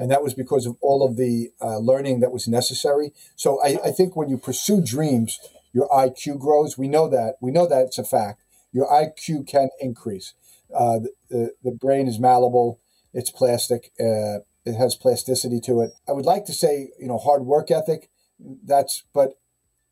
and 0.00 0.10
that 0.10 0.22
was 0.22 0.32
because 0.32 0.64
of 0.64 0.76
all 0.80 1.06
of 1.06 1.16
the 1.16 1.50
uh, 1.60 1.76
learning 1.76 2.20
that 2.20 2.32
was 2.32 2.48
necessary. 2.48 3.12
So 3.36 3.62
I, 3.62 3.76
I, 3.84 3.90
think 3.90 4.16
when 4.16 4.30
you 4.30 4.38
pursue 4.38 4.80
dreams, 4.80 5.38
your 5.74 5.88
IQ 5.90 6.40
grows. 6.40 6.78
We 6.78 6.88
know 6.88 7.06
that. 7.08 7.34
We 7.40 7.50
know 7.50 7.66
that 7.66 7.82
it's 7.82 7.98
a 7.98 8.04
fact. 8.04 8.42
Your 8.72 8.86
IQ 8.86 9.46
can 9.46 9.70
increase. 9.80 10.34
Uh, 10.74 11.00
the, 11.28 11.50
the, 11.64 11.72
brain 11.72 12.06
is 12.06 12.20
malleable. 12.20 12.80
It's 13.12 13.30
plastic. 13.30 13.90
Uh, 13.98 14.46
it 14.64 14.76
has 14.78 14.94
plasticity 14.94 15.60
to 15.62 15.80
it. 15.80 15.90
I 16.08 16.12
would 16.12 16.24
like 16.24 16.44
to 16.44 16.52
say, 16.52 16.90
you 16.98 17.08
know, 17.08 17.18
hard 17.18 17.44
work 17.44 17.70
ethic. 17.70 18.08
That's, 18.38 19.02
but 19.12 19.32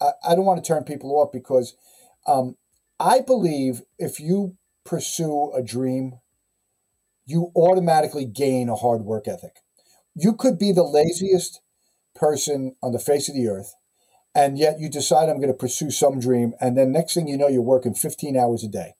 I, 0.00 0.10
I 0.28 0.34
don't 0.36 0.44
want 0.44 0.62
to 0.62 0.66
turn 0.66 0.84
people 0.84 1.10
off 1.18 1.32
because 1.32 1.74
um, 2.26 2.56
I 3.00 3.20
believe 3.20 3.82
if 3.98 4.20
you 4.20 4.56
pursue 4.84 5.52
a 5.52 5.62
dream, 5.62 6.20
you 7.26 7.50
automatically 7.56 8.24
gain 8.24 8.68
a 8.68 8.76
hard 8.76 9.02
work 9.02 9.26
ethic 9.26 9.56
you 10.18 10.32
could 10.34 10.58
be 10.58 10.72
the 10.72 10.82
laziest 10.82 11.60
person 12.14 12.74
on 12.82 12.92
the 12.92 12.98
face 12.98 13.28
of 13.28 13.34
the 13.34 13.48
earth, 13.48 13.74
and 14.38 14.56
yet 14.56 14.78
you 14.78 14.88
decide 14.88 15.28
I'm 15.28 15.40
going 15.40 15.48
to 15.48 15.64
pursue 15.66 15.90
some 15.90 16.20
dream, 16.20 16.54
and 16.60 16.78
then 16.78 16.92
next 16.92 17.14
thing 17.14 17.26
you 17.26 17.36
know, 17.36 17.48
you're 17.48 17.60
working 17.60 17.92
15 17.92 18.36
hours 18.36 18.62
a 18.62 18.68
day. 18.68 18.94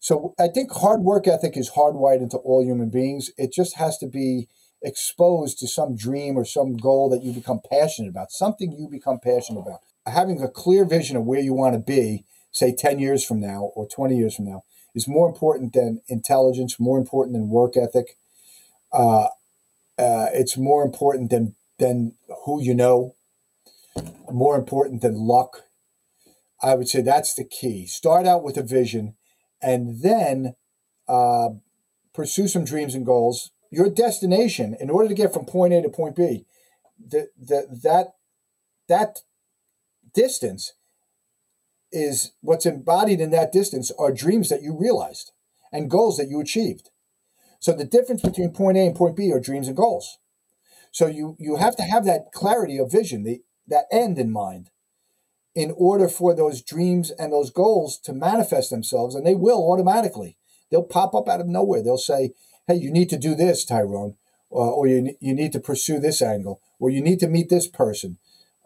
So 0.00 0.34
I 0.40 0.48
think 0.48 0.72
hard 0.72 1.02
work 1.02 1.28
ethic 1.28 1.56
is 1.56 1.70
hardwired 1.70 2.20
into 2.20 2.38
all 2.38 2.64
human 2.64 2.90
beings. 2.90 3.30
It 3.38 3.52
just 3.52 3.76
has 3.76 3.96
to 3.98 4.08
be 4.08 4.48
exposed 4.82 5.60
to 5.60 5.68
some 5.68 5.96
dream 5.96 6.36
or 6.36 6.44
some 6.44 6.76
goal 6.76 7.08
that 7.10 7.22
you 7.22 7.32
become 7.32 7.60
passionate 7.70 8.08
about, 8.08 8.32
something 8.32 8.72
you 8.72 8.88
become 8.90 9.20
passionate 9.20 9.60
about. 9.60 9.80
Having 10.04 10.42
a 10.42 10.48
clear 10.48 10.84
vision 10.84 11.16
of 11.16 11.22
where 11.22 11.40
you 11.40 11.54
want 11.54 11.74
to 11.74 11.78
be, 11.78 12.24
say 12.50 12.74
10 12.74 12.98
years 12.98 13.24
from 13.24 13.38
now 13.38 13.70
or 13.76 13.86
20 13.86 14.16
years 14.16 14.34
from 14.34 14.46
now, 14.46 14.64
is 14.96 15.06
more 15.06 15.28
important 15.28 15.74
than 15.74 16.00
intelligence, 16.08 16.80
more 16.80 16.98
important 16.98 17.34
than 17.34 17.50
work 17.50 17.76
ethic. 17.76 18.16
Uh, 18.92 19.28
uh, 19.96 20.26
it's 20.34 20.56
more 20.56 20.84
important 20.84 21.30
than 21.30 21.54
than 21.78 22.14
who 22.44 22.60
you 22.60 22.74
know, 22.74 23.14
more 24.32 24.56
important 24.56 25.02
than 25.02 25.14
luck. 25.14 25.62
I 26.62 26.74
would 26.74 26.88
say 26.88 27.02
that's 27.02 27.34
the 27.34 27.44
key. 27.44 27.86
Start 27.86 28.26
out 28.26 28.42
with 28.42 28.56
a 28.56 28.62
vision, 28.62 29.14
and 29.62 30.02
then 30.02 30.54
uh, 31.08 31.50
pursue 32.14 32.48
some 32.48 32.64
dreams 32.64 32.94
and 32.94 33.04
goals. 33.04 33.50
Your 33.70 33.90
destination, 33.90 34.76
in 34.78 34.90
order 34.90 35.08
to 35.08 35.14
get 35.14 35.32
from 35.32 35.44
point 35.44 35.74
A 35.74 35.82
to 35.82 35.88
point 35.88 36.16
B, 36.16 36.46
the, 36.98 37.28
the, 37.38 37.66
that 37.82 38.14
that 38.88 39.18
distance 40.14 40.72
is 41.92 42.32
what's 42.40 42.66
embodied 42.66 43.20
in 43.20 43.30
that 43.30 43.52
distance 43.52 43.90
are 43.98 44.12
dreams 44.12 44.48
that 44.48 44.62
you 44.62 44.76
realized 44.78 45.32
and 45.72 45.90
goals 45.90 46.16
that 46.16 46.28
you 46.28 46.40
achieved. 46.40 46.90
So 47.60 47.72
the 47.72 47.84
difference 47.84 48.22
between 48.22 48.52
point 48.52 48.76
A 48.78 48.86
and 48.86 48.94
point 48.94 49.16
B 49.16 49.32
are 49.32 49.40
dreams 49.40 49.68
and 49.68 49.76
goals. 49.76 50.18
So 50.90 51.06
you 51.06 51.36
you 51.38 51.56
have 51.56 51.76
to 51.76 51.82
have 51.82 52.04
that 52.04 52.32
clarity 52.32 52.78
of 52.78 52.90
vision, 52.90 53.24
the 53.24 53.42
that 53.68 53.86
end 53.90 54.18
in 54.18 54.30
mind, 54.30 54.70
in 55.54 55.72
order 55.76 56.08
for 56.08 56.34
those 56.34 56.62
dreams 56.62 57.10
and 57.12 57.32
those 57.32 57.50
goals 57.50 57.98
to 57.98 58.12
manifest 58.12 58.70
themselves, 58.70 59.14
and 59.14 59.26
they 59.26 59.34
will 59.34 59.70
automatically. 59.70 60.36
They'll 60.70 60.82
pop 60.82 61.14
up 61.14 61.28
out 61.28 61.40
of 61.40 61.46
nowhere. 61.46 61.82
They'll 61.82 61.98
say, 61.98 62.32
"Hey, 62.66 62.76
you 62.76 62.90
need 62.90 63.08
to 63.10 63.18
do 63.18 63.34
this, 63.34 63.64
Tyron," 63.64 64.16
or, 64.50 64.70
or 64.70 64.86
you 64.86 65.16
you 65.20 65.34
need 65.34 65.52
to 65.52 65.60
pursue 65.60 65.98
this 65.98 66.20
angle, 66.20 66.60
or 66.78 66.90
you 66.90 67.00
need 67.00 67.20
to 67.20 67.28
meet 67.28 67.48
this 67.48 67.68
person. 67.68 68.18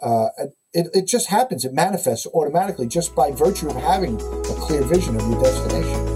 Uh, 0.02 0.28
it, 0.72 0.88
it 0.94 1.06
just 1.06 1.28
happens. 1.28 1.64
It 1.64 1.74
manifests 1.74 2.26
automatically 2.26 2.86
just 2.86 3.14
by 3.14 3.30
virtue 3.30 3.68
of 3.68 3.76
having 3.76 4.16
a 4.16 4.54
clear 4.54 4.82
vision 4.82 5.16
of 5.16 5.22
your 5.28 5.40
destination. 5.42 6.09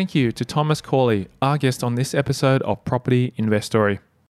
Thank 0.00 0.14
you 0.14 0.32
to 0.32 0.46
Thomas 0.46 0.80
Corley, 0.80 1.28
our 1.42 1.58
guest 1.58 1.84
on 1.84 1.94
this 1.94 2.14
episode 2.14 2.62
of 2.62 2.82
Property 2.86 3.34
Investory. 3.36 4.00